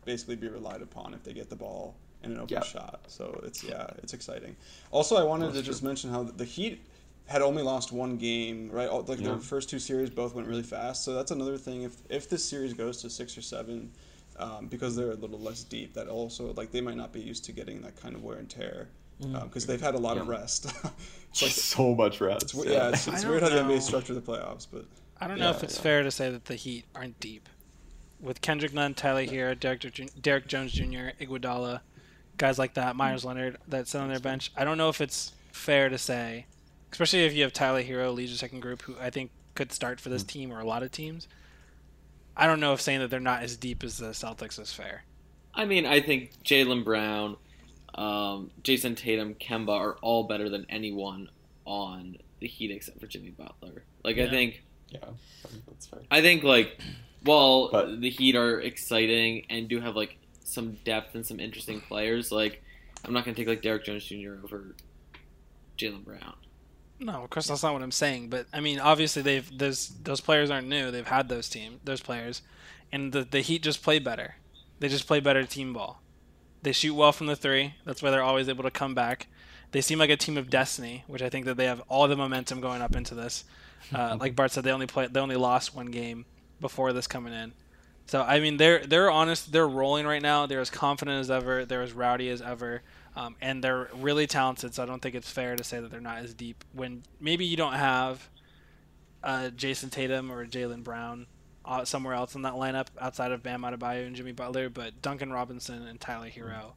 basically 0.04 0.36
be 0.36 0.48
relied 0.48 0.82
upon 0.82 1.14
if 1.14 1.24
they 1.24 1.32
get 1.32 1.48
the 1.48 1.56
ball 1.56 1.94
in 2.24 2.32
an 2.32 2.38
open 2.40 2.56
Yep. 2.56 2.64
shot. 2.64 3.00
So 3.06 3.40
it's 3.44 3.64
yeah, 3.64 3.86
it's 4.02 4.12
exciting. 4.12 4.54
Also, 4.90 5.16
I 5.16 5.22
wanted 5.22 5.46
That's 5.46 5.60
to 5.60 5.62
just 5.62 5.82
mention 5.82 6.10
how 6.10 6.24
the 6.24 6.44
Heat 6.44 6.84
had 7.28 7.42
only 7.42 7.62
lost 7.62 7.92
one 7.92 8.16
game, 8.16 8.70
right? 8.70 8.88
All, 8.88 9.02
like 9.02 9.20
Yeah. 9.20 9.28
their 9.28 9.38
first 9.38 9.68
two 9.68 9.78
series 9.78 10.10
both 10.10 10.34
went 10.34 10.48
really 10.48 10.62
fast. 10.62 11.04
So 11.04 11.14
that's 11.14 11.30
another 11.30 11.56
thing. 11.56 11.82
If 11.82 11.96
if 12.08 12.28
this 12.28 12.44
series 12.44 12.72
goes 12.74 13.00
to 13.02 13.10
six 13.10 13.36
or 13.38 13.42
seven, 13.42 13.92
um, 14.38 14.66
because 14.66 14.96
they're 14.96 15.12
a 15.12 15.14
little 15.14 15.38
less 15.38 15.62
deep, 15.62 15.94
that 15.94 16.08
also 16.08 16.52
like 16.54 16.70
they 16.72 16.80
might 16.80 16.96
not 16.96 17.12
be 17.12 17.20
used 17.20 17.44
to 17.46 17.52
getting 17.52 17.80
that 17.82 17.96
kind 18.00 18.14
of 18.16 18.22
wear 18.24 18.38
and 18.38 18.48
tear. 18.50 18.88
Because 19.20 19.66
they've 19.66 19.80
had 19.80 19.94
a 19.96 19.98
lot 19.98 20.16
of 20.16 20.26
Mm. 20.26 20.30
Rest. 20.30 20.66
it's 21.30 21.42
like 21.42 21.50
so 21.76 21.94
much 21.94 22.20
rest. 22.20 22.42
it's, 22.44 22.54
we- 22.54 22.70
yeah, 22.72 22.90
it's, 22.90 23.08
it's 23.08 23.22
don't 23.22 23.30
weird 23.32 23.42
how 23.42 23.48
the 23.48 23.56
know. 23.62 23.68
NBA 23.68 23.82
structure 23.82 24.14
the 24.14 24.20
playoffs, 24.22 24.66
but 24.70 24.84
I 25.20 25.26
don't 25.26 25.38
know 25.40 25.50
if 25.50 25.62
it's 25.64 25.76
yeah. 25.76 25.82
fair 25.82 26.02
to 26.04 26.10
say 26.12 26.30
that 26.30 26.44
the 26.46 26.54
Heat 26.54 26.84
aren't 26.94 27.18
deep. 27.20 27.48
With 28.20 28.40
Kendrick 28.40 28.72
Nunn, 28.72 28.94
Tyler 28.94 29.24
Herro, 29.26 29.58
Derrick, 29.58 29.84
Derrick 30.22 30.46
Jones 30.48 30.72
Jr., 30.72 31.10
Iguodala, 31.20 31.80
guys 32.36 32.58
like 32.58 32.74
that, 32.74 32.94
Meyers 32.96 33.24
Leonard 33.24 33.58
that 33.68 33.86
sit 33.88 34.00
on 34.00 34.08
their 34.08 34.18
bench. 34.20 34.52
I 34.56 34.62
don't 34.64 34.78
know 34.78 34.88
if 34.88 35.00
it's 35.00 35.32
fair 35.52 35.88
to 35.88 35.98
say, 35.98 36.46
especially 36.92 37.24
if 37.24 37.34
you 37.34 37.42
have 37.42 37.52
Tyler 37.52 37.82
Herro 37.82 38.14
lead 38.14 38.28
your 38.28 38.38
second 38.38 38.60
group, 38.60 38.82
who 38.82 38.96
I 39.00 39.10
think 39.10 39.30
could 39.54 39.72
start 39.72 40.00
for 40.00 40.08
this 40.08 40.22
team 40.22 40.52
or 40.52 40.60
a 40.60 40.64
lot 40.64 40.82
of 40.82 40.90
teams. 40.92 41.28
I 42.36 42.46
don't 42.46 42.60
know 42.60 42.72
if 42.72 42.80
saying 42.80 43.00
that 43.00 43.08
they're 43.10 43.18
not 43.20 43.42
as 43.42 43.56
deep 43.56 43.82
as 43.82 43.98
the 43.98 44.08
Celtics 44.10 44.58
is 44.60 44.72
fair. 44.72 45.02
I 45.54 45.64
mean, 45.64 45.86
I 45.86 46.00
think 46.00 46.32
Jaylen 46.44 46.84
Brown, 46.84 47.36
um, 47.94 48.50
Jayson 48.62 48.94
Tatum, 48.96 49.34
Kemba 49.34 49.70
are 49.70 49.96
all 50.02 50.24
better 50.24 50.48
than 50.48 50.64
anyone 50.68 51.30
on 51.64 52.16
the 52.38 52.46
Heat 52.46 52.70
except 52.70 53.00
for 53.00 53.08
Jimmy 53.08 53.30
Butler. 53.30 53.82
Like 54.04 54.18
I 54.18 54.28
think, 54.28 54.62
Yeah, 54.90 55.00
that's 55.66 55.86
fair. 55.88 56.00
I 56.10 56.20
think 56.20 56.44
like, 56.44 56.78
while 57.24 57.70
But- 57.72 58.00
the 58.00 58.08
Heat 58.10 58.36
are 58.36 58.60
exciting 58.60 59.46
and 59.50 59.66
do 59.68 59.80
have 59.80 59.96
like 59.96 60.16
some 60.44 60.74
depth 60.84 61.16
and 61.16 61.26
some 61.26 61.40
interesting 61.40 61.80
players, 61.80 62.30
like 62.30 62.62
I'm 63.04 63.12
not 63.12 63.24
gonna 63.24 63.34
take 63.34 63.48
like 63.48 63.62
Derrick 63.62 63.84
Jones 63.84 64.04
Jr. 64.04 64.36
over 64.44 64.76
Jaylen 65.76 66.04
Brown. 66.04 66.34
No, 67.00 67.22
of 67.22 67.30
course 67.30 67.46
that's 67.46 67.62
not 67.62 67.72
what 67.72 67.82
I'm 67.82 67.92
saying. 67.92 68.28
But 68.28 68.46
I 68.52 68.60
mean, 68.60 68.80
obviously 68.80 69.22
they've 69.22 69.58
those 69.58 69.88
those 70.02 70.20
players 70.20 70.50
aren't 70.50 70.68
new. 70.68 70.90
They've 70.90 71.06
had 71.06 71.28
those 71.28 71.48
team 71.48 71.80
those 71.84 72.00
players, 72.00 72.42
and 72.90 73.12
the 73.12 73.22
the 73.24 73.40
Heat 73.40 73.62
just 73.62 73.82
play 73.82 73.98
better. 73.98 74.36
They 74.80 74.88
just 74.88 75.06
play 75.06 75.20
better 75.20 75.44
team 75.44 75.72
ball. 75.72 76.02
They 76.62 76.72
shoot 76.72 76.94
well 76.94 77.12
from 77.12 77.28
the 77.28 77.36
three. 77.36 77.74
That's 77.84 78.02
why 78.02 78.10
they're 78.10 78.22
always 78.22 78.48
able 78.48 78.64
to 78.64 78.70
come 78.70 78.94
back. 78.94 79.28
They 79.70 79.80
seem 79.80 79.98
like 79.98 80.10
a 80.10 80.16
team 80.16 80.36
of 80.36 80.50
destiny, 80.50 81.04
which 81.06 81.22
I 81.22 81.28
think 81.28 81.46
that 81.46 81.56
they 81.56 81.66
have 81.66 81.82
all 81.88 82.08
the 82.08 82.16
momentum 82.16 82.60
going 82.60 82.82
up 82.82 82.96
into 82.96 83.14
this. 83.14 83.44
Uh, 83.94 84.16
like 84.20 84.34
Bart 84.34 84.50
said, 84.50 84.64
they 84.64 84.72
only 84.72 84.86
play 84.86 85.06
they 85.06 85.20
only 85.20 85.36
lost 85.36 85.74
one 85.74 85.86
game 85.86 86.24
before 86.60 86.92
this 86.92 87.06
coming 87.06 87.32
in. 87.32 87.52
So 88.06 88.22
I 88.22 88.40
mean, 88.40 88.56
they're 88.56 88.84
they're 88.84 89.10
honest. 89.10 89.52
They're 89.52 89.68
rolling 89.68 90.06
right 90.06 90.22
now. 90.22 90.46
They're 90.46 90.60
as 90.60 90.70
confident 90.70 91.20
as 91.20 91.30
ever. 91.30 91.64
They're 91.64 91.82
as 91.82 91.92
rowdy 91.92 92.28
as 92.30 92.42
ever, 92.42 92.82
um, 93.16 93.36
and 93.40 93.62
they're 93.62 93.88
really 93.94 94.26
talented. 94.26 94.74
So 94.74 94.82
I 94.82 94.86
don't 94.86 95.00
think 95.00 95.14
it's 95.14 95.30
fair 95.30 95.56
to 95.56 95.64
say 95.64 95.80
that 95.80 95.90
they're 95.90 96.00
not 96.00 96.18
as 96.18 96.34
deep. 96.34 96.64
When 96.72 97.02
maybe 97.20 97.44
you 97.44 97.56
don't 97.56 97.74
have 97.74 98.28
uh, 99.22 99.50
Jayson 99.54 99.90
Tatum 99.90 100.30
or 100.30 100.46
Jaylen 100.46 100.82
Brown 100.82 101.26
uh, 101.64 101.84
somewhere 101.84 102.14
else 102.14 102.34
in 102.34 102.42
that 102.42 102.54
lineup 102.54 102.86
outside 103.00 103.32
of 103.32 103.42
Bam 103.42 103.62
Adebayo 103.62 104.06
and 104.06 104.16
Jimmy 104.16 104.32
Butler, 104.32 104.70
but 104.70 105.02
Duncan 105.02 105.32
Robinson 105.32 105.86
and 105.86 106.00
Tyler 106.00 106.30
Herro 106.30 106.72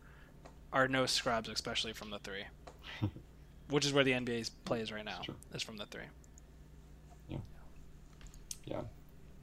are 0.73 0.87
no 0.87 1.05
scrubs, 1.05 1.49
especially 1.49 1.93
from 1.93 2.09
the 2.09 2.19
three, 2.19 2.43
which 3.69 3.85
is 3.85 3.93
where 3.93 4.03
the 4.03 4.11
NBA 4.11 4.51
plays 4.65 4.91
right 4.91 5.05
now. 5.05 5.21
Is 5.53 5.63
from 5.63 5.77
the 5.77 5.85
three. 5.85 6.03
Yeah. 7.29 7.37
Yeah. 8.65 8.81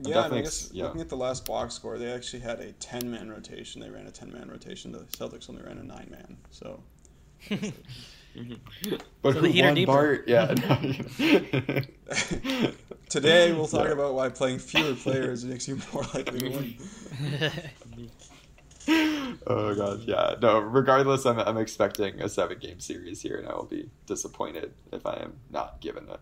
I'm 0.01 0.07
Yeah, 0.07 0.25
and 0.25 0.33
definitely 0.33 0.39
I 0.39 0.41
ex- 0.43 0.63
guess 0.65 0.71
yeah. 0.73 0.85
looking 0.85 1.01
at 1.01 1.09
the 1.09 1.17
last 1.17 1.45
box 1.47 1.75
score, 1.75 1.99
they 1.99 2.13
actually 2.13 2.41
had 2.41 2.61
a 2.61 2.73
ten 2.73 3.11
man 3.11 3.31
rotation. 3.31 3.81
They 3.81 3.91
ran 3.91 4.07
a 4.07 4.11
ten 4.11 4.33
man 4.33 4.49
rotation. 4.49 4.93
The 4.93 5.01
Celtics 5.01 5.49
only 5.51 5.63
ran 5.63 5.79
a 5.79 5.83
nine 5.85 6.09
man. 6.11 6.37
So 6.51 6.83
But 9.23 9.33
So 9.35 9.41
who 9.41 9.41
the 9.41 9.49
Heat 9.49 9.63
are 9.65 9.75
won. 9.75 9.85
Bart? 9.87 10.29
Yeah. 10.29 10.55
no. 12.09 12.71
today 13.09 13.53
we'll 13.53 13.67
talk 13.67 13.87
Yeah. 13.87 13.93
about 13.93 14.15
why 14.15 14.29
playing 14.29 14.59
fewer 14.61 14.95
players 14.95 15.45
makes 15.45 15.67
you 15.67 15.81
more 15.93 16.03
likely 16.15 16.39
to 16.41 16.51
win. 16.51 16.75
oh 19.47 19.75
gosh, 19.75 20.01
yeah. 20.07 20.35
No, 20.41 20.61
regardless, 20.61 21.27
I'm 21.27 21.39
I'm 21.41 21.59
expecting 21.59 22.21
a 22.23 22.29
seven 22.29 22.59
game 22.59 22.81
series 22.81 23.21
here, 23.23 23.39
and 23.39 23.49
I 23.49 23.55
will 23.55 23.65
be 23.67 23.91
disappointed 24.07 24.73
if 24.93 25.05
I 25.07 25.17
am 25.17 25.35
not 25.51 25.81
given 25.81 26.09
it. 26.09 26.21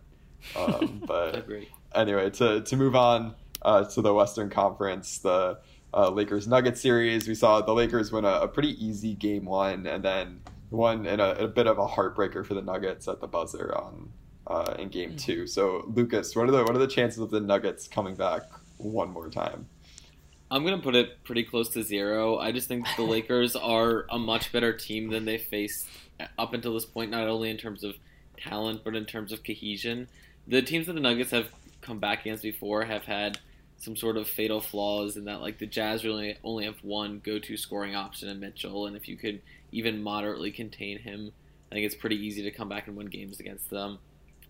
Um, 0.57 1.01
but 1.05 1.45
anyway, 1.93 2.29
to 2.31 2.61
to 2.61 2.75
move 2.75 2.95
on 2.95 3.35
uh, 3.61 3.83
to 3.85 4.01
the 4.01 4.13
Western 4.13 4.49
Conference, 4.49 5.19
the 5.19 5.59
uh, 5.93 6.09
Lakers 6.09 6.47
Nuggets 6.47 6.81
series, 6.81 7.27
we 7.27 7.35
saw 7.35 7.61
the 7.61 7.73
Lakers 7.73 8.11
win 8.11 8.25
a, 8.25 8.41
a 8.41 8.47
pretty 8.47 8.83
easy 8.83 9.13
game 9.13 9.45
one, 9.45 9.85
and 9.87 10.03
then 10.03 10.41
one 10.69 11.05
in 11.05 11.19
a, 11.19 11.29
a 11.31 11.47
bit 11.47 11.67
of 11.67 11.77
a 11.77 11.87
heartbreaker 11.87 12.45
for 12.45 12.53
the 12.53 12.61
Nuggets 12.61 13.07
at 13.07 13.21
the 13.21 13.27
buzzer 13.27 13.75
on 13.75 14.09
uh, 14.47 14.75
in 14.79 14.89
game 14.89 15.15
two. 15.15 15.47
So, 15.47 15.83
Lucas, 15.87 16.35
what 16.35 16.47
are 16.47 16.51
the 16.51 16.63
what 16.63 16.75
are 16.75 16.79
the 16.79 16.87
chances 16.87 17.19
of 17.19 17.31
the 17.31 17.39
Nuggets 17.39 17.87
coming 17.87 18.15
back 18.15 18.43
one 18.77 19.09
more 19.09 19.29
time? 19.29 19.67
I'm 20.49 20.63
gonna 20.63 20.77
put 20.79 20.95
it 20.95 21.23
pretty 21.23 21.43
close 21.43 21.69
to 21.69 21.83
zero. 21.83 22.37
I 22.37 22.51
just 22.51 22.67
think 22.67 22.85
the 22.95 23.03
Lakers 23.03 23.55
are 23.55 24.05
a 24.09 24.17
much 24.17 24.51
better 24.51 24.73
team 24.73 25.09
than 25.09 25.25
they 25.25 25.37
faced 25.37 25.87
up 26.37 26.53
until 26.53 26.73
this 26.73 26.85
point, 26.85 27.11
not 27.11 27.27
only 27.27 27.49
in 27.49 27.57
terms 27.57 27.83
of 27.83 27.95
talent 28.37 28.81
but 28.83 28.95
in 28.95 29.05
terms 29.05 29.31
of 29.31 29.43
cohesion. 29.43 30.07
The 30.47 30.61
teams 30.61 30.87
that 30.87 30.93
the 30.93 31.01
Nuggets 31.01 31.31
have 31.31 31.49
come 31.87 31.99
back 31.99 32.21
against 32.21 32.43
before 32.43 32.83
have 32.83 33.05
had 33.05 33.39
some 33.77 33.95
sort 33.95 34.17
of 34.17 34.27
fatal 34.27 34.59
flaws 34.59 35.17
in 35.17 35.25
that, 35.25 35.41
like 35.41 35.57
the 35.57 35.65
Jazz 35.65 36.03
really 36.03 36.37
only 36.43 36.65
have 36.65 36.83
one 36.83 37.21
go-to 37.23 37.55
scoring 37.57 37.95
option 37.95 38.27
in 38.27 38.39
Mitchell, 38.39 38.85
and 38.87 38.95
if 38.95 39.07
you 39.07 39.15
could 39.15 39.41
even 39.71 40.03
moderately 40.03 40.51
contain 40.51 40.99
him, 40.99 41.31
I 41.71 41.75
think 41.75 41.85
it's 41.85 41.95
pretty 41.95 42.17
easy 42.17 42.43
to 42.43 42.51
come 42.51 42.69
back 42.69 42.87
and 42.87 42.95
win 42.95 43.07
games 43.07 43.39
against 43.39 43.69
them. 43.69 43.99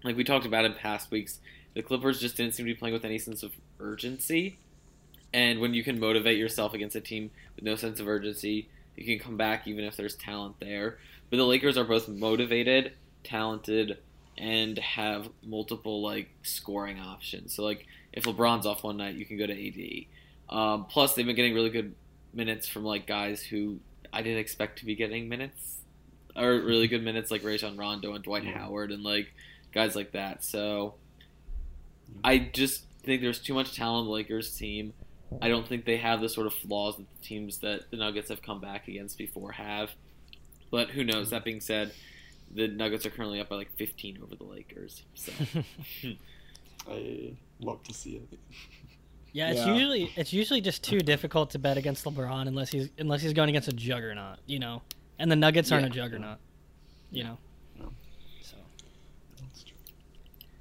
Like 0.03 0.15
we 0.15 0.23
talked 0.23 0.45
about 0.45 0.65
in 0.65 0.73
past 0.73 1.11
weeks, 1.11 1.39
the 1.73 1.81
Clippers 1.81 2.19
just 2.19 2.38
didn't 2.38 2.53
seem 2.53 2.65
to 2.65 2.73
be 2.73 2.77
playing 2.77 2.93
with 2.93 3.05
any 3.05 3.19
sense 3.19 3.43
of 3.43 3.51
urgency. 3.79 4.57
And 5.33 5.59
when 5.59 5.73
you 5.73 5.83
can 5.83 5.99
motivate 5.99 6.38
yourself 6.38 6.73
against 6.73 6.95
a 6.95 7.01
team 7.01 7.31
with 7.55 7.65
no 7.65 7.75
sense 7.75 7.99
of 7.99 8.07
urgency, 8.07 8.69
you 8.95 9.05
can 9.05 9.19
come 9.23 9.38
back 9.38 9.67
even 9.67 9.83
if 9.83 9.97
there's 9.97 10.15
talent 10.15 10.55
there. 10.59 10.99
But 11.29 11.38
the 11.38 11.45
Lakers 11.45 11.77
are 11.77 11.83
both 11.83 12.07
motivated, 12.07 12.93
talented, 13.23 13.97
and 14.38 14.77
have 14.77 15.29
multiple 15.43 16.01
like 16.01 16.29
scoring 16.43 16.99
options. 16.99 17.53
So 17.53 17.63
like 17.63 17.85
if 18.13 18.23
LeBron's 18.23 18.65
off 18.65 18.83
one 18.83 18.97
night, 18.97 19.15
you 19.15 19.25
can 19.25 19.38
go 19.38 19.47
to 19.47 19.53
AD. 19.53 20.05
Um, 20.49 20.85
plus, 20.85 21.13
they've 21.13 21.25
been 21.25 21.35
getting 21.35 21.53
really 21.53 21.69
good 21.69 21.95
minutes 22.33 22.67
from 22.67 22.83
like 22.83 23.07
guys 23.07 23.41
who 23.41 23.79
I 24.13 24.21
didn't 24.21 24.39
expect 24.39 24.79
to 24.79 24.85
be 24.85 24.95
getting 24.95 25.27
minutes 25.27 25.77
or 26.35 26.59
really 26.59 26.88
good 26.88 27.03
minutes 27.03 27.31
like 27.31 27.43
Rajon 27.43 27.77
Rondo 27.77 28.13
and 28.13 28.23
Dwight 28.23 28.43
Yeah. 28.43 28.59
Howard 28.59 28.91
and 28.91 29.03
like 29.03 29.33
guys 29.73 29.95
like 29.95 30.11
that. 30.13 30.43
So 30.43 30.95
I 32.23 32.38
just 32.38 32.85
think 33.03 33.21
there's 33.21 33.39
too 33.39 33.53
much 33.53 33.75
talent 33.75 34.01
on 34.01 34.05
the 34.05 34.11
Lakers 34.11 34.55
team. 34.55 34.93
I 35.41 35.49
don't 35.49 35.67
think 35.67 35.85
they 35.85 35.97
have 35.97 36.21
the 36.21 36.29
sort 36.29 36.47
of 36.47 36.53
flaws 36.53 36.95
that 36.97 37.05
the 37.19 37.25
teams 37.25 37.57
that 37.59 37.91
the 37.91 37.97
Nuggets 37.97 38.29
have 38.29 38.41
come 38.41 38.61
back 38.61 38.88
against 38.88 39.17
before 39.17 39.51
have. 39.53 39.91
But 40.71 40.89
who 40.91 41.03
knows? 41.03 41.31
That 41.31 41.43
being 41.43 41.59
said, 41.59 41.91
the 42.54 42.68
Nuggets 42.68 43.06
are 43.06 43.10
currently 43.10 43.39
up 43.39 43.50
by 43.50 43.56
like 43.56 43.72
15 43.76 44.20
over 44.24 44.36
the 44.36 44.43
Lakers. 44.43 45.04
So 45.16 45.32
I 46.89 47.34
love 47.60 47.84
to 47.84 47.93
see 47.93 48.16
it. 48.32 48.39
Yeah, 49.34 49.52
it's 49.52 49.60
Yeah. 49.60 49.74
usually 49.74 50.12
it's 50.16 50.34
usually 50.34 50.62
just 50.62 50.84
too 50.84 51.00
difficult 51.00 51.52
to 51.52 51.60
bet 51.60 51.78
against 51.78 52.06
LeBron 52.06 52.48
unless 52.48 52.72
he's 52.72 52.89
unless 52.98 53.22
he's 53.22 53.34
going 53.34 53.50
against 53.50 53.68
a 53.68 53.74
juggernaut, 53.74 54.39
you 54.45 54.60
know. 54.60 54.82
And 55.20 55.30
the 55.32 55.36
Nuggets 55.36 55.72
aren't 55.72 55.86
a 55.86 55.89
juggernaut, 55.89 56.38
you 57.12 57.24
know. 57.24 57.38
No. 57.78 57.91
So 58.41 58.56
That's 59.41 59.64
true. 59.64 59.78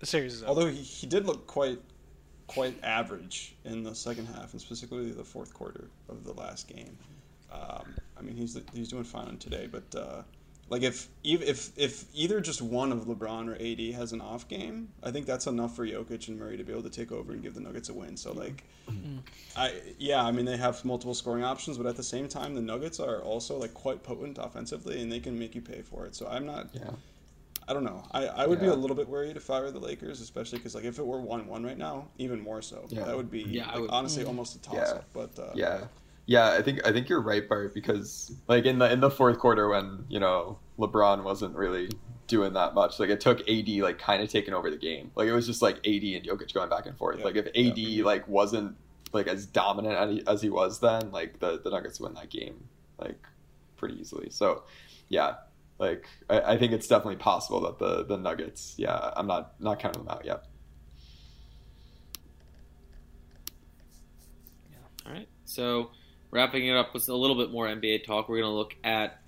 The 0.00 0.06
series 0.06 0.34
is. 0.34 0.44
Although 0.44 0.66
he, 0.68 0.76
he 0.82 1.06
did 1.06 1.26
look 1.26 1.46
quite 1.46 1.78
quite 2.48 2.74
average 2.82 3.54
in 3.64 3.82
the 3.82 3.94
second 3.94 4.26
half, 4.26 4.52
and 4.52 4.60
specifically 4.60 5.10
the 5.10 5.24
fourth 5.24 5.52
quarter 5.54 5.88
of 6.08 6.24
the 6.24 6.32
last 6.32 6.68
game. 6.68 6.96
Um, 7.52 7.94
I 8.18 8.22
mean, 8.22 8.36
he's 8.36 8.58
he's 8.74 8.88
doing 8.88 9.04
fine 9.04 9.38
today, 9.38 9.68
but 9.70 9.94
uh, 9.94 10.22
like 10.68 10.82
if 10.82 11.08
ev- 11.24 11.42
if 11.42 11.70
if 11.78 12.04
either 12.14 12.40
just 12.40 12.60
one 12.60 12.90
of 12.92 13.04
LeBron 13.06 13.48
or 13.48 13.54
AD 13.54 13.94
has 13.94 14.12
an 14.12 14.20
off 14.20 14.48
game, 14.48 14.88
I 15.02 15.10
think 15.10 15.26
that's 15.26 15.46
enough 15.46 15.76
for 15.76 15.86
Jokic 15.86 16.28
and 16.28 16.38
Murray 16.38 16.56
to 16.56 16.64
be 16.64 16.72
able 16.72 16.82
to 16.82 16.90
take 16.90 17.12
over 17.12 17.32
and 17.32 17.42
give 17.42 17.54
the 17.54 17.60
Nuggets 17.60 17.88
a 17.88 17.94
win. 17.94 18.16
So 18.16 18.32
like, 18.32 18.64
I 19.56 19.72
yeah, 19.98 20.22
I 20.24 20.32
mean 20.32 20.44
they 20.44 20.56
have 20.56 20.84
multiple 20.84 21.14
scoring 21.14 21.44
options, 21.44 21.78
but 21.78 21.86
at 21.86 21.96
the 21.96 22.02
same 22.02 22.28
time, 22.28 22.54
the 22.54 22.60
Nuggets 22.62 22.98
are 23.00 23.20
also 23.22 23.56
like 23.56 23.74
quite 23.74 24.02
potent 24.02 24.38
offensively, 24.40 25.00
and 25.00 25.10
they 25.10 25.20
can 25.20 25.38
make 25.38 25.54
you 25.54 25.62
pay 25.62 25.82
for 25.82 26.04
it. 26.06 26.14
So 26.16 26.26
I'm 26.28 26.46
not 26.46 26.68
Yeah. 26.72 26.90
I 27.68 27.72
don't 27.72 27.82
know. 27.82 28.04
I, 28.12 28.26
I 28.26 28.46
would 28.46 28.60
be 28.60 28.66
a 28.68 28.74
little 28.74 28.94
bit 28.94 29.08
worried 29.08 29.36
if 29.36 29.50
I 29.50 29.58
were 29.60 29.72
the 29.72 29.80
Lakers, 29.80 30.20
especially 30.20 30.58
because 30.58 30.76
like 30.76 30.84
if 30.84 30.98
it 31.00 31.06
were 31.06 31.20
one 31.20 31.46
one 31.48 31.64
right 31.64 31.76
now, 31.78 32.06
even 32.18 32.40
more 32.40 32.62
so. 32.62 32.86
Yeah. 32.88 33.04
That 33.04 33.16
would 33.16 33.30
be 33.30 33.42
Yeah, 33.42 33.66
like, 33.72 33.80
would- 33.80 33.90
honestly 33.90 34.24
almost 34.24 34.54
a 34.56 34.60
toss 34.62 34.74
Yeah. 34.76 34.82
up. 34.94 35.04
But 35.12 35.38
uh, 35.38 35.50
Yeah. 35.54 35.84
Yeah, 36.26 36.50
I 36.50 36.62
think 36.62 36.84
I 36.86 36.92
think 36.92 37.08
you're 37.08 37.22
right, 37.22 37.48
Bart, 37.48 37.72
because 37.72 38.32
like 38.48 38.64
in 38.64 38.78
the 38.78 38.90
in 38.92 39.00
the 39.00 39.10
fourth 39.10 39.38
quarter 39.38 39.68
when, 39.68 40.04
you 40.08 40.18
know, 40.18 40.58
LeBron 40.78 41.22
wasn't 41.22 41.54
really 41.54 41.88
doing 42.26 42.52
that 42.54 42.74
much. 42.74 42.98
Like 42.98 43.10
it 43.10 43.20
took 43.20 43.48
AD 43.48 43.68
like 43.68 43.98
kind 43.98 44.22
of 44.22 44.28
taking 44.28 44.52
over 44.52 44.68
the 44.70 44.76
game. 44.76 45.12
Like 45.14 45.28
it 45.28 45.32
was 45.32 45.46
just 45.46 45.62
like 45.62 45.76
AD 45.78 46.02
and 46.02 46.24
Jokic 46.24 46.52
going 46.52 46.68
back 46.68 46.86
and 46.86 46.96
forth. 46.98 47.20
Yeah. 47.20 47.24
Like 47.26 47.36
if 47.36 47.46
AD 47.46 47.78
Yeah. 47.78 48.04
like 48.04 48.26
wasn't 48.26 48.76
like 49.12 49.28
as 49.28 49.46
dominant 49.46 50.26
as 50.28 50.42
he, 50.42 50.50
was 50.50 50.80
then, 50.80 51.12
like 51.12 51.38
the 51.38 51.60
the 51.62 51.70
Nuggets 51.70 52.00
win 52.00 52.14
that 52.14 52.28
game 52.28 52.64
like 52.98 53.24
pretty 53.76 54.00
easily. 54.00 54.28
So, 54.30 54.64
yeah, 55.08 55.34
like 55.78 56.08
I, 56.28 56.54
I 56.54 56.58
think 56.58 56.72
it's 56.72 56.88
definitely 56.88 57.16
possible 57.16 57.60
that 57.62 57.78
the 57.78 58.04
the 58.04 58.16
Nuggets, 58.16 58.74
yeah, 58.78 59.12
I'm 59.16 59.28
not 59.28 59.54
not 59.60 59.78
counting 59.78 60.02
them 60.04 60.12
out 60.12 60.24
yet. 60.24 60.42
All 65.06 65.12
right. 65.12 65.28
So, 65.44 65.90
wrapping 66.30 66.66
it 66.66 66.76
up 66.76 66.94
with 66.94 67.08
a 67.08 67.14
little 67.14 67.36
bit 67.36 67.50
more 67.50 67.66
NBA 67.66 68.04
talk, 68.04 68.28
we're 68.28 68.40
going 68.40 68.50
to 68.50 68.56
look 68.56 68.74
at 68.84 69.20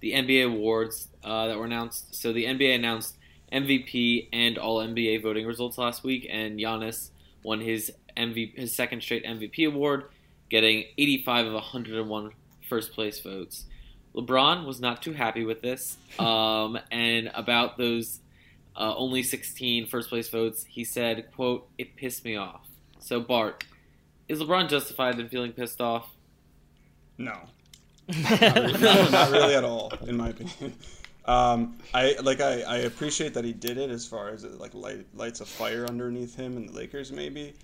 the 0.00 0.12
NBA 0.12 0.46
awards 0.46 1.08
uh, 1.24 1.48
that 1.48 1.58
were 1.58 1.64
announced. 1.64 2.14
So, 2.14 2.32
the 2.32 2.44
NBA 2.44 2.74
announced 2.74 3.16
MVP 3.52 4.28
and 4.32 4.58
All 4.58 4.78
NBA 4.78 5.22
voting 5.22 5.46
results 5.46 5.78
last 5.78 6.04
week, 6.04 6.26
and 6.30 6.58
Giannis 6.58 7.10
won 7.42 7.60
his 7.60 7.92
MVP, 8.16 8.56
his 8.56 8.74
second 8.74 9.02
straight 9.02 9.24
MVP 9.24 9.66
award, 9.66 10.04
getting 10.50 10.84
85 10.98 11.46
of 11.46 11.52
101 11.54 12.30
first 12.68 12.92
place 12.92 13.20
votes. 13.20 13.64
LeBron 14.14 14.64
was 14.64 14.80
not 14.80 15.02
too 15.02 15.12
happy 15.12 15.44
with 15.44 15.62
this, 15.62 15.96
um, 16.18 16.78
and 16.90 17.30
about 17.34 17.78
those 17.78 18.20
uh, 18.76 18.94
only 18.96 19.22
16 19.22 19.86
first 19.86 20.08
place 20.08 20.28
votes, 20.28 20.64
he 20.64 20.84
said, 20.84 21.26
"quote 21.34 21.68
It 21.78 21.96
pissed 21.96 22.24
me 22.24 22.36
off." 22.36 22.66
So, 22.98 23.20
Bart, 23.20 23.64
is 24.28 24.40
LeBron 24.40 24.68
justified 24.68 25.18
in 25.18 25.28
feeling 25.28 25.52
pissed 25.52 25.80
off? 25.80 26.08
no, 27.18 27.32
not, 28.08 28.40
really, 28.40 28.72
not- 28.80 29.10
not 29.10 29.30
really 29.30 29.54
at 29.54 29.64
all, 29.64 29.92
in 30.06 30.16
my 30.16 30.28
opinion. 30.30 30.74
Um, 31.24 31.78
I 31.92 32.14
like 32.22 32.40
I, 32.40 32.60
I 32.62 32.76
appreciate 32.78 33.34
that 33.34 33.44
he 33.44 33.52
did 33.52 33.78
it 33.78 33.90
as 33.90 34.06
far 34.06 34.28
as 34.28 34.44
it 34.44 34.60
like 34.60 34.74
light, 34.74 35.06
lights 35.14 35.40
a 35.40 35.44
fire 35.44 35.84
underneath 35.86 36.36
him 36.36 36.56
and 36.56 36.68
the 36.68 36.72
Lakers 36.72 37.10
maybe. 37.10 37.54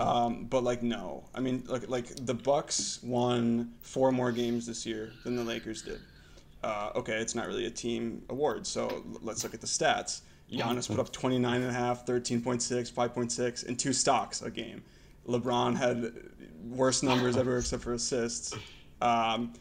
Um, 0.00 0.46
but 0.46 0.64
like 0.64 0.82
no, 0.82 1.22
I 1.32 1.38
mean 1.38 1.62
like 1.68 1.88
like 1.88 2.26
the 2.26 2.34
Bucks 2.34 2.98
won 3.04 3.70
four 3.82 4.10
more 4.10 4.32
games 4.32 4.66
this 4.66 4.84
year 4.84 5.12
than 5.22 5.36
the 5.36 5.44
Lakers 5.44 5.80
did. 5.82 6.00
Uh, 6.64 6.90
okay, 6.96 7.18
it's 7.18 7.36
not 7.36 7.46
really 7.46 7.66
a 7.66 7.70
team 7.70 8.20
award, 8.28 8.66
so 8.66 9.04
let's 9.22 9.44
look 9.44 9.54
at 9.54 9.60
the 9.60 9.66
stats. 9.66 10.22
Giannis 10.52 10.88
put 10.88 10.98
up 10.98 11.12
29 11.12 11.60
and 11.60 11.70
a 11.70 11.72
half, 11.72 12.04
13.6, 12.04 12.92
5.6, 12.92 13.66
and 13.68 13.78
two 13.78 13.92
stocks 13.92 14.42
a 14.42 14.50
game. 14.50 14.82
LeBron 15.26 15.76
had 15.76 16.12
worst 16.68 17.02
numbers 17.02 17.36
ever 17.36 17.58
except 17.58 17.82
for 17.82 17.94
assists. 17.94 18.54
Um, 19.00 19.52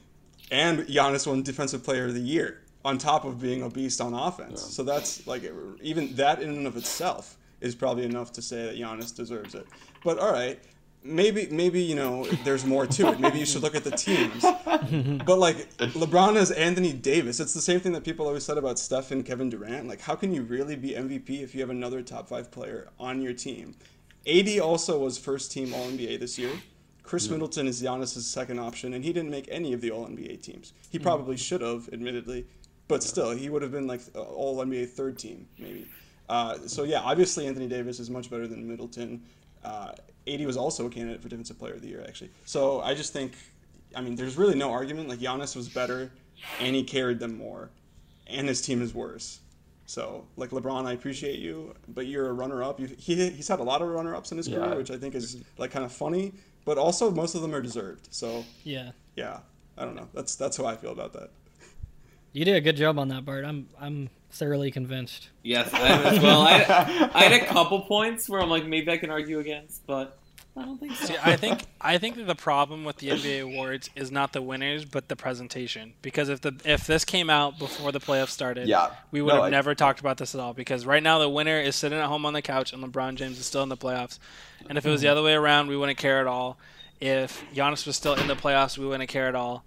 and 0.51 0.79
Giannis 0.79 1.27
won 1.27 1.43
Defensive 1.43 1.83
Player 1.83 2.05
of 2.05 2.13
the 2.13 2.19
Year 2.19 2.61
on 2.83 2.97
top 2.97 3.25
of 3.25 3.41
being 3.41 3.63
a 3.63 3.69
beast 3.69 3.99
on 3.99 4.13
offense. 4.13 4.61
So 4.61 4.83
that's 4.83 5.25
like 5.25 5.43
even 5.81 6.15
that 6.15 6.41
in 6.41 6.49
and 6.49 6.67
of 6.67 6.77
itself 6.77 7.37
is 7.61 7.73
probably 7.73 8.05
enough 8.05 8.31
to 8.33 8.41
say 8.41 8.65
that 8.65 8.77
Giannis 8.77 9.15
deserves 9.15 9.55
it. 9.55 9.65
But 10.03 10.19
all 10.19 10.31
right, 10.31 10.59
maybe 11.03 11.47
maybe 11.49 11.81
you 11.81 11.95
know 11.95 12.25
there's 12.43 12.63
more 12.63 12.85
to 12.85 13.07
it. 13.07 13.19
Maybe 13.19 13.39
you 13.39 13.45
should 13.45 13.63
look 13.63 13.75
at 13.75 13.83
the 13.83 13.91
teams. 13.91 14.45
But 15.25 15.39
like 15.39 15.75
LeBron 15.77 16.35
has 16.35 16.51
Anthony 16.51 16.93
Davis. 16.93 17.39
It's 17.39 17.55
the 17.55 17.61
same 17.61 17.79
thing 17.79 17.93
that 17.93 18.03
people 18.03 18.27
always 18.27 18.43
said 18.43 18.59
about 18.59 18.77
Steph 18.77 19.09
and 19.09 19.25
Kevin 19.25 19.49
Durant. 19.49 19.87
Like 19.87 19.99
how 19.99 20.13
can 20.13 20.31
you 20.31 20.43
really 20.43 20.75
be 20.75 20.91
MVP 20.91 21.41
if 21.41 21.55
you 21.55 21.61
have 21.61 21.71
another 21.71 22.03
top 22.03 22.29
five 22.29 22.51
player 22.51 22.89
on 22.99 23.19
your 23.19 23.33
team? 23.33 23.73
AD 24.27 24.59
also 24.59 24.99
was 24.99 25.17
first 25.17 25.51
team 25.51 25.73
All 25.73 25.85
NBA 25.87 26.19
this 26.19 26.37
year. 26.37 26.51
Khris 27.03 27.29
Middleton 27.29 27.67
is 27.67 27.81
Giannis' 27.81 28.21
second 28.21 28.59
option, 28.59 28.95
and 28.95 29.03
he 29.03 29.13
didn't 29.13 29.29
make 29.29 29.47
any 29.51 29.73
of 29.73 29.81
the 29.81 29.91
All 29.91 30.07
NBA 30.07 30.41
teams. 30.41 30.73
He 30.89 30.97
probably 30.97 31.37
should 31.37 31.61
have, 31.61 31.87
admittedly, 31.93 32.45
but 32.87 33.03
still, 33.03 33.31
he 33.31 33.49
would 33.49 33.61
have 33.61 33.71
been 33.71 33.87
like 33.87 34.01
All 34.15 34.57
NBA 34.57 34.89
third 34.89 35.17
team, 35.19 35.47
maybe. 35.59 35.87
Uh, 36.27 36.57
so 36.65 36.83
yeah, 36.83 37.01
obviously 37.01 37.45
Anthony 37.45 37.67
Davis 37.67 37.99
is 37.99 38.09
much 38.09 38.29
better 38.29 38.47
than 38.47 38.67
Middleton. 38.67 39.21
Uh, 39.63 39.91
AD 40.27 40.43
was 40.45 40.57
also 40.57 40.87
a 40.87 40.89
candidate 40.89 41.21
for 41.21 41.29
Defensive 41.29 41.59
Player 41.59 41.73
of 41.73 41.81
the 41.81 41.87
Year, 41.87 42.03
actually. 42.07 42.31
So 42.45 42.81
I 42.81 42.95
just 42.95 43.13
think, 43.13 43.33
I 43.95 44.01
mean, 44.01 44.15
there's 44.15 44.37
really 44.37 44.55
no 44.55 44.71
argument. 44.71 45.07
Like 45.07 45.19
Giannis 45.19 45.55
was 45.55 45.69
better, 45.69 46.11
and 46.59 46.75
he 46.75 46.83
carried 46.83 47.19
them 47.19 47.37
more, 47.37 47.69
and 48.27 48.47
his 48.47 48.61
team 48.61 48.81
is 48.81 48.93
worse. 48.93 49.39
So, 49.87 50.25
like 50.35 50.49
LeBron, 50.49 50.85
I 50.85 50.93
appreciate 50.93 51.39
you, 51.39 51.75
but 51.89 52.07
you're 52.07 52.27
a 52.29 52.33
runner-up. 52.33 52.79
You've, 52.79 52.91
he, 52.97 53.29
he's 53.29 53.47
had 53.47 53.59
a 53.59 53.63
lot 53.63 53.81
of 53.83 53.87
runner-ups 53.89 54.31
in 54.31 54.37
his 54.37 54.47
Yeah. 54.47 54.57
career, 54.57 54.75
which 54.77 54.89
I 54.91 54.97
think 54.97 55.13
is 55.15 55.37
like 55.57 55.69
kind 55.71 55.85
of 55.85 55.91
funny, 55.91 56.33
but 56.65 56.77
also 56.79 57.11
most 57.11 57.35
of 57.35 57.41
them 57.41 57.53
are 57.53 57.61
deserved. 57.61 58.07
So, 58.11 58.43
yeah, 58.63 58.91
yeah, 59.15 59.39
I 59.77 59.85
don't 59.85 59.95
know. 59.95 60.07
That's 60.13 60.35
that's 60.35 60.57
how 60.57 60.65
I 60.65 60.75
feel 60.75 60.91
about 60.91 61.13
that. 61.13 61.29
you 62.33 62.43
did 62.45 62.55
a 62.55 62.61
good 62.61 62.77
job 62.77 62.97
on 62.97 63.09
that, 63.09 63.25
Bart. 63.25 63.45
I'm 63.45 63.69
I'm 63.79 64.09
thoroughly 64.31 64.71
convinced. 64.71 65.29
Yes, 65.43 65.71
I 65.73 65.87
am 65.87 66.05
as 66.05 66.19
well. 66.19 66.41
I, 66.41 67.09
I 67.13 67.23
had 67.23 67.41
a 67.41 67.45
couple 67.45 67.81
points 67.81 68.27
where 68.27 68.41
I'm 68.41 68.49
like, 68.49 68.65
maybe 68.65 68.91
I 68.91 68.97
can 68.97 69.09
argue 69.11 69.39
against, 69.39 69.85
but 69.85 70.17
I 70.57 70.63
don't 70.63 70.79
think 70.79 70.95
so. 70.95 71.05
See, 71.07 71.15
I 71.21 71.35
think 71.35 71.65
I 71.81 71.97
think 71.97 72.15
that 72.15 72.27
the 72.27 72.35
problem 72.35 72.85
with 72.85 72.97
the 72.97 73.09
NBA 73.09 73.43
awards 73.43 73.89
is 73.95 74.09
not 74.09 74.31
the 74.31 74.41
winners, 74.41 74.85
but 74.85 75.09
the 75.09 75.15
presentation. 75.15 75.93
Because 76.01 76.29
if 76.29 76.41
the 76.41 76.55
if 76.63 76.87
this 76.87 77.03
came 77.03 77.29
out 77.29 77.59
before 77.59 77.91
the 77.91 77.99
playoffs 77.99 78.29
started, 78.29 78.67
Yeah. 78.67 78.91
we 79.11 79.21
would 79.21 79.29
No, 79.29 79.35
have 79.35 79.43
I- 79.45 79.49
never 79.49 79.75
talked 79.75 79.99
about 79.99 80.17
this 80.17 80.33
at 80.33 80.39
all. 80.39 80.53
Because 80.53 80.85
right 80.85 81.03
now 81.03 81.19
the 81.19 81.29
winner 81.29 81.59
is 81.59 81.75
sitting 81.75 81.99
at 81.99 82.05
home 82.05 82.25
on 82.25 82.33
the 82.33 82.41
couch, 82.41 82.71
and 82.71 82.83
LeBron 82.83 83.15
James 83.15 83.37
is 83.37 83.45
still 83.45 83.63
in 83.63 83.69
the 83.69 83.77
playoffs. 83.77 84.17
And 84.69 84.77
if 84.77 84.85
it 84.85 84.89
was 84.89 85.01
the 85.01 85.07
mm-hmm. 85.07 85.11
other 85.11 85.23
way 85.23 85.33
around, 85.33 85.67
we 85.67 85.75
wouldn't 85.75 85.97
care 85.97 86.21
at 86.21 86.27
all. 86.27 86.57
If 87.01 87.43
Giannis 87.53 87.85
was 87.85 87.97
still 87.97 88.13
in 88.13 88.27
the 88.27 88.35
playoffs, 88.35 88.77
we 88.77 88.85
wouldn't 88.85 89.09
care 89.09 89.27
at 89.27 89.35
all. 89.35 89.65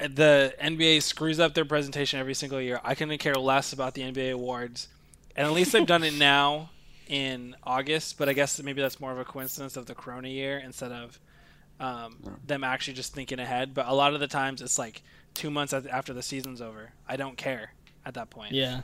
The 0.00 0.54
NBA 0.62 1.02
screws 1.02 1.40
up 1.40 1.54
their 1.54 1.64
presentation 1.64 2.20
every 2.20 2.34
single 2.34 2.60
year. 2.60 2.80
I 2.84 2.94
couldn't 2.94 3.18
care 3.18 3.34
less 3.34 3.72
about 3.72 3.94
the 3.94 4.02
NBA 4.02 4.32
awards, 4.32 4.86
and 5.34 5.46
at 5.46 5.52
least 5.52 5.72
they've 5.72 5.86
done 5.86 6.04
it 6.04 6.14
now 6.18 6.70
in 7.10 7.56
August. 7.64 8.16
But 8.16 8.28
I 8.28 8.32
guess 8.32 8.62
maybe 8.62 8.80
that's 8.80 9.00
more 9.00 9.12
of 9.12 9.18
a 9.18 9.24
coincidence 9.24 9.76
of 9.76 9.84
the 9.86 9.94
Corona 9.94 10.28
year 10.28 10.58
instead 10.58 10.92
of 10.92 11.18
um, 11.80 12.16
them 12.46 12.62
actually 12.64 12.94
just 12.94 13.12
thinking 13.14 13.38
ahead. 13.40 13.74
But 13.74 13.86
a 13.88 13.94
lot 13.94 14.14
of 14.14 14.20
the 14.20 14.26
times 14.28 14.62
it's 14.62 14.78
like 14.78 15.02
two 15.34 15.50
months 15.50 15.72
after 15.72 16.12
the 16.12 16.22
season's 16.22 16.60
over. 16.60 16.92
I 17.08 17.16
don't 17.16 17.36
care 17.36 17.72
at 18.06 18.14
that 18.14 18.30
point. 18.30 18.52
Yeah, 18.52 18.80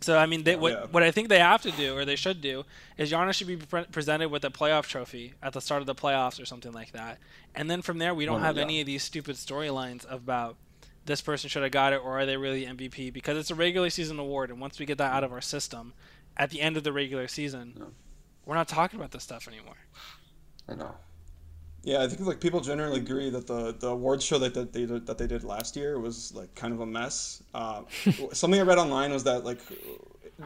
So 0.00 0.16
I 0.16 0.26
mean, 0.26 0.44
they, 0.44 0.56
what 0.56 0.72
Yeah. 0.72 0.86
what 0.90 1.02
I 1.02 1.10
think 1.10 1.28
they 1.28 1.38
have 1.40 1.62
to 1.62 1.70
do, 1.72 1.94
or 1.96 2.04
they 2.04 2.16
should 2.16 2.40
do, 2.40 2.64
is 2.96 3.10
Giannis 3.12 3.34
should 3.34 3.46
be 3.48 3.56
pre- 3.56 3.84
presented 3.84 4.28
with 4.30 4.44
a 4.44 4.50
playoff 4.50 4.86
trophy 4.86 5.34
at 5.42 5.52
the 5.52 5.60
start 5.60 5.80
of 5.82 5.86
the 5.86 5.94
playoffs 5.94 6.40
or 6.40 6.44
something 6.46 6.72
like 6.72 6.92
that, 6.92 7.18
and 7.54 7.70
then 7.70 7.82
from 7.82 7.98
there 7.98 8.14
we 8.14 8.24
don't 8.24 8.40
Oh, 8.40 8.44
have 8.44 8.56
yeah. 8.56 8.62
any 8.62 8.80
of 8.80 8.86
these 8.86 9.02
stupid 9.02 9.36
storylines 9.36 10.10
about 10.10 10.56
this 11.06 11.20
person 11.20 11.48
should 11.50 11.62
have 11.62 11.72
got 11.72 11.92
it, 11.92 12.00
or 12.04 12.18
are 12.18 12.26
they 12.26 12.36
really 12.36 12.64
MVP? 12.66 13.12
Because 13.12 13.36
it's 13.38 13.50
a 13.50 13.54
regular 13.54 13.90
season 13.90 14.18
award, 14.18 14.50
and 14.50 14.60
once 14.60 14.78
we 14.78 14.86
get 14.86 14.98
that 14.98 15.12
out 15.12 15.24
of 15.24 15.32
our 15.32 15.40
system, 15.40 15.92
at 16.40 16.48
the 16.50 16.60
end 16.60 16.76
of 16.76 16.82
the 16.82 16.92
regular 16.92 17.28
season, 17.28 17.74
Yeah. 17.78 17.84
we're 18.46 18.54
not 18.56 18.66
talking 18.66 18.98
about 18.98 19.12
this 19.12 19.22
stuff 19.22 19.46
anymore. 19.46 19.76
I 20.68 20.74
know. 20.74 20.94
Yeah, 21.82 22.02
I 22.02 22.08
think 22.08 22.20
like 22.26 22.40
people 22.40 22.60
generally 22.60 22.98
agree 22.98 23.30
that 23.30 23.46
the 23.46 23.72
the 23.72 23.88
awards 23.88 24.24
show 24.24 24.38
that, 24.38 24.54
that 24.54 24.72
they 24.72 24.86
did, 24.86 25.06
that 25.06 25.18
they 25.18 25.26
did 25.26 25.44
last 25.44 25.76
year 25.76 25.98
was 25.98 26.34
like 26.34 26.54
kind 26.54 26.72
of 26.74 26.80
a 26.80 26.86
mess. 26.86 27.42
Uh, 27.54 27.82
something 28.32 28.60
I 28.60 28.64
read 28.64 28.78
online 28.78 29.12
was 29.12 29.24
that 29.24 29.44
like 29.44 29.60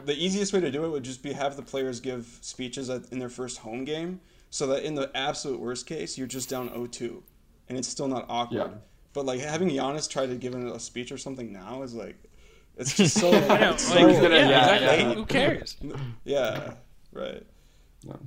the 0.05 0.13
easiest 0.13 0.53
way 0.53 0.59
to 0.61 0.71
do 0.71 0.85
it 0.85 0.89
would 0.89 1.03
just 1.03 1.23
be 1.23 1.33
have 1.33 1.55
the 1.55 1.61
players 1.61 1.99
give 1.99 2.37
speeches 2.41 2.89
at, 2.89 3.11
in 3.11 3.19
their 3.19 3.29
first 3.29 3.57
home 3.59 3.83
game, 3.85 4.19
so 4.49 4.67
that 4.67 4.83
in 4.83 4.95
the 4.95 5.09
absolute 5.15 5.59
worst 5.59 5.85
case 5.87 6.17
you're 6.17 6.27
just 6.27 6.49
down 6.49 6.69
0-2, 6.69 7.21
and 7.69 7.77
it's 7.77 7.87
still 7.87 8.07
not 8.07 8.25
awkward. 8.29 8.57
Yeah. 8.71 8.77
But 9.13 9.25
like 9.25 9.39
having 9.39 9.69
Giannis 9.69 10.09
try 10.09 10.25
to 10.25 10.35
give 10.35 10.53
a 10.55 10.79
speech 10.79 11.11
or 11.11 11.17
something 11.17 11.51
now 11.51 11.83
is 11.83 11.93
like, 11.93 12.15
it's 12.77 12.95
just 12.95 13.19
so. 13.19 13.29
I 13.49 13.59
know, 13.59 13.71
it's 13.71 13.89
like, 13.89 13.99
so- 14.15 14.21
gonna- 14.21 14.35
yeah, 14.35 14.49
yeah, 14.49 14.73
exactly. 14.75 14.97
yeah. 15.09 15.13
Who 15.15 15.25
cares? 15.25 15.77
yeah, 16.25 16.73
right. 17.13 17.43
No. 18.05 18.19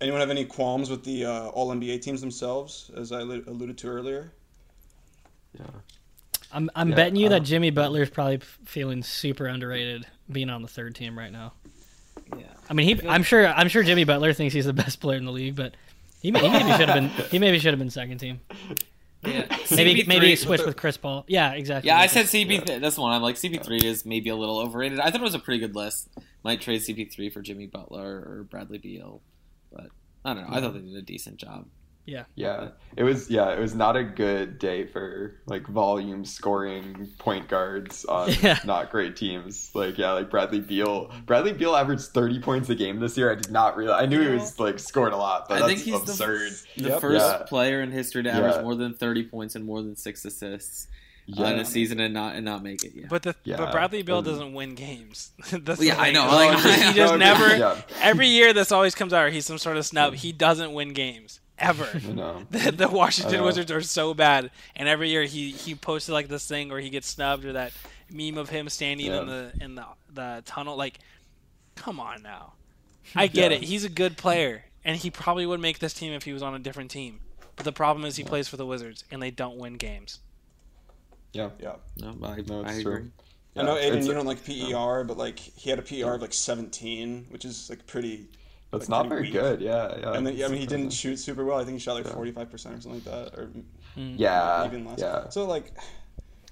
Anyone 0.00 0.20
have 0.20 0.30
any 0.30 0.44
qualms 0.44 0.90
with 0.90 1.04
the 1.04 1.24
uh, 1.24 1.46
All 1.48 1.74
NBA 1.74 2.02
teams 2.02 2.20
themselves, 2.20 2.90
as 2.96 3.12
I 3.12 3.20
alluded 3.20 3.78
to 3.78 3.88
earlier? 3.88 4.32
Yeah. 5.58 5.64
I'm 6.52 6.70
I'm 6.74 6.90
Yeah, 6.90 6.96
betting 6.96 7.16
you 7.16 7.26
uh, 7.26 7.30
that 7.30 7.40
Jimmy 7.44 7.70
Butler 7.70 8.02
is 8.02 8.10
probably 8.10 8.38
feeling 8.64 9.02
super 9.02 9.46
underrated 9.46 10.06
being 10.30 10.50
on 10.50 10.62
the 10.62 10.68
third 10.68 10.94
team 10.94 11.18
right 11.18 11.32
now. 11.32 11.52
Yeah. 12.36 12.44
I 12.68 12.74
mean, 12.74 12.96
he 12.98 13.08
I'm 13.08 13.22
sure 13.22 13.46
I'm 13.46 13.68
sure 13.68 13.82
Jimmy 13.82 14.04
Butler 14.04 14.32
thinks 14.32 14.52
he's 14.54 14.66
the 14.66 14.72
best 14.72 15.00
player 15.00 15.16
in 15.16 15.24
the 15.24 15.32
league, 15.32 15.56
but 15.56 15.74
he, 16.20 16.28
he 16.28 16.32
maybe 16.32 16.70
should 16.76 16.88
have 16.88 16.94
been 16.94 17.08
he 17.30 17.38
maybe 17.38 17.58
should 17.58 17.72
have 17.72 17.78
been 17.78 17.90
second 17.90 18.18
team. 18.18 18.40
Yeah. 19.26 19.56
Maybe 19.70 20.02
CP3 20.02 20.06
maybe 20.06 20.36
switch 20.36 20.62
with 20.64 20.76
Chris 20.76 20.96
Paul. 20.96 21.24
Yeah, 21.26 21.52
exactly. 21.52 21.88
Yeah, 21.88 21.98
I 21.98 22.06
said 22.06 22.26
CP. 22.26 22.80
That's 22.80 22.96
the 22.96 23.00
one. 23.00 23.12
I'm 23.12 23.22
like 23.22 23.36
CP3 23.36 23.82
is 23.82 24.04
maybe 24.04 24.30
a 24.30 24.36
little 24.36 24.58
overrated. 24.58 25.00
I 25.00 25.10
thought 25.10 25.20
it 25.20 25.24
was 25.24 25.34
a 25.34 25.38
pretty 25.38 25.60
good 25.60 25.74
list. 25.74 26.08
Might 26.42 26.60
trade 26.60 26.80
CP3 26.80 27.32
for 27.32 27.40
Jimmy 27.42 27.66
Butler 27.66 28.04
or 28.06 28.46
Bradley 28.50 28.78
Beal, 28.78 29.22
but 29.72 29.88
I 30.24 30.34
don't 30.34 30.48
know. 30.48 30.56
I 30.56 30.60
thought 30.60 30.74
they 30.74 30.80
did 30.80 30.94
a 30.94 31.02
decent 31.02 31.38
job. 31.38 31.66
Yeah, 32.06 32.24
Yeah. 32.34 32.68
it 32.96 33.02
was. 33.02 33.30
Yeah, 33.30 33.50
it 33.52 33.58
was 33.58 33.74
not 33.74 33.96
a 33.96 34.04
good 34.04 34.58
day 34.58 34.86
for 34.86 35.40
like 35.46 35.66
volume 35.66 36.24
scoring 36.26 37.08
point 37.18 37.48
guards 37.48 38.04
on 38.08 38.30
Yeah. 38.42 38.58
not 38.64 38.90
great 38.90 39.16
teams. 39.16 39.70
Like 39.74 39.96
yeah, 39.96 40.12
like 40.12 40.30
Bradley 40.30 40.60
Beal. 40.60 41.10
Bradley 41.24 41.52
Beal 41.54 41.74
averaged 41.74 42.08
thirty 42.08 42.38
points 42.40 42.68
a 42.68 42.74
game 42.74 43.00
this 43.00 43.16
year. 43.16 43.32
I 43.32 43.36
did 43.36 43.50
not 43.50 43.76
realize. 43.76 44.02
I 44.02 44.06
knew 44.06 44.20
he 44.20 44.28
was 44.34 44.60
like 44.60 44.78
scoring 44.78 45.14
a 45.14 45.18
lot, 45.18 45.48
but 45.48 45.62
I 45.62 45.66
that's 45.68 45.82
think 45.82 45.84
he's 45.84 45.94
the- 46.04 46.12
absurd. 46.12 46.52
The 46.76 46.88
Yep. 46.90 47.00
first 47.00 47.24
Yeah. 47.26 47.42
player 47.46 47.80
in 47.80 47.90
history 47.90 48.22
to 48.22 48.30
average 48.30 48.56
Yeah. 48.56 48.62
more 48.62 48.74
than 48.74 48.92
30 48.94 49.24
points 49.24 49.54
and 49.54 49.64
more 49.64 49.80
than 49.80 49.96
six 49.96 50.24
assists 50.26 50.88
uh, 51.26 51.32
yeah, 51.40 51.50
in 51.52 51.58
a 51.60 51.64
season 51.64 52.00
and 52.00 52.12
not 52.12 52.34
and 52.36 52.44
not 52.44 52.62
make 52.62 52.84
it. 52.84 52.92
Yeah. 52.94 53.06
But 53.08 53.22
the 53.22 53.34
Yeah. 53.44 53.56
but 53.56 53.72
Bradley 53.72 54.02
Beal 54.02 54.18
Um, 54.18 54.24
doesn't 54.24 54.52
win 54.52 54.74
games. 54.74 55.32
That's 55.50 55.82
Yeah, 55.82 55.98
I 55.98 56.10
know, 56.12 56.26
Like, 56.26 56.62
like, 56.62 56.80
he 56.82 56.92
just 56.92 57.14
never. 57.18 57.56
yeah. 57.56 57.80
Every 58.02 58.26
year, 58.28 58.52
this 58.52 58.70
always 58.72 58.94
comes 58.94 59.14
out. 59.14 59.32
He's 59.32 59.46
some 59.46 59.56
sort 59.56 59.78
of 59.78 59.86
snub. 59.86 60.12
He 60.16 60.32
doesn't 60.32 60.74
win 60.74 60.92
games 60.92 61.40
ever. 61.58 61.84
I 61.94 61.98
the, 62.50 62.72
the 62.72 62.88
Washington. 62.88 63.42
Wizards 63.42 63.70
are 63.70 63.82
so 63.82 64.14
bad, 64.14 64.50
and 64.76 64.88
every 64.88 65.10
year 65.10 65.24
he 65.24 65.50
he 65.50 65.74
posted 65.74 66.12
like 66.12 66.28
this 66.28 66.46
thing 66.46 66.68
where 66.68 66.80
he 66.80 66.90
gets 66.90 67.08
snubbed 67.08 67.44
or 67.44 67.52
that 67.54 67.72
meme 68.10 68.38
of 68.38 68.48
him 68.50 68.68
standing 68.68 69.06
in 69.06 69.26
the 69.26 69.52
in 69.60 69.74
the 69.74 69.84
the 70.12 70.42
tunnel. 70.46 70.76
Like, 70.76 70.98
come 71.74 72.00
on 72.00 72.22
now. 72.22 72.54
I 73.14 73.26
get 73.26 73.50
Yeah. 73.50 73.58
it. 73.58 73.64
He's 73.64 73.84
a 73.84 73.88
good 73.88 74.16
player, 74.16 74.64
and 74.84 74.96
he 74.96 75.10
probably 75.10 75.46
would 75.46 75.60
make 75.60 75.78
this 75.78 75.94
team 75.94 76.12
if 76.12 76.24
he 76.24 76.32
was 76.32 76.42
on 76.42 76.54
a 76.54 76.58
different 76.58 76.90
team. 76.90 77.20
But 77.56 77.64
the 77.64 77.72
problem 77.72 78.04
is 78.04 78.16
he 78.16 78.24
plays 78.24 78.48
for 78.48 78.56
the 78.56 78.66
Wizards, 78.66 79.04
and 79.10 79.22
they 79.22 79.30
don't 79.30 79.56
win 79.56 79.74
games. 79.74 80.18
Yeah, 81.32 81.50
Yeah. 81.60 81.76
no, 81.98 82.08
I, 82.22 82.40
no, 82.46 82.64
I 82.64 82.72
agree. 82.72 82.82
true. 82.82 83.10
I 83.56 83.62
know, 83.62 83.74
Yeah, 83.76 83.82
Aidan, 83.82 83.92
it's- 83.98 84.06
you 84.08 84.14
don't 84.14 84.26
like 84.26 84.44
PER, 84.44 85.04
but 85.04 85.16
like 85.16 85.38
he 85.38 85.70
had 85.70 85.78
a 85.78 85.82
PER 85.82 86.14
of 86.14 86.22
like 86.22 86.32
17, 86.32 87.26
which 87.30 87.44
is 87.44 87.70
like 87.70 87.86
pretty. 87.86 88.26
That's 88.70 88.88
like, 88.88 89.02
not 89.04 89.08
very 89.08 89.22
weak. 89.22 89.32
good. 89.32 89.60
Yeah, 89.60 89.96
yeah. 90.00 90.12
And 90.14 90.26
then, 90.26 90.42
I 90.44 90.48
mean, 90.48 90.60
he 90.60 90.66
didn't 90.66 90.90
shoot 90.90 91.16
super 91.16 91.44
well. 91.44 91.58
I 91.58 91.64
think 91.64 91.74
he 91.74 91.78
shot 91.78 91.94
like 91.94 92.06
45% 92.06 92.52
or 92.52 92.58
something 92.58 92.92
like 92.94 93.04
that, 93.04 93.38
or 93.38 93.46
hmm. 93.94 94.14
Yeah, 94.16 94.66
even 94.66 94.84
less. 94.84 94.98
yeah. 94.98 95.28
So 95.28 95.44
like, 95.46 95.72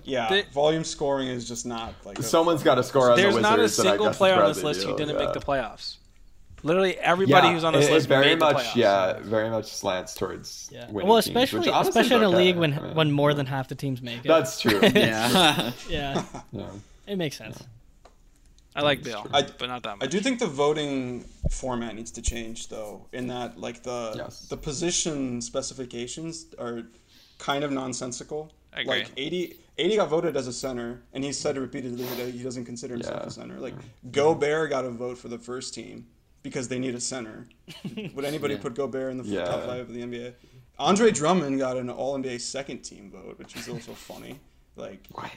yeah, 0.04 0.28
The- 0.28 0.44
volume 0.52 0.84
scoring 0.84 1.28
is 1.28 1.48
just 1.48 1.66
not 1.66 1.94
like. 2.04 2.18
a- 2.18 2.22
Someone's 2.22 2.62
got 2.62 2.76
to 2.76 2.82
score 2.84 3.10
on 3.10 3.16
There's 3.16 3.34
the 3.34 3.40
not 3.40 3.58
a 3.58 3.62
Wizards, 3.62 3.78
and 3.80 3.88
I 3.88 3.92
single 3.92 4.10
player 4.14 4.34
on 4.34 4.48
this 4.48 4.58
Bradley 4.62 4.72
list 4.74 4.86
who 4.86 4.96
didn't 4.96 5.18
yeah. 5.18 5.24
make 5.24 5.34
the 5.34 5.40
playoffs. 5.40 5.96
Literally 6.64 6.96
everybody 6.98 7.48
yeah, 7.48 7.54
who's 7.54 7.64
on 7.64 7.72
this 7.72 7.88
it, 7.88 7.92
list 7.92 8.06
it 8.06 8.08
very 8.08 8.26
made 8.26 8.40
the 8.40 8.44
much, 8.44 8.56
playoffs. 8.58 8.76
yeah, 8.76 9.18
very 9.20 9.50
much 9.50 9.66
slants 9.66 10.14
towards 10.14 10.70
Yeah. 10.72 10.88
winning 10.92 11.08
Well, 11.08 11.20
teams, 11.20 11.34
which 11.34 11.44
especially 11.44 11.70
honestly 11.72 12.00
especially 12.02 12.16
in 12.18 12.22
a 12.22 12.28
okay. 12.28 12.36
league 12.36 12.56
when 12.56 12.72
I 12.74 12.80
mean, 12.80 12.94
when 12.94 13.10
more 13.10 13.34
than 13.34 13.46
half 13.46 13.66
the 13.66 13.74
teams 13.74 14.00
make 14.00 14.20
it. 14.24 14.28
That's 14.28 14.60
true. 14.60 14.78
Yeah. 14.94 15.72
yeah, 15.88 16.22
yeah. 16.52 16.70
it 17.08 17.16
makes 17.16 17.36
sense. 17.36 17.64
I 18.75 18.83
like 18.83 19.03
Beal. 19.03 19.27
I- 19.33 19.43
but 19.43 19.66
not 19.66 19.83
that 19.83 19.99
much. 19.99 20.07
I 20.07 20.11
do 20.11 20.20
think 20.20 20.39
the 20.39 20.47
voting 20.47 21.25
format 21.51 21.95
needs 21.95 22.11
to 22.12 22.23
change 22.23 22.68
though, 22.68 23.07
in 23.12 23.27
that 23.29 23.59
like 23.59 23.83
the 23.83 24.14
Yes. 24.16 24.49
the 24.49 24.57
position 24.57 25.41
specifications 25.43 26.47
are 26.59 26.85
kind 27.39 27.64
of 27.64 27.70
nonsensical. 27.73 28.53
I 28.75 28.81
agree. 28.81 28.99
Like 29.01 29.11
AD, 29.18 29.55
AD 29.79 29.97
got 29.97 30.09
voted 30.09 30.37
as 30.37 30.47
a 30.47 30.53
center, 30.53 31.03
and 31.12 31.23
he 31.25 31.33
said 31.33 31.57
repeatedly 31.59 32.05
that 32.05 32.33
he 32.33 32.43
doesn't 32.43 32.64
consider 32.64 32.95
himself 32.95 33.20
Yeah. 33.23 33.27
a 33.29 33.31
center. 33.31 33.59
Like 33.59 33.75
Gobert 34.11 34.70
got 34.70 34.85
a 34.85 34.91
vote 34.91 35.18
for 35.18 35.29
the 35.29 35.39
first 35.39 35.75
team 35.75 36.07
because 36.43 36.68
they 36.68 36.79
need 36.79 36.95
a 36.95 37.01
center. 37.01 37.49
Would 38.14 38.25
anybody 38.25 38.55
Yeah. 38.55 38.61
put 38.61 38.75
Gobert 38.75 39.11
in 39.12 39.18
the 39.18 39.25
Yeah. 39.25 39.45
top 39.45 39.64
five 39.64 39.81
of 39.89 39.93
the 39.95 40.01
NBA? 40.03 40.35
Andre 40.79 41.11
Drummond 41.11 41.59
got 41.59 41.77
an 41.77 41.91
All 41.91 42.14
NBA 42.16 42.39
second 42.41 42.81
team 42.83 43.11
vote, 43.11 43.39
which 43.39 43.55
is 43.57 43.68
also 43.68 43.93
funny. 43.93 44.41
Like 44.77 45.07
What? 45.12 45.31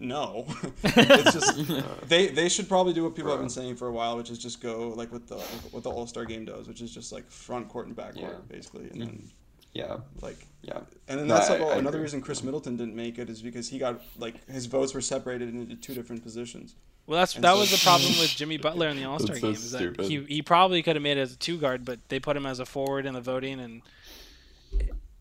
No, 0.00 0.46
it's 0.84 1.32
just 1.34 2.08
they 2.08 2.28
they 2.28 2.48
should 2.48 2.68
probably 2.68 2.92
do 2.92 3.04
what 3.04 3.14
people 3.14 3.30
have 3.30 3.40
been 3.40 3.50
saying 3.50 3.76
for 3.76 3.86
a 3.88 3.92
while, 3.92 4.16
which 4.16 4.30
is 4.30 4.38
just 4.38 4.60
go 4.60 4.88
like 4.96 5.12
with 5.12 5.28
the 5.28 5.36
what 5.72 5.82
the 5.82 5.90
All 5.90 6.06
Star 6.06 6.24
game 6.24 6.44
does, 6.44 6.66
which 6.66 6.80
is 6.80 6.92
just 6.92 7.12
like 7.12 7.30
front 7.30 7.68
court 7.68 7.86
and 7.86 7.94
back 7.94 8.14
court 8.14 8.32
Yeah. 8.32 8.38
basically, 8.56 8.88
and 8.90 9.00
then 9.00 9.30
Yeah, 9.74 9.98
like 10.22 10.46
yeah. 10.62 10.80
and 11.08 11.20
then 11.20 11.26
No, 11.28 11.34
that's 11.34 11.50
like 11.50 11.60
I- 11.60 11.64
oh, 11.64 11.68
I 11.68 11.76
another 11.76 11.98
agree. 11.98 12.04
reason 12.04 12.22
Khris 12.22 12.42
Middleton 12.42 12.76
didn't 12.76 12.96
make 12.96 13.18
it 13.18 13.28
is 13.28 13.42
because 13.42 13.68
he 13.68 13.78
got 13.78 14.00
like 14.18 14.44
his 14.50 14.66
votes 14.66 14.94
were 14.94 15.00
separated 15.02 15.50
into 15.54 15.76
two 15.76 15.94
different 15.94 16.22
positions. 16.22 16.74
Well, 17.06 17.18
that's 17.18 17.34
And 17.34 17.44
that 17.44 17.52
so- 17.54 17.60
was 17.60 17.70
the 17.70 17.78
problem 17.84 18.12
with 18.20 18.30
Jimmy 18.30 18.56
Butler 18.56 18.88
in 18.88 18.96
the 18.96 19.04
All 19.04 19.18
Star 19.18 19.36
That's 19.36 19.40
so 19.40 19.46
game. 19.48 19.54
Is 19.54 19.70
that 19.72 19.78
stupid. 19.78 20.06
he 20.06 20.24
he 20.36 20.42
probably 20.42 20.82
could 20.82 20.96
have 20.96 21.02
made 21.02 21.18
it 21.18 21.20
as 21.22 21.34
a 21.34 21.36
two 21.36 21.58
guard, 21.58 21.84
but 21.84 21.98
they 22.08 22.18
put 22.20 22.36
him 22.36 22.46
as 22.46 22.58
a 22.58 22.64
forward 22.66 23.04
in 23.04 23.14
the 23.14 23.20
voting, 23.20 23.60
and 23.60 23.82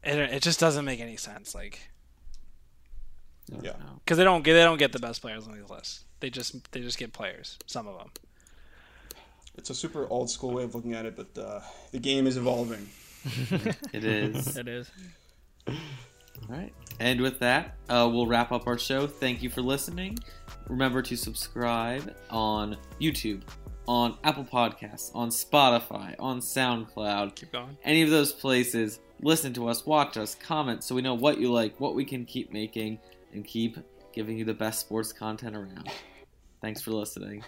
it, 0.04 0.18
it 0.18 0.42
just 0.42 0.60
doesn't 0.60 0.86
make 0.86 1.00
any 1.02 1.18
sense. 1.18 1.54
Like 1.54 1.90
Yeah. 3.62 3.74
because 4.04 4.18
they 4.18 4.24
don't 4.24 4.44
get 4.44 4.54
they 4.54 4.64
don't 4.64 4.78
get 4.78 4.92
the 4.92 5.00
best 5.00 5.22
players 5.22 5.48
on 5.48 5.54
these 5.54 5.70
lists. 5.70 6.04
They 6.20 6.30
just 6.30 6.72
they 6.72 6.82
just 6.82 6.98
get 6.98 7.14
players. 7.14 7.58
Some 7.66 7.88
of 7.88 7.98
them. 7.98 8.10
It's 9.58 9.70
a 9.70 9.76
super 9.76 10.08
old 10.10 10.30
school 10.30 10.52
way 10.52 10.64
of 10.64 10.74
looking 10.76 10.94
at 10.94 11.06
it, 11.06 11.16
but 11.18 11.38
uh, 11.42 11.60
the 11.92 12.00
game 12.00 12.28
is 12.28 12.38
evolving. 12.38 12.88
It 13.92 14.06
is. 14.06 14.56
It 14.56 14.68
is. 14.68 14.90
All 15.68 15.76
right. 16.48 16.74
And 17.00 17.20
with 17.22 17.40
that, 17.40 17.76
uh, 17.90 18.10
we'll 18.12 18.28
wrap 18.28 18.52
up 18.52 18.68
our 18.68 18.78
show. 18.78 19.08
Thank 19.08 19.42
you 19.44 19.50
for 19.50 19.62
listening. 19.62 20.18
Remember 20.68 21.02
to 21.02 21.16
subscribe 21.18 22.16
on 22.30 22.78
YouTube, 23.02 23.42
on 23.88 24.18
Apple 24.24 24.46
Podcasts, 24.46 25.12
on 25.14 25.30
Spotify, 25.30 26.16
on 26.20 26.40
SoundCloud, 26.40 27.36
Keep 27.36 27.52
going. 27.52 27.78
any 27.84 28.02
of 28.04 28.10
those 28.10 28.32
places. 28.32 29.00
Listen 29.22 29.52
to 29.54 29.68
us, 29.68 29.86
watch 29.86 30.16
us, 30.16 30.34
comment 30.36 30.82
so 30.84 30.96
we 30.96 31.02
know 31.02 31.14
what 31.16 31.40
you 31.40 31.52
like, 31.52 31.78
what 31.82 31.94
we 31.96 32.06
can 32.06 32.24
keep 32.26 32.54
making, 32.54 33.00
and 33.34 33.46
keep 33.46 33.78
giving 34.14 34.38
you 34.38 34.46
the 34.46 34.54
best 34.54 34.82
sports 34.82 35.14
content 35.14 35.56
around. 35.56 35.90
Thanks 36.62 36.82
for 36.82 36.92
listening. 36.92 37.44